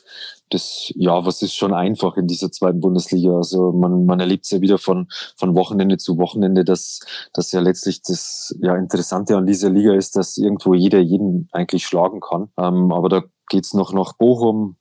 das, 0.51 0.93
ja, 0.97 1.25
was 1.27 1.43
ist 1.43 1.55
schon 1.55 1.75
einfach 1.75 2.17
in 2.17 2.27
dieser 2.27 2.51
zweiten 2.51 2.81
Bundesliga. 2.81 3.37
Also 3.37 3.73
man, 3.73 4.07
man 4.07 4.21
erlebt 4.21 4.47
es 4.47 4.51
ja 4.51 4.61
wieder 4.61 4.79
von, 4.79 5.09
von 5.37 5.55
Wochenende 5.55 5.99
zu 5.99 6.19
Wochenende, 6.19 6.65
dass, 6.65 7.01
dass 7.35 7.53
ja 7.53 7.61
letztlich 7.61 8.03
das 8.03 8.57
ja, 8.61 8.77
Interessante 8.77 9.37
an 9.37 9.47
dieser 9.47 9.71
Liga 9.71 9.95
ist, 9.95 10.17
dass 10.17 10.39
irgendwo 10.39 10.75
jeder 10.75 11.01
jeden 11.01 11.49
eigentlich 11.53 11.85
schlagen 11.85 12.21
kann. 12.21 12.49
Ähm, 12.59 12.93
aber 12.93 13.09
da 13.09 13.23
geht's 13.49 13.75
noch 13.75 13.93
nach 13.93 14.15
Bochum, 14.15 14.77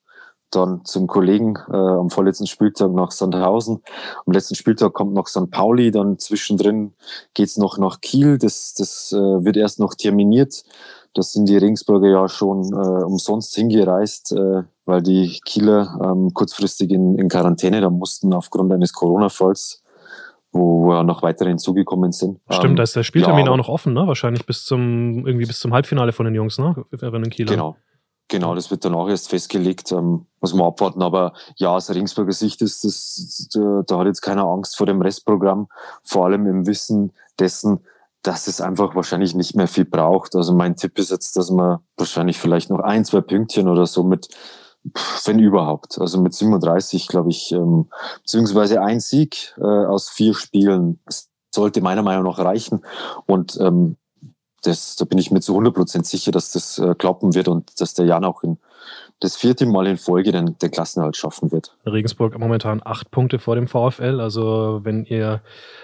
dann 0.51 0.85
zum 0.85 1.07
Kollegen 1.07 1.55
äh, 1.71 1.75
am 1.75 2.09
vorletzten 2.09 2.47
Spieltag 2.47 2.91
nach 2.91 3.11
Sandhausen. 3.11 3.81
Am 4.25 4.33
letzten 4.33 4.55
Spieltag 4.55 4.93
kommt 4.93 5.13
noch 5.13 5.27
St. 5.27 5.51
Pauli, 5.51 5.91
dann 5.91 6.19
zwischendrin 6.19 6.93
geht's 7.33 7.57
noch 7.57 7.77
nach 7.77 8.01
Kiel. 8.01 8.37
Das, 8.37 8.73
das 8.73 9.11
äh, 9.11 9.17
wird 9.17 9.57
erst 9.57 9.79
noch 9.79 9.93
terminiert. 9.93 10.63
Das 11.13 11.33
sind 11.33 11.49
die 11.49 11.57
Regensburger 11.57 12.09
ja 12.09 12.29
schon 12.29 12.71
äh, 12.71 13.03
umsonst 13.03 13.55
hingereist, 13.55 14.33
äh, 14.33 14.63
weil 14.85 15.01
die 15.01 15.39
Kieler 15.45 15.99
ähm, 16.03 16.33
kurzfristig 16.33 16.91
in, 16.91 17.17
in 17.17 17.27
Quarantäne 17.27 17.81
da 17.81 17.89
mussten 17.89 18.33
aufgrund 18.33 18.71
eines 18.71 18.93
Corona-Falls 18.93 19.83
wo, 20.51 20.85
wo 20.85 20.93
ja 20.93 21.03
noch 21.03 21.23
weitere 21.23 21.49
hinzugekommen 21.49 22.11
sind. 22.11 22.39
Stimmt, 22.49 22.71
ähm, 22.71 22.75
da 22.75 22.83
ist 22.83 22.95
der 22.95 23.03
Spieltermin 23.03 23.45
ja, 23.45 23.51
auch 23.51 23.57
noch 23.57 23.69
offen, 23.69 23.93
ne? 23.93 24.07
Wahrscheinlich 24.07 24.45
bis 24.45 24.63
zum 24.65 25.25
irgendwie 25.27 25.45
bis 25.45 25.59
zum 25.59 25.73
Halbfinale 25.73 26.11
von 26.11 26.25
den 26.25 26.35
Jungs, 26.35 26.57
ne? 26.57 26.85
In 26.91 27.29
Kieler. 27.29 27.51
Genau. 27.51 27.77
Genau, 28.29 28.55
das 28.55 28.71
wird 28.71 28.83
dann 28.83 28.93
auch 28.93 29.07
erst 29.07 29.29
festgelegt, 29.29 29.91
ähm, 29.93 30.25
muss 30.41 30.53
man 30.53 30.67
abwarten. 30.67 31.01
Aber 31.01 31.33
ja, 31.55 31.69
aus 31.69 31.89
Regensburger 31.89 32.33
Sicht 32.33 32.61
ist 32.61 32.83
das, 32.83 33.47
da, 33.53 33.83
da 33.87 33.99
hat 33.99 34.07
jetzt 34.07 34.21
keiner 34.21 34.45
Angst 34.45 34.75
vor 34.75 34.85
dem 34.85 35.01
Restprogramm, 35.01 35.69
vor 36.03 36.25
allem 36.25 36.45
im 36.45 36.67
Wissen 36.67 37.13
dessen, 37.39 37.79
dass 38.23 38.47
es 38.47 38.59
einfach 38.59 38.95
wahrscheinlich 38.95 39.33
nicht 39.33 39.55
mehr 39.55 39.69
viel 39.69 39.85
braucht. 39.85 40.35
Also 40.35 40.53
mein 40.53 40.75
Tipp 40.75 40.99
ist 40.99 41.11
jetzt, 41.11 41.37
dass 41.37 41.49
man 41.51 41.79
wahrscheinlich 41.95 42.37
vielleicht 42.37 42.69
noch 42.69 42.79
ein, 42.79 43.05
zwei 43.05 43.21
Pünktchen 43.21 43.69
oder 43.69 43.85
so 43.85 44.03
mit, 44.03 44.27
wenn 45.23 45.39
überhaupt, 45.39 45.97
also 45.99 46.19
mit 46.19 46.33
37, 46.33 47.07
glaube 47.07 47.29
ich, 47.29 47.53
ähm, 47.53 47.87
beziehungsweise 48.23 48.81
ein 48.81 48.99
Sieg 48.99 49.55
äh, 49.57 49.63
aus 49.63 50.09
vier 50.09 50.33
Spielen 50.33 50.99
sollte 51.49 51.81
meiner 51.81 52.03
Meinung 52.03 52.25
nach 52.25 52.39
reichen. 52.39 52.83
Und 53.25 53.57
ähm, 53.61 53.95
das, 54.61 54.95
da 54.95 55.05
bin 55.05 55.17
ich 55.17 55.31
mir 55.31 55.39
zu 55.39 55.53
100 55.53 55.73
Prozent 55.73 56.07
sicher, 56.07 56.31
dass 56.31 56.51
das 56.51 56.79
äh, 56.79 56.95
klappen 56.95 57.35
wird 57.35 57.47
und 57.47 57.79
dass 57.79 57.93
der 57.93 58.05
Jan 58.05 58.25
auch 58.25 58.43
in 58.43 58.57
das 59.19 59.35
vierte 59.35 59.65
Mal 59.65 59.87
in 59.87 59.97
Folge 59.97 60.31
den, 60.31 60.57
den 60.59 60.69
Klassenerhalt 60.69 61.17
schaffen 61.17 61.51
wird. 61.51 61.75
Regensburg 61.85 62.37
momentan 62.37 62.81
acht 62.85 63.09
Punkte 63.09 63.39
vor 63.39 63.55
dem 63.55 63.67
VfL. 63.67 64.19
Also 64.19 64.81
wenn 64.83 65.05
ihr 65.05 65.41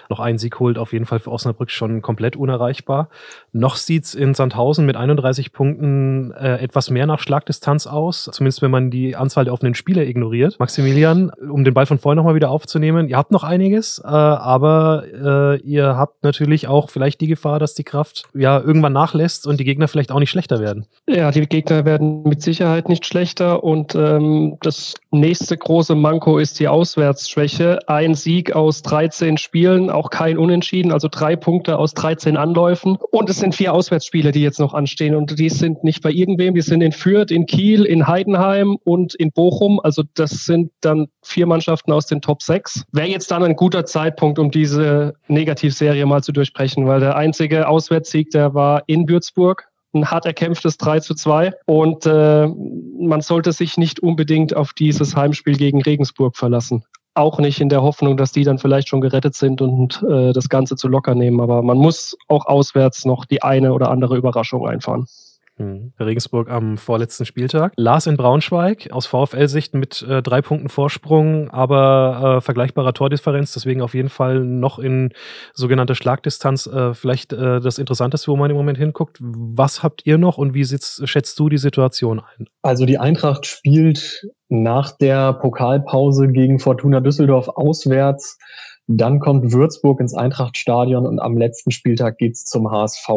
noch 0.08 0.20
einen 0.20 0.38
Sieg 0.38 0.60
holt, 0.60 0.78
auf 0.78 0.92
jeden 0.92 1.04
Fall 1.04 1.18
für 1.18 1.32
Osnabrück 1.32 1.70
schon 1.70 2.00
komplett 2.00 2.36
unerreichbar. 2.36 3.08
Noch 3.52 3.74
sieht 3.74 4.04
es 4.04 4.14
in 4.14 4.34
Sandhausen 4.34 4.86
mit 4.86 4.96
31 4.96 5.52
Punkten 5.52 6.30
äh, 6.32 6.58
etwas 6.58 6.90
mehr 6.90 7.06
nach 7.06 7.18
Schlagdistanz 7.18 7.88
aus. 7.88 8.30
Zumindest 8.32 8.62
wenn 8.62 8.70
man 8.70 8.92
die 8.92 9.16
Anzahl 9.16 9.44
der 9.44 9.52
offenen 9.52 9.74
Spieler 9.74 10.02
ignoriert. 10.02 10.60
Maximilian, 10.60 11.30
um 11.30 11.64
den 11.64 11.74
Ball 11.74 11.86
von 11.86 11.98
vorhin 11.98 12.16
nochmal 12.16 12.36
wieder 12.36 12.50
aufzunehmen, 12.50 13.08
ihr 13.08 13.16
habt 13.16 13.32
noch 13.32 13.42
einiges, 13.42 14.00
äh, 14.04 14.06
aber 14.06 15.04
äh, 15.12 15.60
ihr 15.62 15.96
habt 15.96 16.22
natürlich 16.22 16.68
auch 16.68 16.88
vielleicht 16.88 17.20
die 17.20 17.26
Gefahr, 17.26 17.58
dass 17.58 17.74
die 17.74 17.84
Kraft 17.84 18.28
ja 18.32 18.60
irgendwann 18.60 18.92
nachlässt 18.92 19.44
und 19.48 19.58
die 19.58 19.64
Gegner 19.64 19.88
vielleicht 19.88 20.12
auch 20.12 20.20
nicht 20.20 20.30
schlechter 20.30 20.60
werden. 20.60 20.86
Ja, 21.08 21.32
die 21.32 21.44
Gegner 21.46 21.84
werden 21.84 22.22
mit 22.22 22.40
Sicherheit 22.40 22.88
nicht 22.88 23.04
schlechter 23.04 23.23
schlechter 23.24 23.64
und 23.64 23.94
ähm, 23.94 24.58
das 24.60 24.94
nächste 25.10 25.56
große 25.56 25.94
Manko 25.94 26.38
ist 26.38 26.60
die 26.60 26.68
Auswärtsschwäche. 26.68 27.78
Ein 27.88 28.14
Sieg 28.14 28.54
aus 28.54 28.82
13 28.82 29.38
Spielen, 29.38 29.88
auch 29.88 30.10
kein 30.10 30.36
Unentschieden, 30.36 30.92
also 30.92 31.08
drei 31.10 31.34
Punkte 31.36 31.78
aus 31.78 31.94
13 31.94 32.36
Anläufen. 32.36 32.98
Und 33.10 33.30
es 33.30 33.38
sind 33.38 33.54
vier 33.54 33.72
Auswärtsspiele, 33.72 34.30
die 34.30 34.42
jetzt 34.42 34.60
noch 34.60 34.74
anstehen 34.74 35.14
und 35.14 35.38
die 35.38 35.48
sind 35.48 35.84
nicht 35.84 36.02
bei 36.02 36.10
irgendwem, 36.10 36.54
die 36.54 36.60
sind 36.60 36.82
in 36.82 36.92
Fürth, 36.92 37.30
in 37.30 37.46
Kiel, 37.46 37.84
in 37.84 38.06
Heidenheim 38.06 38.76
und 38.84 39.14
in 39.14 39.32
Bochum. 39.32 39.80
Also 39.82 40.02
das 40.14 40.44
sind 40.44 40.70
dann 40.82 41.06
vier 41.22 41.46
Mannschaften 41.46 41.92
aus 41.92 42.06
den 42.06 42.20
Top 42.20 42.42
6. 42.42 42.84
Wäre 42.92 43.08
jetzt 43.08 43.30
dann 43.30 43.42
ein 43.42 43.56
guter 43.56 43.86
Zeitpunkt, 43.86 44.38
um 44.38 44.50
diese 44.50 45.14
Negativserie 45.28 46.04
mal 46.04 46.22
zu 46.22 46.32
durchbrechen, 46.32 46.86
weil 46.86 47.00
der 47.00 47.16
einzige 47.16 47.68
Auswärtssieg, 47.68 48.30
der 48.30 48.52
war 48.54 48.82
in 48.86 49.08
Würzburg 49.08 49.68
ein 49.94 50.10
hart 50.10 50.26
erkämpftes 50.26 50.76
3 50.78 51.00
zu 51.00 51.14
2. 51.14 51.52
Und 51.66 52.06
äh, 52.06 52.46
man 52.46 53.20
sollte 53.20 53.52
sich 53.52 53.76
nicht 53.76 54.00
unbedingt 54.00 54.56
auf 54.56 54.72
dieses 54.72 55.16
Heimspiel 55.16 55.56
gegen 55.56 55.82
Regensburg 55.82 56.36
verlassen. 56.36 56.84
Auch 57.14 57.38
nicht 57.38 57.60
in 57.60 57.68
der 57.68 57.82
Hoffnung, 57.82 58.16
dass 58.16 58.32
die 58.32 58.42
dann 58.42 58.58
vielleicht 58.58 58.88
schon 58.88 59.00
gerettet 59.00 59.34
sind 59.36 59.62
und 59.62 60.02
äh, 60.08 60.32
das 60.32 60.48
Ganze 60.48 60.76
zu 60.76 60.88
locker 60.88 61.14
nehmen. 61.14 61.40
Aber 61.40 61.62
man 61.62 61.78
muss 61.78 62.16
auch 62.28 62.46
auswärts 62.46 63.04
noch 63.04 63.24
die 63.24 63.42
eine 63.42 63.72
oder 63.72 63.90
andere 63.90 64.16
Überraschung 64.16 64.66
einfahren. 64.66 65.06
Mhm. 65.56 65.92
Regensburg 66.00 66.50
am 66.50 66.76
vorletzten 66.76 67.26
Spieltag. 67.26 67.72
Lars 67.76 68.06
in 68.06 68.16
Braunschweig 68.16 68.90
aus 68.90 69.06
VfL-Sicht 69.06 69.74
mit 69.74 70.02
äh, 70.02 70.20
drei 70.20 70.42
Punkten 70.42 70.68
Vorsprung, 70.68 71.48
aber 71.50 72.38
äh, 72.38 72.40
vergleichbarer 72.40 72.92
Tordifferenz, 72.92 73.52
deswegen 73.52 73.80
auf 73.80 73.94
jeden 73.94 74.08
Fall 74.08 74.40
noch 74.40 74.78
in 74.78 75.12
sogenannter 75.52 75.94
Schlagdistanz 75.94 76.66
äh, 76.66 76.94
vielleicht 76.94 77.32
äh, 77.32 77.60
das 77.60 77.78
Interessanteste, 77.78 78.30
wo 78.32 78.36
man 78.36 78.50
im 78.50 78.56
Moment 78.56 78.78
hinguckt. 78.78 79.18
Was 79.20 79.82
habt 79.82 80.04
ihr 80.06 80.18
noch 80.18 80.38
und 80.38 80.54
wie 80.54 80.64
sitzt, 80.64 81.06
schätzt 81.08 81.38
du 81.38 81.48
die 81.48 81.58
Situation 81.58 82.20
ein? 82.20 82.46
Also 82.62 82.84
die 82.84 82.98
Eintracht 82.98 83.46
spielt 83.46 84.26
nach 84.48 84.96
der 84.96 85.34
Pokalpause 85.34 86.28
gegen 86.28 86.58
Fortuna 86.58 87.00
Düsseldorf 87.00 87.48
auswärts. 87.48 88.38
Dann 88.86 89.18
kommt 89.18 89.52
Würzburg 89.52 90.00
ins 90.00 90.14
Eintrachtstadion 90.14 91.06
und 91.06 91.18
am 91.18 91.38
letzten 91.38 91.70
Spieltag 91.70 92.18
geht's 92.18 92.44
zum 92.44 92.70
HSV. 92.70 93.08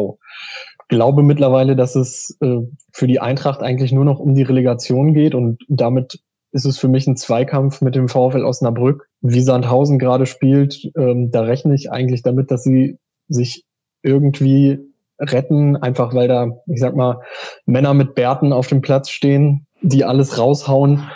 Glaube 0.88 1.22
mittlerweile, 1.22 1.76
dass 1.76 1.94
es 1.94 2.36
äh, 2.40 2.60
für 2.92 3.06
die 3.06 3.20
Eintracht 3.20 3.62
eigentlich 3.62 3.92
nur 3.92 4.04
noch 4.04 4.18
um 4.18 4.34
die 4.34 4.42
Relegation 4.42 5.14
geht 5.14 5.34
und 5.34 5.62
damit 5.68 6.20
ist 6.50 6.64
es 6.64 6.78
für 6.78 6.88
mich 6.88 7.06
ein 7.06 7.16
Zweikampf 7.16 7.82
mit 7.82 7.94
dem 7.94 8.08
VfL 8.08 8.44
Osnabrück. 8.44 9.08
Wie 9.20 9.42
Sandhausen 9.42 9.98
gerade 9.98 10.26
spielt, 10.26 10.90
ähm, 10.96 11.30
da 11.30 11.42
rechne 11.42 11.74
ich 11.74 11.92
eigentlich 11.92 12.22
damit, 12.22 12.50
dass 12.50 12.64
sie 12.64 12.98
sich 13.28 13.64
irgendwie 14.02 14.78
retten, 15.18 15.76
einfach 15.76 16.14
weil 16.14 16.28
da, 16.28 16.48
ich 16.66 16.80
sag 16.80 16.96
mal, 16.96 17.20
Männer 17.66 17.92
mit 17.92 18.14
Bärten 18.14 18.52
auf 18.52 18.68
dem 18.68 18.80
Platz 18.80 19.10
stehen, 19.10 19.66
die 19.82 20.04
alles 20.04 20.38
raushauen. 20.38 21.08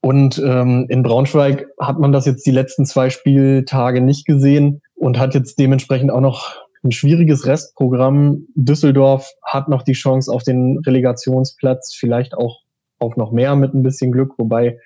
Und 0.00 0.38
ähm, 0.44 0.86
in 0.88 1.02
Braunschweig 1.02 1.68
hat 1.78 1.98
man 1.98 2.12
das 2.12 2.26
jetzt 2.26 2.46
die 2.46 2.50
letzten 2.50 2.84
zwei 2.84 3.10
Spieltage 3.10 4.00
nicht 4.00 4.26
gesehen 4.26 4.82
und 4.94 5.18
hat 5.18 5.34
jetzt 5.34 5.58
dementsprechend 5.58 6.10
auch 6.10 6.20
noch 6.20 6.63
ein 6.84 6.92
schwieriges 6.92 7.46
Restprogramm. 7.46 8.46
Düsseldorf 8.54 9.30
hat 9.42 9.68
noch 9.68 9.82
die 9.82 9.92
Chance 9.92 10.32
auf 10.32 10.42
den 10.42 10.78
Relegationsplatz, 10.78 11.94
vielleicht 11.94 12.34
auch 12.34 12.60
auf 12.98 13.16
noch 13.16 13.32
mehr 13.32 13.56
mit 13.56 13.74
ein 13.74 13.82
bisschen 13.82 14.12
Glück, 14.12 14.34
wobei 14.38 14.78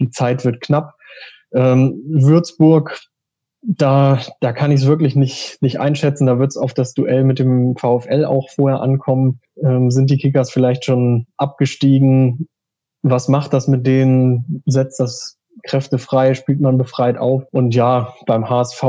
die 0.00 0.10
Zeit 0.10 0.44
wird 0.44 0.60
knapp. 0.60 0.94
Ähm, 1.52 2.00
Würzburg, 2.06 2.98
da, 3.62 4.20
da 4.40 4.52
kann 4.52 4.72
ich 4.72 4.80
es 4.80 4.86
wirklich 4.86 5.14
nicht, 5.14 5.60
nicht 5.60 5.78
einschätzen. 5.78 6.26
Da 6.26 6.38
wird 6.38 6.50
es 6.50 6.56
auf 6.56 6.74
das 6.74 6.94
Duell 6.94 7.24
mit 7.24 7.38
dem 7.38 7.76
VfL 7.76 8.24
auch 8.24 8.48
vorher 8.50 8.80
ankommen. 8.80 9.40
Ähm, 9.62 9.90
sind 9.90 10.10
die 10.10 10.16
Kickers 10.16 10.50
vielleicht 10.50 10.84
schon 10.84 11.26
abgestiegen? 11.36 12.48
was 13.02 13.28
macht 13.28 13.52
das 13.52 13.68
mit 13.68 13.86
denen? 13.86 14.62
Setzt 14.66 15.00
das 15.00 15.38
Kräfte 15.64 15.98
frei? 15.98 16.34
Spielt 16.34 16.60
man 16.60 16.78
befreit 16.78 17.18
auf? 17.18 17.44
Und 17.50 17.74
ja, 17.74 18.14
beim 18.26 18.48
HSV, 18.48 18.82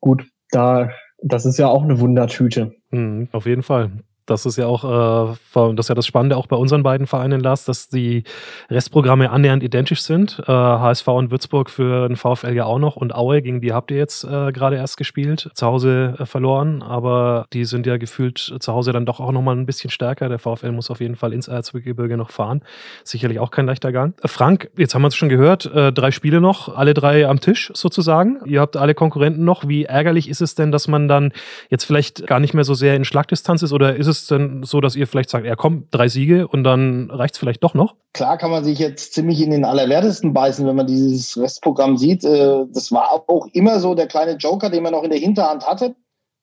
gut, 0.00 0.26
da, 0.50 0.90
das 1.22 1.46
ist 1.46 1.58
ja 1.58 1.68
auch 1.68 1.82
eine 1.82 2.00
Wundertüte. 2.00 2.74
Mhm, 2.90 3.28
auf 3.32 3.46
jeden 3.46 3.62
Fall. 3.62 3.90
Das 4.30 4.46
ist 4.46 4.56
ja 4.56 4.66
auch, 4.66 4.84
äh, 4.84 5.74
das 5.74 5.86
ist 5.86 5.88
ja 5.88 5.94
das 5.94 6.06
Spannende 6.06 6.36
auch 6.36 6.46
bei 6.46 6.56
unseren 6.56 6.82
beiden 6.84 7.06
Vereinen, 7.08 7.40
Lars, 7.40 7.64
dass 7.64 7.88
die 7.88 8.22
Restprogramme 8.70 9.30
annähernd 9.30 9.62
identisch 9.64 10.02
sind. 10.02 10.40
Äh, 10.46 10.52
HSV 10.52 11.08
und 11.08 11.30
Würzburg 11.32 11.68
für 11.68 12.06
den 12.06 12.16
VfL 12.16 12.54
ja 12.54 12.64
auch 12.64 12.78
noch 12.78 12.94
und 12.94 13.12
Aue, 13.14 13.42
gegen 13.42 13.60
die 13.60 13.72
habt 13.72 13.90
ihr 13.90 13.96
jetzt 13.96 14.22
äh, 14.22 14.52
gerade 14.52 14.76
erst 14.76 14.96
gespielt, 14.96 15.50
zu 15.54 15.66
Hause 15.66 16.14
äh, 16.18 16.26
verloren, 16.26 16.82
aber 16.82 17.46
die 17.52 17.64
sind 17.64 17.86
ja 17.86 17.96
gefühlt 17.96 18.54
zu 18.60 18.72
Hause 18.72 18.92
dann 18.92 19.04
doch 19.04 19.18
auch 19.18 19.32
nochmal 19.32 19.56
ein 19.56 19.66
bisschen 19.66 19.90
stärker. 19.90 20.28
Der 20.28 20.38
VfL 20.38 20.70
muss 20.70 20.90
auf 20.90 21.00
jeden 21.00 21.16
Fall 21.16 21.32
ins 21.32 21.48
Erzgebirge 21.48 22.16
noch 22.16 22.30
fahren. 22.30 22.62
Sicherlich 23.02 23.40
auch 23.40 23.50
kein 23.50 23.66
leichter 23.66 23.90
Gang. 23.90 24.14
Äh, 24.22 24.28
Frank, 24.28 24.70
jetzt 24.76 24.94
haben 24.94 25.02
wir 25.02 25.08
es 25.08 25.16
schon 25.16 25.28
gehört, 25.28 25.66
äh, 25.66 25.92
drei 25.92 26.12
Spiele 26.12 26.40
noch, 26.40 26.76
alle 26.76 26.94
drei 26.94 27.26
am 27.26 27.40
Tisch 27.40 27.72
sozusagen. 27.74 28.38
Ihr 28.44 28.60
habt 28.60 28.76
alle 28.76 28.94
Konkurrenten 28.94 29.44
noch. 29.44 29.66
Wie 29.66 29.86
ärgerlich 29.86 30.28
ist 30.28 30.40
es 30.40 30.54
denn, 30.54 30.70
dass 30.70 30.86
man 30.86 31.08
dann 31.08 31.32
jetzt 31.68 31.84
vielleicht 31.84 32.28
gar 32.28 32.38
nicht 32.38 32.54
mehr 32.54 32.64
so 32.64 32.74
sehr 32.74 32.94
in 32.94 33.04
Schlagdistanz 33.04 33.62
ist 33.62 33.72
oder 33.72 33.96
ist 33.96 34.06
es 34.06 34.19
es 34.22 34.26
denn 34.28 34.62
so, 34.62 34.80
dass 34.80 34.96
ihr 34.96 35.06
vielleicht 35.06 35.30
sagt, 35.30 35.46
ja 35.46 35.56
komm, 35.56 35.88
drei 35.90 36.08
Siege 36.08 36.48
und 36.48 36.64
dann 36.64 37.10
reicht 37.10 37.34
es 37.34 37.38
vielleicht 37.38 37.62
doch 37.62 37.74
noch? 37.74 37.96
Klar 38.12 38.38
kann 38.38 38.50
man 38.50 38.64
sich 38.64 38.78
jetzt 38.78 39.14
ziemlich 39.14 39.40
in 39.40 39.50
den 39.50 39.64
Allerwertesten 39.64 40.32
beißen, 40.32 40.66
wenn 40.66 40.76
man 40.76 40.86
dieses 40.86 41.36
Restprogramm 41.36 41.96
sieht. 41.96 42.24
Äh, 42.24 42.66
das 42.72 42.92
war 42.92 43.12
auch 43.12 43.46
immer 43.52 43.80
so 43.80 43.94
der 43.94 44.06
kleine 44.06 44.36
Joker, 44.36 44.70
den 44.70 44.82
man 44.82 44.92
noch 44.92 45.02
in 45.02 45.10
der 45.10 45.18
Hinterhand 45.18 45.66
hatte. 45.66 45.94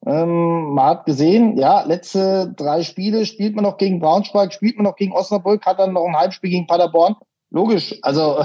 Ähm, 0.06 0.74
man 0.74 0.86
hat 0.86 1.06
gesehen, 1.06 1.58
ja, 1.58 1.84
letzte 1.84 2.54
drei 2.56 2.84
Spiele 2.84 3.26
spielt 3.26 3.56
man 3.56 3.64
noch 3.64 3.78
gegen 3.78 4.00
Braunschweig, 4.00 4.54
spielt 4.54 4.78
man 4.78 4.86
noch 4.86 4.96
gegen 4.96 5.12
Osnabrück, 5.12 5.66
hat 5.66 5.80
dann 5.80 5.94
noch 5.94 6.06
ein 6.06 6.16
Halbspiel 6.16 6.52
gegen 6.52 6.68
Paderborn. 6.68 7.16
Logisch, 7.50 7.96
also 8.02 8.44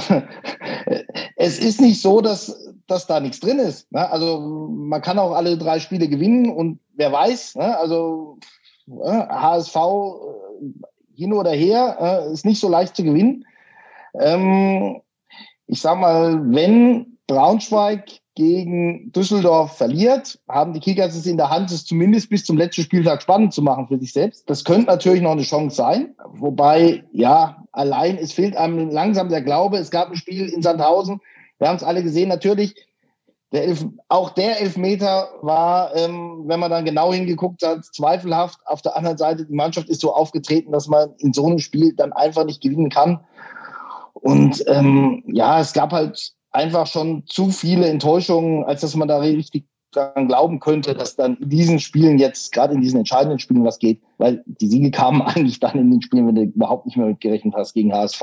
es 1.36 1.58
ist 1.58 1.80
nicht 1.80 2.00
so, 2.00 2.20
dass, 2.20 2.72
dass 2.86 3.06
da 3.06 3.20
nichts 3.20 3.40
drin 3.40 3.58
ist. 3.58 3.90
Ne? 3.92 4.08
Also 4.10 4.40
man 4.40 5.02
kann 5.02 5.18
auch 5.18 5.32
alle 5.32 5.58
drei 5.58 5.80
Spiele 5.80 6.08
gewinnen 6.08 6.50
und 6.50 6.78
wer 6.94 7.12
weiß, 7.12 7.56
ne? 7.56 7.76
also 7.78 8.38
HSV 9.00 9.76
äh, 9.76 10.82
hin 11.14 11.32
oder 11.32 11.52
her, 11.52 11.96
äh, 12.00 12.32
ist 12.32 12.44
nicht 12.44 12.60
so 12.60 12.68
leicht 12.68 12.96
zu 12.96 13.04
gewinnen. 13.04 13.44
Ähm, 14.18 15.00
ich 15.66 15.80
sag 15.80 15.98
mal, 15.98 16.40
wenn 16.50 17.18
Braunschweig 17.26 18.20
gegen 18.34 19.12
Düsseldorf 19.12 19.76
verliert, 19.76 20.38
haben 20.48 20.72
die 20.72 20.80
Kickers 20.80 21.14
es 21.14 21.26
in 21.26 21.36
der 21.36 21.50
Hand, 21.50 21.70
es 21.70 21.84
zumindest 21.84 22.30
bis 22.30 22.44
zum 22.44 22.56
letzten 22.56 22.82
Spieltag 22.82 23.22
spannend 23.22 23.52
zu 23.52 23.62
machen 23.62 23.88
für 23.88 23.98
sich 23.98 24.12
selbst. 24.12 24.48
Das 24.48 24.64
könnte 24.64 24.86
natürlich 24.86 25.20
noch 25.20 25.32
eine 25.32 25.42
Chance 25.42 25.76
sein. 25.76 26.14
Wobei, 26.26 27.04
ja, 27.12 27.64
allein, 27.72 28.16
es 28.16 28.32
fehlt 28.32 28.56
einem 28.56 28.90
langsam 28.90 29.28
der 29.28 29.42
Glaube. 29.42 29.76
Es 29.78 29.90
gab 29.90 30.08
ein 30.08 30.16
Spiel 30.16 30.48
in 30.48 30.62
Sandhausen. 30.62 31.20
Wir 31.58 31.68
haben 31.68 31.76
es 31.76 31.84
alle 31.84 32.02
gesehen. 32.02 32.28
Natürlich 32.28 32.74
der 33.52 33.64
Elf, 33.64 33.84
auch 34.08 34.30
der 34.30 34.60
Elfmeter 34.60 35.28
war, 35.42 35.94
ähm, 35.94 36.44
wenn 36.46 36.58
man 36.58 36.70
dann 36.70 36.84
genau 36.84 37.12
hingeguckt 37.12 37.64
hat, 37.64 37.84
zweifelhaft. 37.84 38.58
Auf 38.64 38.80
der 38.82 38.96
anderen 38.96 39.18
Seite, 39.18 39.44
die 39.44 39.54
Mannschaft 39.54 39.88
ist 39.88 40.00
so 40.00 40.14
aufgetreten, 40.14 40.72
dass 40.72 40.88
man 40.88 41.10
in 41.18 41.32
so 41.32 41.46
einem 41.46 41.58
Spiel 41.58 41.94
dann 41.94 42.12
einfach 42.12 42.44
nicht 42.44 42.62
gewinnen 42.62 42.88
kann. 42.88 43.20
Und 44.14 44.64
ähm, 44.68 45.22
ja, 45.26 45.60
es 45.60 45.74
gab 45.74 45.92
halt 45.92 46.32
einfach 46.50 46.86
schon 46.86 47.24
zu 47.26 47.50
viele 47.50 47.88
Enttäuschungen, 47.88 48.64
als 48.64 48.80
dass 48.80 48.96
man 48.96 49.08
da 49.08 49.18
richtig 49.18 49.64
daran 49.92 50.28
glauben 50.28 50.60
könnte, 50.60 50.94
dass 50.94 51.16
dann 51.16 51.36
in 51.36 51.48
diesen 51.48 51.78
Spielen 51.78 52.18
jetzt, 52.18 52.52
gerade 52.52 52.74
in 52.74 52.80
diesen 52.80 52.98
entscheidenden 52.98 53.38
Spielen, 53.38 53.64
was 53.64 53.78
geht. 53.78 54.00
Weil 54.18 54.42
die 54.46 54.66
Siege 54.66 54.90
kamen 54.90 55.22
eigentlich 55.26 55.60
dann 55.60 55.78
in 55.78 55.90
den 55.90 56.02
Spielen, 56.02 56.26
wenn 56.26 56.34
du 56.34 56.42
überhaupt 56.42 56.86
nicht 56.86 56.96
mehr 56.96 57.06
mitgerechnet 57.06 57.54
hast, 57.54 57.74
gegen 57.74 57.92
HSV, 57.92 58.22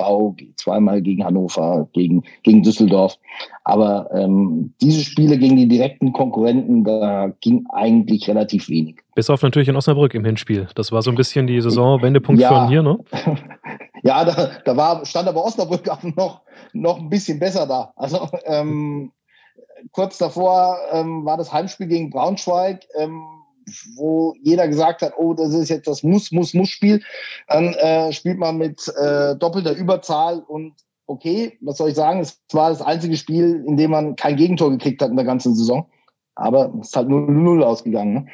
zweimal 0.58 1.02
gegen 1.02 1.24
Hannover, 1.24 1.88
gegen, 1.94 2.24
gegen 2.44 2.64
Düsseldorf. 2.64 3.18
Aber 3.64 4.10
ähm, 4.14 4.74
diese 4.82 5.04
Spiele 5.04 5.38
gegen 5.38 5.56
die 5.56 5.68
direkten 5.68 6.12
Konkurrenten, 6.14 6.84
da 6.84 7.32
ging 7.42 7.66
eigentlich 7.70 8.28
relativ 8.28 8.70
wenig. 8.70 8.98
Bis 9.16 9.30
auf 9.30 9.42
natürlich 9.42 9.68
in 9.68 9.76
Osnabrück 9.76 10.14
im 10.14 10.26
Hinspiel. 10.26 10.68
Das 10.76 10.92
war 10.92 11.02
so 11.02 11.12
ein 11.12 11.16
bisschen 11.16 11.48
die 11.48 11.62
Saisonwendepunkt 11.62 12.42
ja. 12.42 12.50
von 12.50 12.70
hier, 12.70 12.84
ne? 12.84 13.00
ja, 14.04 14.26
da, 14.26 14.52
da 14.64 14.78
war, 14.78 15.06
stand 15.06 15.28
aber 15.28 15.44
Osnabrück 15.44 15.88
auch 15.90 16.04
noch, 16.04 16.42
noch 16.74 17.00
ein 17.00 17.10
bisschen 17.10 17.40
besser 17.40 17.68
da. 17.68 17.92
Also 17.96 18.30
ähm, 18.46 19.12
kurz 19.92 20.18
davor 20.18 20.78
ähm, 20.92 21.26
war 21.26 21.38
das 21.38 21.52
Heimspiel 21.52 21.88
gegen 21.88 22.10
Braunschweig, 22.10 22.86
ähm, 22.96 23.24
wo 23.96 24.36
jeder 24.42 24.68
gesagt 24.68 25.02
hat, 25.02 25.14
oh, 25.18 25.34
das 25.34 25.54
ist 25.54 25.70
jetzt 25.70 25.88
das 25.88 26.04
Muss, 26.04 26.32
Muss, 26.32 26.54
Muss-Spiel. 26.54 27.02
Dann 27.48 27.74
äh, 27.74 28.12
spielt 28.14 28.40
man 28.40 28.58
mit 28.58 28.88
äh, 28.98 29.36
doppelter 29.36 29.74
Überzahl 29.74 30.40
und 30.40 30.74
okay, 31.08 31.58
was 31.62 31.78
soll 31.78 31.90
ich 31.90 31.96
sagen, 31.96 32.20
es 32.20 32.40
war 32.52 32.70
das 32.70 32.82
einzige 32.82 33.18
Spiel, 33.18 33.64
in 33.68 33.78
dem 33.78 33.92
man 33.92 34.16
kein 34.16 34.36
Gegentor 34.36 34.70
gekriegt 34.72 35.02
hat 35.02 35.10
in 35.10 35.16
der 35.16 35.26
ganzen 35.26 35.56
Saison. 35.56 35.90
Aber 36.36 36.74
es 36.80 36.90
ist 36.90 36.96
halt 36.96 37.10
0-0 37.10 37.62
ausgegangen. 37.64 38.14
Ne? 38.14 38.28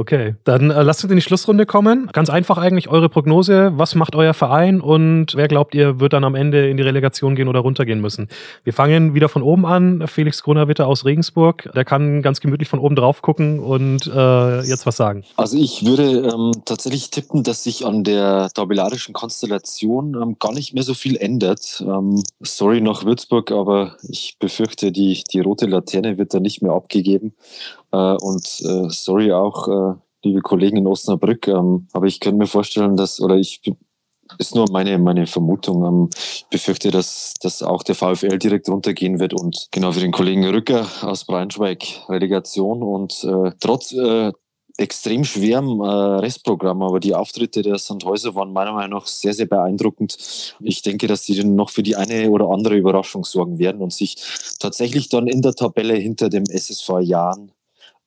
Okay, 0.00 0.36
dann 0.44 0.70
äh, 0.70 0.82
lasst 0.82 1.02
uns 1.02 1.10
in 1.10 1.16
die 1.16 1.22
Schlussrunde 1.22 1.66
kommen. 1.66 2.08
Ganz 2.12 2.30
einfach 2.30 2.56
eigentlich 2.56 2.88
eure 2.88 3.08
Prognose. 3.08 3.72
Was 3.74 3.96
macht 3.96 4.14
euer 4.14 4.32
Verein 4.32 4.80
und 4.80 5.34
wer 5.34 5.48
glaubt 5.48 5.74
ihr, 5.74 5.98
wird 5.98 6.12
dann 6.12 6.22
am 6.22 6.36
Ende 6.36 6.68
in 6.68 6.76
die 6.76 6.84
Relegation 6.84 7.34
gehen 7.34 7.48
oder 7.48 7.58
runtergehen 7.58 8.00
müssen? 8.00 8.28
Wir 8.62 8.72
fangen 8.72 9.14
wieder 9.14 9.28
von 9.28 9.42
oben 9.42 9.66
an. 9.66 10.06
Felix 10.06 10.44
Grunerwitter 10.44 10.86
aus 10.86 11.04
Regensburg, 11.04 11.68
der 11.74 11.84
kann 11.84 12.22
ganz 12.22 12.38
gemütlich 12.38 12.68
von 12.68 12.78
oben 12.78 12.94
drauf 12.94 13.22
gucken 13.22 13.58
und 13.58 14.06
äh, 14.06 14.60
jetzt 14.60 14.86
was 14.86 14.96
sagen. 14.96 15.24
Also 15.34 15.58
ich 15.58 15.84
würde 15.84 16.28
ähm, 16.32 16.52
tatsächlich 16.64 17.10
tippen, 17.10 17.42
dass 17.42 17.64
sich 17.64 17.84
an 17.84 18.04
der 18.04 18.50
tabellarischen 18.54 19.14
Konstellation 19.14 20.14
ähm, 20.14 20.36
gar 20.38 20.52
nicht 20.52 20.74
mehr 20.74 20.84
so 20.84 20.94
viel 20.94 21.16
ändert. 21.16 21.82
Ähm, 21.84 22.22
sorry 22.40 22.80
noch 22.80 23.04
Würzburg, 23.04 23.50
aber 23.50 23.96
ich 24.08 24.36
befürchte, 24.38 24.92
die, 24.92 25.24
die 25.32 25.40
rote 25.40 25.66
Laterne 25.66 26.18
wird 26.18 26.34
da 26.34 26.38
nicht 26.38 26.62
mehr 26.62 26.70
abgegeben. 26.70 27.34
Äh, 27.92 28.16
und 28.16 28.44
äh, 28.62 28.88
sorry 28.90 29.32
auch, 29.32 29.68
äh, 29.68 29.98
liebe 30.24 30.40
Kollegen 30.40 30.76
in 30.76 30.86
Osnabrück, 30.86 31.48
ähm, 31.48 31.88
aber 31.92 32.06
ich 32.06 32.20
könnte 32.20 32.38
mir 32.38 32.46
vorstellen, 32.46 32.96
dass, 32.96 33.20
oder 33.20 33.36
ich 33.36 33.60
ist 34.36 34.54
nur 34.54 34.70
meine, 34.70 34.98
meine 34.98 35.26
Vermutung. 35.26 35.84
Ähm, 35.84 36.10
ich 36.18 36.46
befürchte, 36.50 36.90
dass, 36.90 37.34
dass 37.40 37.62
auch 37.62 37.82
der 37.82 37.94
VfL 37.94 38.38
direkt 38.38 38.68
runtergehen 38.68 39.18
wird 39.20 39.32
und 39.32 39.68
genau 39.70 39.92
für 39.92 40.00
den 40.00 40.12
Kollegen 40.12 40.44
Rücker 40.46 40.86
aus 41.02 41.24
Braunschweig 41.24 41.84
Relegation 42.08 42.82
und 42.82 43.24
äh, 43.24 43.52
trotz 43.60 43.92
äh, 43.92 44.32
extrem 44.76 45.24
schwerem 45.24 45.80
äh, 45.80 45.86
Restprogramm, 45.86 46.82
aber 46.82 47.00
die 47.00 47.14
Auftritte 47.14 47.62
der 47.62 47.78
Sandhäuser 47.78 48.34
waren 48.36 48.52
meiner 48.52 48.72
Meinung 48.72 49.00
nach 49.00 49.06
sehr, 49.06 49.34
sehr 49.34 49.46
beeindruckend. 49.46 50.54
Ich 50.60 50.82
denke, 50.82 51.08
dass 51.08 51.24
sie 51.24 51.42
noch 51.42 51.70
für 51.70 51.82
die 51.82 51.96
eine 51.96 52.30
oder 52.30 52.48
andere 52.50 52.76
Überraschung 52.76 53.24
sorgen 53.24 53.58
werden 53.58 53.82
und 53.82 53.92
sich 53.92 54.16
tatsächlich 54.60 55.08
dann 55.08 55.26
in 55.26 55.42
der 55.42 55.54
Tabelle 55.54 55.94
hinter 55.94 56.28
dem 56.28 56.44
SSV 56.44 57.00
Jahren 57.00 57.52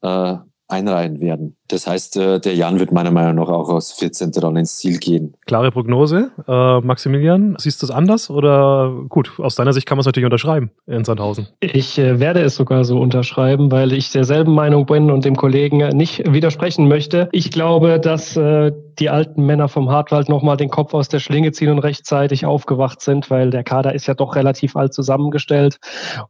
äh, 0.02 0.38
einreihen 0.72 1.20
werden. 1.20 1.58
Das 1.68 1.86
heißt, 1.86 2.18
äh, 2.18 2.40
der 2.40 2.56
Jan 2.56 2.80
wird 2.80 2.92
meiner 2.92 3.12
Meinung 3.12 3.36
nach 3.36 3.50
auch 3.50 3.70
aus 3.70 3.92
14. 3.92 4.32
dann 4.32 4.56
ins 4.56 4.78
Ziel 4.78 4.98
gehen. 4.98 5.36
Klare 5.46 5.72
Prognose. 5.72 6.32
Äh, 6.48 6.80
Maximilian, 6.82 7.56
siehst 7.60 7.82
du 7.82 7.86
es 7.86 7.92
anders? 7.92 8.30
Oder 8.30 8.94
gut, 9.10 9.34
aus 9.38 9.56
deiner 9.56 9.74
Sicht 9.74 9.86
kann 9.86 9.98
man 9.98 10.02
es 10.02 10.06
natürlich 10.06 10.26
unterschreiben 10.26 10.72
in 10.88 11.04
Sandhausen. 11.04 11.48
Ich 11.60 12.00
äh, 12.00 12.20
werde 12.20 12.42
es 12.42 12.56
sogar 12.56 12.84
so 12.86 13.00
unterschreiben, 13.00 13.72
weil 13.72 13.94
ich 13.94 14.12
derselben 14.12 14.54
Meinung 14.54 14.86
bin 14.86 15.12
und 15.12 15.26
dem 15.26 15.36
Kollegen 15.36 15.78
nicht 15.96 16.32
widersprechen 16.32 16.88
möchte. 16.88 17.30
Ich 17.32 17.52
glaube, 17.52 18.00
dass 18.00 18.36
äh, 18.38 18.72
die 19.00 19.10
alten 19.10 19.46
Männer 19.46 19.68
vom 19.68 19.90
Hartwald 19.90 20.30
nochmal 20.30 20.58
den 20.58 20.70
Kopf 20.70 20.94
aus 20.94 21.10
der 21.10 21.20
Schlinge 21.20 21.52
ziehen 21.52 21.70
und 21.70 21.80
rechtzeitig 21.80 22.46
aufgewacht 22.46 23.02
sind, 23.02 23.30
weil 23.30 23.50
der 23.50 23.64
Kader 23.64 23.94
ist 23.94 24.08
ja 24.08 24.14
doch 24.14 24.36
relativ 24.36 24.76
alt 24.76 24.94
zusammengestellt. 24.94 25.78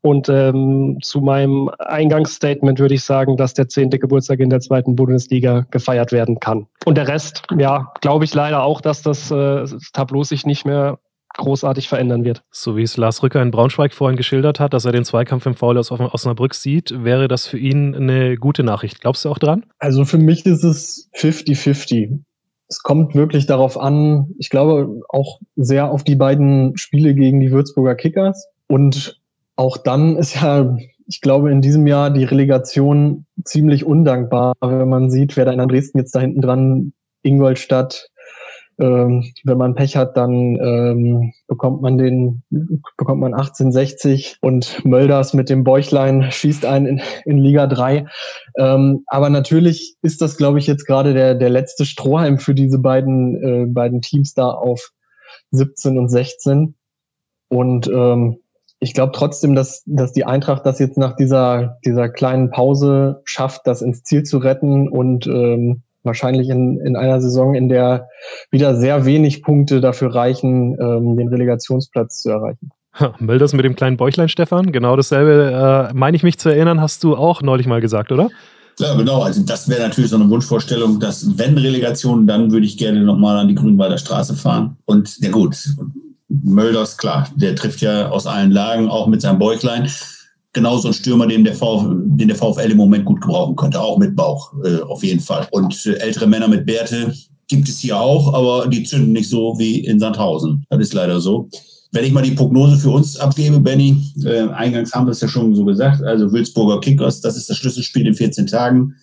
Und 0.01 0.29
ähm, 0.29 0.99
zu 1.01 1.21
meinem 1.21 1.69
Eingangsstatement 1.79 2.79
würde 2.79 2.95
ich 2.95 3.03
sagen, 3.03 3.37
dass 3.37 3.53
der 3.53 3.69
zehnte 3.69 3.99
Geburtstag 3.99 4.39
in 4.39 4.49
der 4.49 4.59
zweiten 4.59 4.95
Bundesliga 4.95 5.65
gefeiert 5.71 6.11
werden 6.11 6.39
kann. 6.39 6.67
Und 6.85 6.97
der 6.97 7.07
Rest, 7.07 7.43
ja, 7.57 7.91
glaube 8.01 8.25
ich 8.25 8.33
leider 8.33 8.63
auch, 8.63 8.81
dass 8.81 9.01
das, 9.01 9.31
äh, 9.31 9.35
das 9.35 9.91
Tableau 9.93 10.23
sich 10.23 10.45
nicht 10.45 10.65
mehr 10.65 10.99
großartig 11.37 11.87
verändern 11.87 12.23
wird. 12.23 12.43
So 12.51 12.75
wie 12.75 12.83
es 12.83 12.97
Lars 12.97 13.23
Rücker 13.23 13.41
in 13.41 13.51
Braunschweig 13.51 13.93
vorhin 13.93 14.17
geschildert 14.17 14.59
hat, 14.59 14.73
dass 14.73 14.85
er 14.85 14.91
den 14.91 15.05
Zweikampf 15.05 15.45
im 15.45 15.55
Foul 15.55 15.77
aus 15.77 15.91
Osnabrück 15.91 16.53
sieht, 16.53 16.93
wäre 17.03 17.27
das 17.27 17.47
für 17.47 17.57
ihn 17.57 17.95
eine 17.95 18.35
gute 18.35 18.63
Nachricht. 18.63 19.01
Glaubst 19.01 19.25
du 19.25 19.29
auch 19.29 19.37
dran? 19.37 19.65
Also 19.79 20.05
für 20.05 20.17
mich 20.17 20.45
ist 20.45 20.63
es 20.63 21.09
50-50. 21.15 22.19
Es 22.71 22.83
kommt 22.83 23.15
wirklich 23.15 23.47
darauf 23.47 23.77
an, 23.77 24.33
ich 24.37 24.49
glaube 24.49 25.01
auch 25.09 25.41
sehr 25.57 25.91
auf 25.91 26.05
die 26.05 26.15
beiden 26.15 26.77
Spiele 26.77 27.13
gegen 27.13 27.41
die 27.41 27.51
Würzburger 27.51 27.95
Kickers. 27.95 28.47
Und 28.67 29.19
auch 29.57 29.75
dann 29.75 30.15
ist 30.15 30.35
ja, 30.35 30.77
ich 31.05 31.19
glaube, 31.19 31.51
in 31.51 31.59
diesem 31.59 31.85
Jahr 31.85 32.11
die 32.11 32.23
Relegation 32.23 33.25
ziemlich 33.43 33.83
undankbar, 33.83 34.53
wenn 34.61 34.87
man 34.87 35.11
sieht, 35.11 35.35
wer 35.35 35.43
da 35.43 35.51
in 35.51 35.67
Dresden 35.67 35.97
jetzt 35.97 36.15
da 36.15 36.21
hinten 36.21 36.39
dran 36.39 36.93
Ingolstadt, 37.23 38.09
ähm, 38.81 39.31
wenn 39.43 39.57
man 39.57 39.75
Pech 39.75 39.95
hat, 39.95 40.17
dann 40.17 40.55
ähm, 40.55 41.33
bekommt 41.47 41.81
man 41.81 41.97
den, 41.97 42.43
bekommt 42.97 43.21
man 43.21 43.33
1860 43.33 44.37
und 44.41 44.83
Mölders 44.83 45.33
mit 45.33 45.49
dem 45.49 45.63
Bäuchlein 45.63 46.31
schießt 46.31 46.65
einen 46.65 46.85
in, 46.87 47.01
in 47.25 47.37
Liga 47.37 47.67
3. 47.67 48.07
Ähm, 48.57 49.03
aber 49.07 49.29
natürlich 49.29 49.95
ist 50.01 50.21
das, 50.21 50.37
glaube 50.37 50.59
ich, 50.59 50.67
jetzt 50.67 50.85
gerade 50.85 51.13
der, 51.13 51.35
der 51.35 51.49
letzte 51.49 51.85
Strohhalm 51.85 52.39
für 52.39 52.55
diese 52.55 52.79
beiden, 52.79 53.43
äh, 53.43 53.65
beiden 53.67 54.01
Teams 54.01 54.33
da 54.33 54.49
auf 54.49 54.91
17 55.51 55.97
und 55.97 56.09
16. 56.09 56.75
Und 57.49 57.87
ähm, 57.87 58.37
ich 58.79 58.95
glaube 58.95 59.11
trotzdem, 59.13 59.53
dass, 59.53 59.83
dass 59.85 60.11
die 60.11 60.25
Eintracht 60.25 60.65
das 60.65 60.79
jetzt 60.79 60.97
nach 60.97 61.15
dieser, 61.15 61.77
dieser 61.85 62.09
kleinen 62.09 62.49
Pause 62.49 63.21
schafft, 63.25 63.61
das 63.65 63.83
ins 63.83 64.03
Ziel 64.03 64.23
zu 64.23 64.39
retten 64.39 64.89
und 64.89 65.27
ähm, 65.27 65.83
wahrscheinlich 66.03 66.49
in, 66.49 66.79
in 66.81 66.95
einer 66.95 67.21
Saison, 67.21 67.55
in 67.55 67.69
der 67.69 68.07
wieder 68.49 68.75
sehr 68.75 69.05
wenig 69.05 69.43
Punkte 69.43 69.81
dafür 69.81 70.13
reichen, 70.13 70.77
ähm, 70.79 71.17
den 71.17 71.27
Relegationsplatz 71.27 72.21
zu 72.21 72.29
erreichen. 72.29 72.71
Mölders 73.19 73.53
mit 73.53 73.63
dem 73.65 73.75
kleinen 73.75 73.97
Bäuchlein, 73.97 74.29
Stefan. 74.29 74.71
Genau 74.71 74.95
dasselbe, 74.95 75.89
äh, 75.91 75.93
meine 75.93 76.17
ich 76.17 76.23
mich 76.23 76.37
zu 76.37 76.49
erinnern, 76.49 76.81
hast 76.81 77.03
du 77.03 77.15
auch 77.15 77.41
neulich 77.41 77.67
mal 77.67 77.81
gesagt, 77.81 78.11
oder? 78.11 78.29
Ja, 78.79 78.95
genau. 78.95 79.21
Also 79.21 79.43
das 79.43 79.69
wäre 79.69 79.81
natürlich 79.81 80.09
so 80.09 80.15
eine 80.15 80.29
Wunschvorstellung, 80.29 80.99
dass 80.99 81.37
wenn 81.37 81.57
Relegation, 81.57 82.25
dann 82.27 82.51
würde 82.51 82.65
ich 82.65 82.77
gerne 82.77 83.01
nochmal 83.01 83.37
an 83.37 83.47
die 83.47 83.55
Grünwalder 83.55 83.97
Straße 83.97 84.33
fahren. 84.33 84.77
Und 84.85 85.17
ja 85.21 85.29
gut, 85.29 85.55
Mölders, 86.27 86.97
klar, 86.97 87.29
der 87.35 87.55
trifft 87.55 87.81
ja 87.81 88.09
aus 88.09 88.25
allen 88.25 88.51
Lagen, 88.51 88.89
auch 88.89 89.07
mit 89.07 89.21
seinem 89.21 89.39
Bäuchlein 89.39 89.89
genauso 90.53 90.89
ein 90.89 90.93
Stürmer, 90.93 91.27
den 91.27 91.43
der, 91.43 91.55
Vf, 91.55 91.85
den 91.89 92.27
der 92.27 92.37
VfL 92.37 92.71
im 92.71 92.77
Moment 92.77 93.05
gut 93.05 93.21
gebrauchen 93.21 93.55
könnte, 93.55 93.79
auch 93.79 93.97
mit 93.97 94.15
Bauch, 94.15 94.53
äh, 94.63 94.81
auf 94.81 95.03
jeden 95.03 95.21
Fall. 95.21 95.47
Und 95.51 95.85
ältere 95.85 96.27
Männer 96.27 96.47
mit 96.47 96.65
Bärte 96.65 97.13
gibt 97.47 97.67
es 97.67 97.79
hier 97.79 97.99
auch, 97.99 98.33
aber 98.33 98.67
die 98.67 98.83
zünden 98.83 99.13
nicht 99.13 99.29
so 99.29 99.57
wie 99.57 99.79
in 99.85 99.99
Sandhausen. 99.99 100.65
Das 100.69 100.79
ist 100.79 100.93
leider 100.93 101.19
so. 101.19 101.49
Wenn 101.91 102.05
ich 102.05 102.13
mal 102.13 102.23
die 102.23 102.31
Prognose 102.31 102.77
für 102.77 102.91
uns 102.91 103.17
abgebe, 103.17 103.59
Benny, 103.59 104.13
äh, 104.23 104.47
eingangs 104.47 104.93
haben 104.93 105.05
wir 105.05 105.11
es 105.11 105.19
ja 105.19 105.27
schon 105.27 105.53
so 105.53 105.65
gesagt, 105.65 106.01
also 106.03 106.31
Wilsburger 106.31 106.79
Kickers, 106.79 107.19
das 107.19 107.35
ist 107.35 107.49
das 107.49 107.57
Schlüsselspiel 107.57 108.07
in 108.07 108.13
14 108.13 108.47
Tagen. 108.47 108.95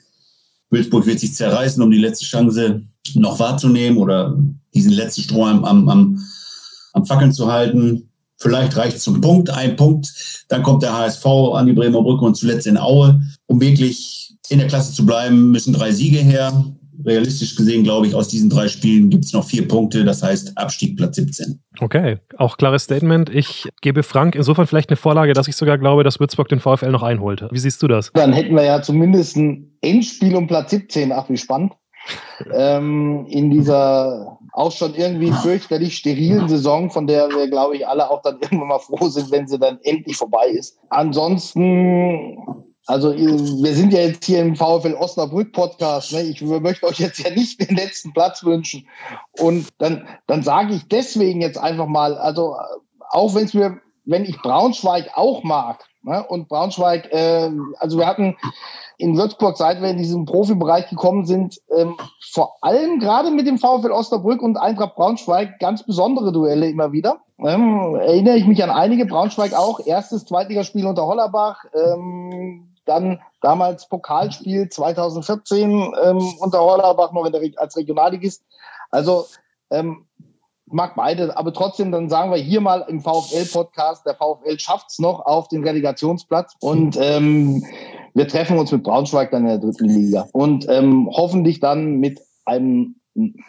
Wilsburg 0.70 1.06
wird 1.06 1.20
sich 1.20 1.34
zerreißen, 1.34 1.82
um 1.82 1.90
die 1.90 1.98
letzte 1.98 2.24
Chance 2.24 2.82
noch 3.14 3.38
wahrzunehmen 3.38 3.98
oder 3.98 4.38
diesen 4.74 4.92
letzten 4.92 5.22
Strohhalm 5.22 5.64
am, 5.64 5.88
am, 5.88 6.18
am 6.94 7.06
Fackeln 7.06 7.32
zu 7.32 7.50
halten. 7.52 8.07
Vielleicht 8.38 8.76
reicht 8.76 9.00
zum 9.00 9.20
Punkt, 9.20 9.50
ein 9.50 9.76
Punkt. 9.76 10.44
Dann 10.48 10.62
kommt 10.62 10.82
der 10.82 10.96
HSV 10.96 11.26
an 11.26 11.66
die 11.66 11.72
Bremer 11.72 12.02
Brücke 12.02 12.24
und 12.24 12.36
zuletzt 12.36 12.66
in 12.66 12.78
Aue. 12.78 13.20
Um 13.46 13.60
wirklich 13.60 14.36
in 14.48 14.58
der 14.58 14.68
Klasse 14.68 14.94
zu 14.94 15.04
bleiben, 15.04 15.50
müssen 15.50 15.72
drei 15.72 15.90
Siege 15.90 16.18
her. 16.18 16.64
Realistisch 17.04 17.54
gesehen, 17.54 17.84
glaube 17.84 18.06
ich, 18.06 18.14
aus 18.14 18.28
diesen 18.28 18.50
drei 18.50 18.66
Spielen 18.66 19.08
gibt 19.10 19.24
es 19.24 19.32
noch 19.32 19.44
vier 19.44 19.66
Punkte. 19.66 20.04
Das 20.04 20.22
heißt 20.22 20.56
Abstieg 20.56 20.96
Platz 20.96 21.16
17. 21.16 21.60
Okay, 21.80 22.18
auch 22.36 22.56
klares 22.56 22.84
Statement. 22.84 23.30
Ich 23.30 23.68
gebe 23.82 24.02
Frank 24.02 24.34
insofern 24.34 24.66
vielleicht 24.66 24.90
eine 24.90 24.96
Vorlage, 24.96 25.32
dass 25.32 25.46
ich 25.46 25.54
sogar 25.54 25.78
glaube, 25.78 26.02
dass 26.02 26.18
Würzburg 26.18 26.48
den 26.48 26.58
VfL 26.58 26.90
noch 26.90 27.04
einholt. 27.04 27.44
Wie 27.50 27.58
siehst 27.58 27.82
du 27.82 27.88
das? 27.88 28.10
Dann 28.14 28.32
hätten 28.32 28.54
wir 28.54 28.64
ja 28.64 28.82
zumindest 28.82 29.36
ein 29.36 29.76
Endspiel 29.80 30.34
um 30.34 30.48
Platz 30.48 30.70
17. 30.70 31.12
Ach, 31.12 31.28
wie 31.28 31.36
spannend. 31.36 31.72
Ähm, 32.52 33.26
in 33.28 33.50
dieser 33.50 34.38
auch 34.52 34.72
schon 34.72 34.94
irgendwie 34.94 35.32
fürchterlich 35.32 35.96
sterilen 35.96 36.48
Saison, 36.48 36.90
von 36.90 37.06
der 37.06 37.28
wir, 37.28 37.48
glaube 37.48 37.76
ich, 37.76 37.86
alle 37.86 38.10
auch 38.10 38.22
dann 38.22 38.40
irgendwann 38.40 38.68
mal 38.68 38.78
froh 38.78 39.08
sind, 39.08 39.30
wenn 39.30 39.46
sie 39.46 39.58
dann 39.58 39.78
endlich 39.82 40.16
vorbei 40.16 40.48
ist. 40.48 40.78
Ansonsten, 40.90 42.38
also 42.86 43.14
wir 43.14 43.74
sind 43.74 43.92
ja 43.92 44.00
jetzt 44.00 44.24
hier 44.24 44.40
im 44.40 44.56
VfL 44.56 44.94
Osnabrück 44.94 45.52
Podcast. 45.52 46.12
Ne? 46.12 46.22
Ich 46.22 46.40
möchte 46.40 46.86
euch 46.86 46.98
jetzt 46.98 47.18
ja 47.18 47.30
nicht 47.30 47.60
den 47.60 47.76
letzten 47.76 48.12
Platz 48.12 48.42
wünschen. 48.44 48.88
Und 49.38 49.68
dann, 49.78 50.08
dann 50.26 50.42
sage 50.42 50.74
ich 50.74 50.88
deswegen 50.88 51.40
jetzt 51.40 51.58
einfach 51.58 51.86
mal, 51.86 52.16
also 52.16 52.56
auch 53.10 53.34
wenn 53.34 53.44
es 53.44 53.54
mir, 53.54 53.78
wenn 54.06 54.24
ich 54.24 54.40
Braunschweig 54.42 55.10
auch 55.14 55.44
mag, 55.44 55.84
ne? 56.08 56.24
und 56.26 56.48
Braunschweig, 56.48 57.12
äh, 57.12 57.50
also 57.78 57.98
wir 57.98 58.06
hatten 58.06 58.36
in 58.98 59.16
Würzburg, 59.16 59.56
seit 59.56 59.80
wir 59.80 59.90
in 59.90 59.96
diesen 59.96 60.24
Profibereich 60.24 60.90
gekommen 60.90 61.24
sind, 61.24 61.60
ähm, 61.74 61.96
vor 62.32 62.56
allem 62.62 62.98
gerade 62.98 63.30
mit 63.30 63.46
dem 63.46 63.58
VfL 63.58 63.92
Osnabrück 63.92 64.42
und 64.42 64.56
Eintracht 64.56 64.96
Braunschweig 64.96 65.60
ganz 65.60 65.84
besondere 65.84 66.32
Duelle 66.32 66.68
immer 66.68 66.90
wieder. 66.90 67.20
Ähm, 67.38 67.94
erinnere 67.94 68.36
ich 68.36 68.46
mich 68.46 68.62
an 68.64 68.70
einige, 68.70 69.06
Braunschweig 69.06 69.54
auch, 69.54 69.78
erstes 69.86 70.24
Zweitligaspiel 70.24 70.86
unter 70.86 71.06
Hollerbach, 71.06 71.64
ähm, 71.72 72.74
dann 72.84 73.20
damals 73.40 73.88
Pokalspiel 73.88 74.68
2014 74.68 75.94
ähm, 76.02 76.34
unter 76.40 76.60
Hollerbach 76.60 77.12
noch 77.12 77.30
der, 77.30 77.40
als 77.56 77.76
Regionalligist. 77.76 78.42
Also 78.90 79.26
ähm, 79.70 80.07
mag 80.70 80.94
beide, 80.96 81.36
aber 81.36 81.52
trotzdem, 81.52 81.92
dann 81.92 82.08
sagen 82.08 82.30
wir 82.30 82.38
hier 82.38 82.60
mal 82.60 82.84
im 82.88 83.00
VfL-Podcast, 83.00 84.06
der 84.06 84.14
VfL 84.14 84.58
schafft's 84.58 84.98
noch 84.98 85.26
auf 85.26 85.48
den 85.48 85.64
Relegationsplatz 85.64 86.54
und 86.60 86.98
ähm, 87.00 87.64
wir 88.14 88.28
treffen 88.28 88.58
uns 88.58 88.72
mit 88.72 88.82
Braunschweig 88.82 89.30
dann 89.30 89.42
in 89.42 89.48
der 89.48 89.58
dritten 89.58 89.88
Liga 89.88 90.26
und 90.32 90.66
ähm, 90.68 91.08
hoffentlich 91.12 91.60
dann 91.60 91.96
mit 91.96 92.20
einem 92.44 92.94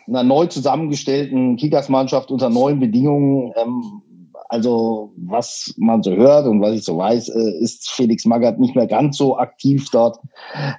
einer 0.08 0.24
neu 0.24 0.48
zusammengestellten 0.48 1.56
Kickers-Mannschaft 1.56 2.32
unter 2.32 2.50
neuen 2.50 2.80
Bedingungen. 2.80 3.54
Ähm, 3.56 4.02
also 4.50 5.14
was 5.16 5.74
man 5.78 6.02
so 6.02 6.12
hört 6.12 6.48
und 6.48 6.60
was 6.62 6.74
ich 6.74 6.84
so 6.84 6.98
weiß, 6.98 7.30
äh, 7.30 7.52
ist 7.60 7.90
Felix 7.90 8.26
Magath 8.26 8.60
nicht 8.60 8.76
mehr 8.76 8.88
ganz 8.88 9.18
so 9.18 9.38
aktiv 9.38 9.88
dort 9.92 10.18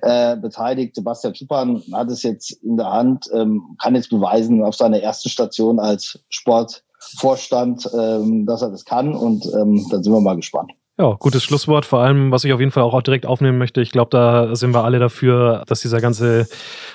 äh, 0.02 0.36
beteiligt. 0.36 0.96
Sebastian 0.96 1.36
Schuppan 1.36 1.80
hat 1.92 2.10
es 2.10 2.24
jetzt 2.24 2.50
in 2.64 2.76
der 2.76 2.90
Hand, 2.90 3.30
ähm, 3.32 3.76
kann 3.80 3.94
jetzt 3.94 4.10
beweisen 4.10 4.62
auf 4.64 4.74
seiner 4.74 5.00
ersten 5.00 5.28
Station 5.28 5.78
als 5.78 6.18
Sportvorstand, 6.30 7.88
ähm, 7.96 8.44
dass 8.44 8.62
er 8.62 8.70
das 8.70 8.84
kann 8.84 9.14
und 9.14 9.46
ähm, 9.54 9.86
dann 9.88 10.02
sind 10.02 10.12
wir 10.12 10.20
mal 10.20 10.36
gespannt. 10.36 10.72
Ja, 11.00 11.16
gutes 11.18 11.42
Schlusswort. 11.42 11.86
Vor 11.86 12.00
allem, 12.00 12.30
was 12.30 12.44
ich 12.44 12.52
auf 12.52 12.60
jeden 12.60 12.72
Fall 12.72 12.82
auch 12.82 13.00
direkt 13.00 13.24
aufnehmen 13.24 13.56
möchte. 13.56 13.80
Ich 13.80 13.90
glaube, 13.90 14.10
da 14.10 14.54
sind 14.54 14.74
wir 14.74 14.84
alle 14.84 14.98
dafür, 14.98 15.64
dass 15.66 15.80
dieser 15.80 15.98
ganze 15.98 16.46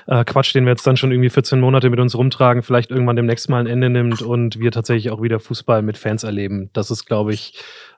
äh, 0.05 0.23
Quatsch, 0.23 0.53
den 0.53 0.65
wir 0.65 0.69
jetzt 0.69 0.85
dann 0.85 0.95
schon 0.95 1.11
irgendwie 1.11 1.31
14 1.31 1.59
Monate 1.59 1.89
mit 1.89 1.99
uns 1.99 2.15
rumtragen, 2.15 2.61
vielleicht 2.61 2.91
irgendwann 2.91 3.15
demnächst 3.15 3.49
mal 3.49 3.61
ein 3.61 3.65
Ende 3.65 3.89
nimmt 3.89 4.21
und 4.21 4.59
wir 4.59 4.71
tatsächlich 4.71 5.09
auch 5.09 5.23
wieder 5.23 5.39
Fußball 5.39 5.81
mit 5.81 5.97
Fans 5.97 6.23
erleben. 6.23 6.69
Das 6.73 6.91
ist, 6.91 7.05
glaube 7.07 7.33
ich, 7.33 7.55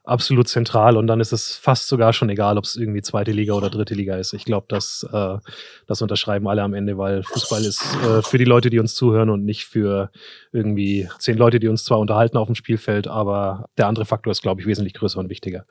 absolut 0.08 0.48
zentral 0.48 0.98
und 0.98 1.08
dann 1.08 1.20
ist 1.20 1.34
es 1.34 1.56
fast 1.56 1.88
sogar 1.88 2.14
schon 2.14 2.30
egal, 2.30 2.58
ob 2.58 2.64
es 2.64 2.76
irgendwie 2.76 3.02
zweite 3.02 3.32
Liga 3.32 3.54
oder 3.54 3.70
dritte 3.70 3.94
Liga 3.94 4.16
ist. 4.16 4.34
Ich 4.34 4.46
glaube, 4.46 4.66
das, 4.70 5.08
äh, 5.12 5.38
das 5.86 6.02
unterschreiben 6.02 6.48
alle 6.48 6.64
am 6.64 6.74
Ende, 6.74 6.98
weil 6.98 7.24
Fußball 7.24 7.64
ist 7.64 7.82
äh, 8.04 8.22
für 8.22 8.38
die 8.38 8.46
Leute, 8.46 8.70
die 8.70 8.80
uns 8.80 8.96
zuhören 8.96 9.30
und 9.30 9.44
nicht 9.44 9.66
für 9.66 10.10
irgendwie 10.52 11.10
zehn 11.20 11.38
Leute, 11.38 11.60
die 11.60 11.68
uns 11.68 11.84
zwar 11.84 12.00
unterhalten 12.00 12.38
auf 12.38 12.48
dem 12.48 12.56
Spielfeld, 12.56 13.08
aber 13.08 13.66
der 13.78 13.88
andere 13.88 14.06
Faktor 14.06 14.32
ist, 14.32 14.42
glaube 14.42 14.62
ich, 14.62 14.68
wesentlich 14.68 14.94
größer 14.94 15.20
und 15.20 15.30
wichtiger. 15.30 15.66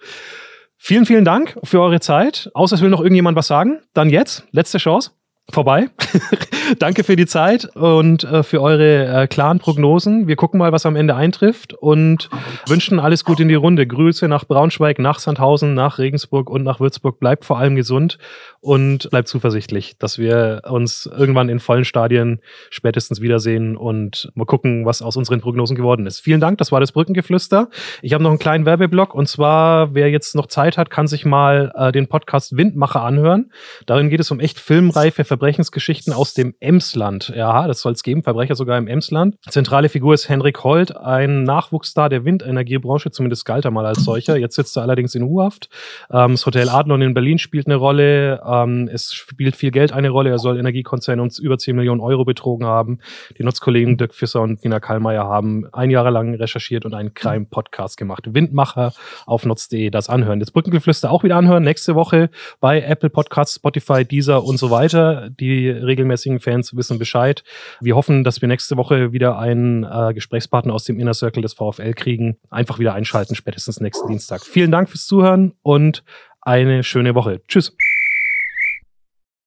Vielen, 0.76 1.06
vielen 1.06 1.24
Dank 1.24 1.58
für 1.64 1.80
eure 1.80 2.00
Zeit. 2.00 2.50
Außer 2.52 2.76
es 2.76 2.82
will 2.82 2.90
noch 2.90 3.00
irgendjemand 3.00 3.36
was 3.36 3.46
sagen. 3.46 3.80
Dann 3.94 4.10
jetzt, 4.10 4.46
letzte 4.52 4.78
Chance 4.78 5.12
vorbei. 5.50 5.88
Danke 6.78 7.04
für 7.04 7.16
die 7.16 7.26
Zeit 7.26 7.64
und 7.76 8.24
äh, 8.24 8.42
für 8.42 8.60
eure 8.60 9.22
äh, 9.22 9.26
klaren 9.26 9.58
Prognosen. 9.58 10.26
Wir 10.26 10.36
gucken 10.36 10.58
mal, 10.58 10.72
was 10.72 10.84
am 10.84 10.96
Ende 10.96 11.14
eintrifft 11.14 11.74
und 11.74 12.28
wünschen 12.66 12.98
alles 12.98 13.24
gut 13.24 13.40
in 13.40 13.48
die 13.48 13.54
Runde. 13.54 13.86
Grüße 13.86 14.26
nach 14.26 14.44
Braunschweig, 14.44 14.98
nach 14.98 15.18
Sandhausen, 15.18 15.74
nach 15.74 15.98
Regensburg 15.98 16.50
und 16.50 16.64
nach 16.64 16.80
Würzburg. 16.80 17.20
Bleibt 17.20 17.44
vor 17.44 17.58
allem 17.58 17.76
gesund 17.76 18.18
und 18.60 19.08
bleibt 19.10 19.28
zuversichtlich, 19.28 19.96
dass 19.98 20.18
wir 20.18 20.62
uns 20.68 21.06
irgendwann 21.06 21.48
in 21.48 21.60
vollen 21.60 21.84
Stadien 21.84 22.40
spätestens 22.70 23.20
wiedersehen 23.20 23.76
und 23.76 24.30
mal 24.34 24.44
gucken, 24.44 24.84
was 24.84 25.02
aus 25.02 25.16
unseren 25.16 25.40
Prognosen 25.40 25.76
geworden 25.76 26.04
ist. 26.06 26.20
Vielen 26.20 26.40
Dank, 26.40 26.58
das 26.58 26.72
war 26.72 26.80
das 26.80 26.90
Brückengeflüster. 26.92 27.70
Ich 28.02 28.12
habe 28.12 28.24
noch 28.24 28.30
einen 28.30 28.40
kleinen 28.40 28.66
Werbeblock 28.66 29.14
und 29.14 29.28
zwar, 29.28 29.94
wer 29.94 30.10
jetzt 30.10 30.34
noch 30.34 30.46
Zeit 30.46 30.78
hat, 30.78 30.90
kann 30.90 31.06
sich 31.06 31.24
mal 31.24 31.72
äh, 31.76 31.92
den 31.92 32.08
Podcast 32.08 32.56
Windmacher 32.56 33.02
anhören. 33.02 33.52
Darin 33.86 34.10
geht 34.10 34.20
es 34.20 34.32
um 34.32 34.40
echt 34.40 34.58
filmreife 34.58 35.24
Verbrechensgeschichten 35.24 36.12
aus 36.12 36.34
dem 36.34 36.55
Emsland. 36.60 37.32
Ja, 37.34 37.66
das 37.66 37.80
soll 37.80 37.92
es 37.92 38.02
geben, 38.02 38.22
Verbrecher 38.22 38.54
sogar 38.54 38.78
im 38.78 38.88
Emsland. 38.88 39.36
Zentrale 39.48 39.88
Figur 39.88 40.14
ist 40.14 40.28
Henrik 40.28 40.64
Holt, 40.64 40.96
ein 40.96 41.42
Nachwuchsstar 41.42 42.08
der 42.08 42.24
Windenergiebranche, 42.24 43.10
zumindest 43.10 43.44
galt 43.44 43.64
er 43.64 43.70
mal 43.70 43.86
als 43.86 44.04
solcher. 44.04 44.36
Jetzt 44.36 44.56
sitzt 44.56 44.76
er 44.76 44.82
allerdings 44.82 45.14
in 45.14 45.22
U-Haft. 45.22 45.68
Ähm, 46.10 46.32
das 46.32 46.46
Hotel 46.46 46.68
Adlon 46.68 47.02
in 47.02 47.14
Berlin 47.14 47.38
spielt 47.38 47.66
eine 47.66 47.76
Rolle. 47.76 48.40
Ähm, 48.46 48.88
es 48.92 49.12
spielt 49.12 49.56
viel 49.56 49.70
Geld 49.70 49.92
eine 49.92 50.10
Rolle. 50.10 50.30
Er 50.30 50.38
soll 50.38 50.58
Energiekonzerne 50.58 51.22
uns 51.22 51.38
über 51.38 51.58
10 51.58 51.76
Millionen 51.76 52.00
Euro 52.00 52.24
betrogen 52.24 52.66
haben. 52.66 52.98
Die 53.38 53.42
Nutzkollegen 53.42 53.96
Dirk 53.96 54.14
Fisser 54.14 54.40
und 54.42 54.64
Nina 54.64 54.80
Kallmeier 54.80 55.24
haben 55.24 55.66
ein 55.72 55.90
Jahr 55.90 56.10
lang 56.10 56.34
recherchiert 56.34 56.84
und 56.84 56.94
einen 56.94 57.14
Crime-Podcast 57.14 57.96
gemacht. 57.96 58.34
Windmacher 58.34 58.92
auf 59.26 59.44
nutz.de 59.44 59.90
das 59.90 60.08
anhören. 60.08 60.40
Das 60.40 60.50
Brückengeflüster 60.50 61.10
auch 61.10 61.24
wieder 61.24 61.36
anhören. 61.36 61.62
Nächste 61.62 61.94
Woche 61.94 62.30
bei 62.60 62.80
Apple 62.80 63.10
Podcasts, 63.10 63.56
Spotify, 63.56 64.04
Deezer 64.04 64.44
und 64.44 64.58
so 64.58 64.70
weiter. 64.70 65.30
Die 65.30 65.68
regelmäßigen 65.68 66.40
Fans 66.46 66.76
wissen 66.76 66.98
Bescheid. 66.98 67.42
Wir 67.80 67.96
hoffen, 67.96 68.22
dass 68.22 68.40
wir 68.40 68.48
nächste 68.48 68.76
Woche 68.76 69.12
wieder 69.12 69.38
einen 69.38 69.82
äh, 69.82 70.14
Gesprächspartner 70.14 70.72
aus 70.72 70.84
dem 70.84 71.00
Inner 71.00 71.14
Circle 71.14 71.42
des 71.42 71.54
VfL 71.54 71.92
kriegen. 71.92 72.36
Einfach 72.50 72.78
wieder 72.78 72.94
einschalten, 72.94 73.34
spätestens 73.34 73.80
nächsten 73.80 74.06
Dienstag. 74.06 74.44
Vielen 74.44 74.70
Dank 74.70 74.88
fürs 74.88 75.06
Zuhören 75.06 75.54
und 75.62 76.04
eine 76.40 76.84
schöne 76.84 77.16
Woche. 77.16 77.42
Tschüss. 77.48 77.76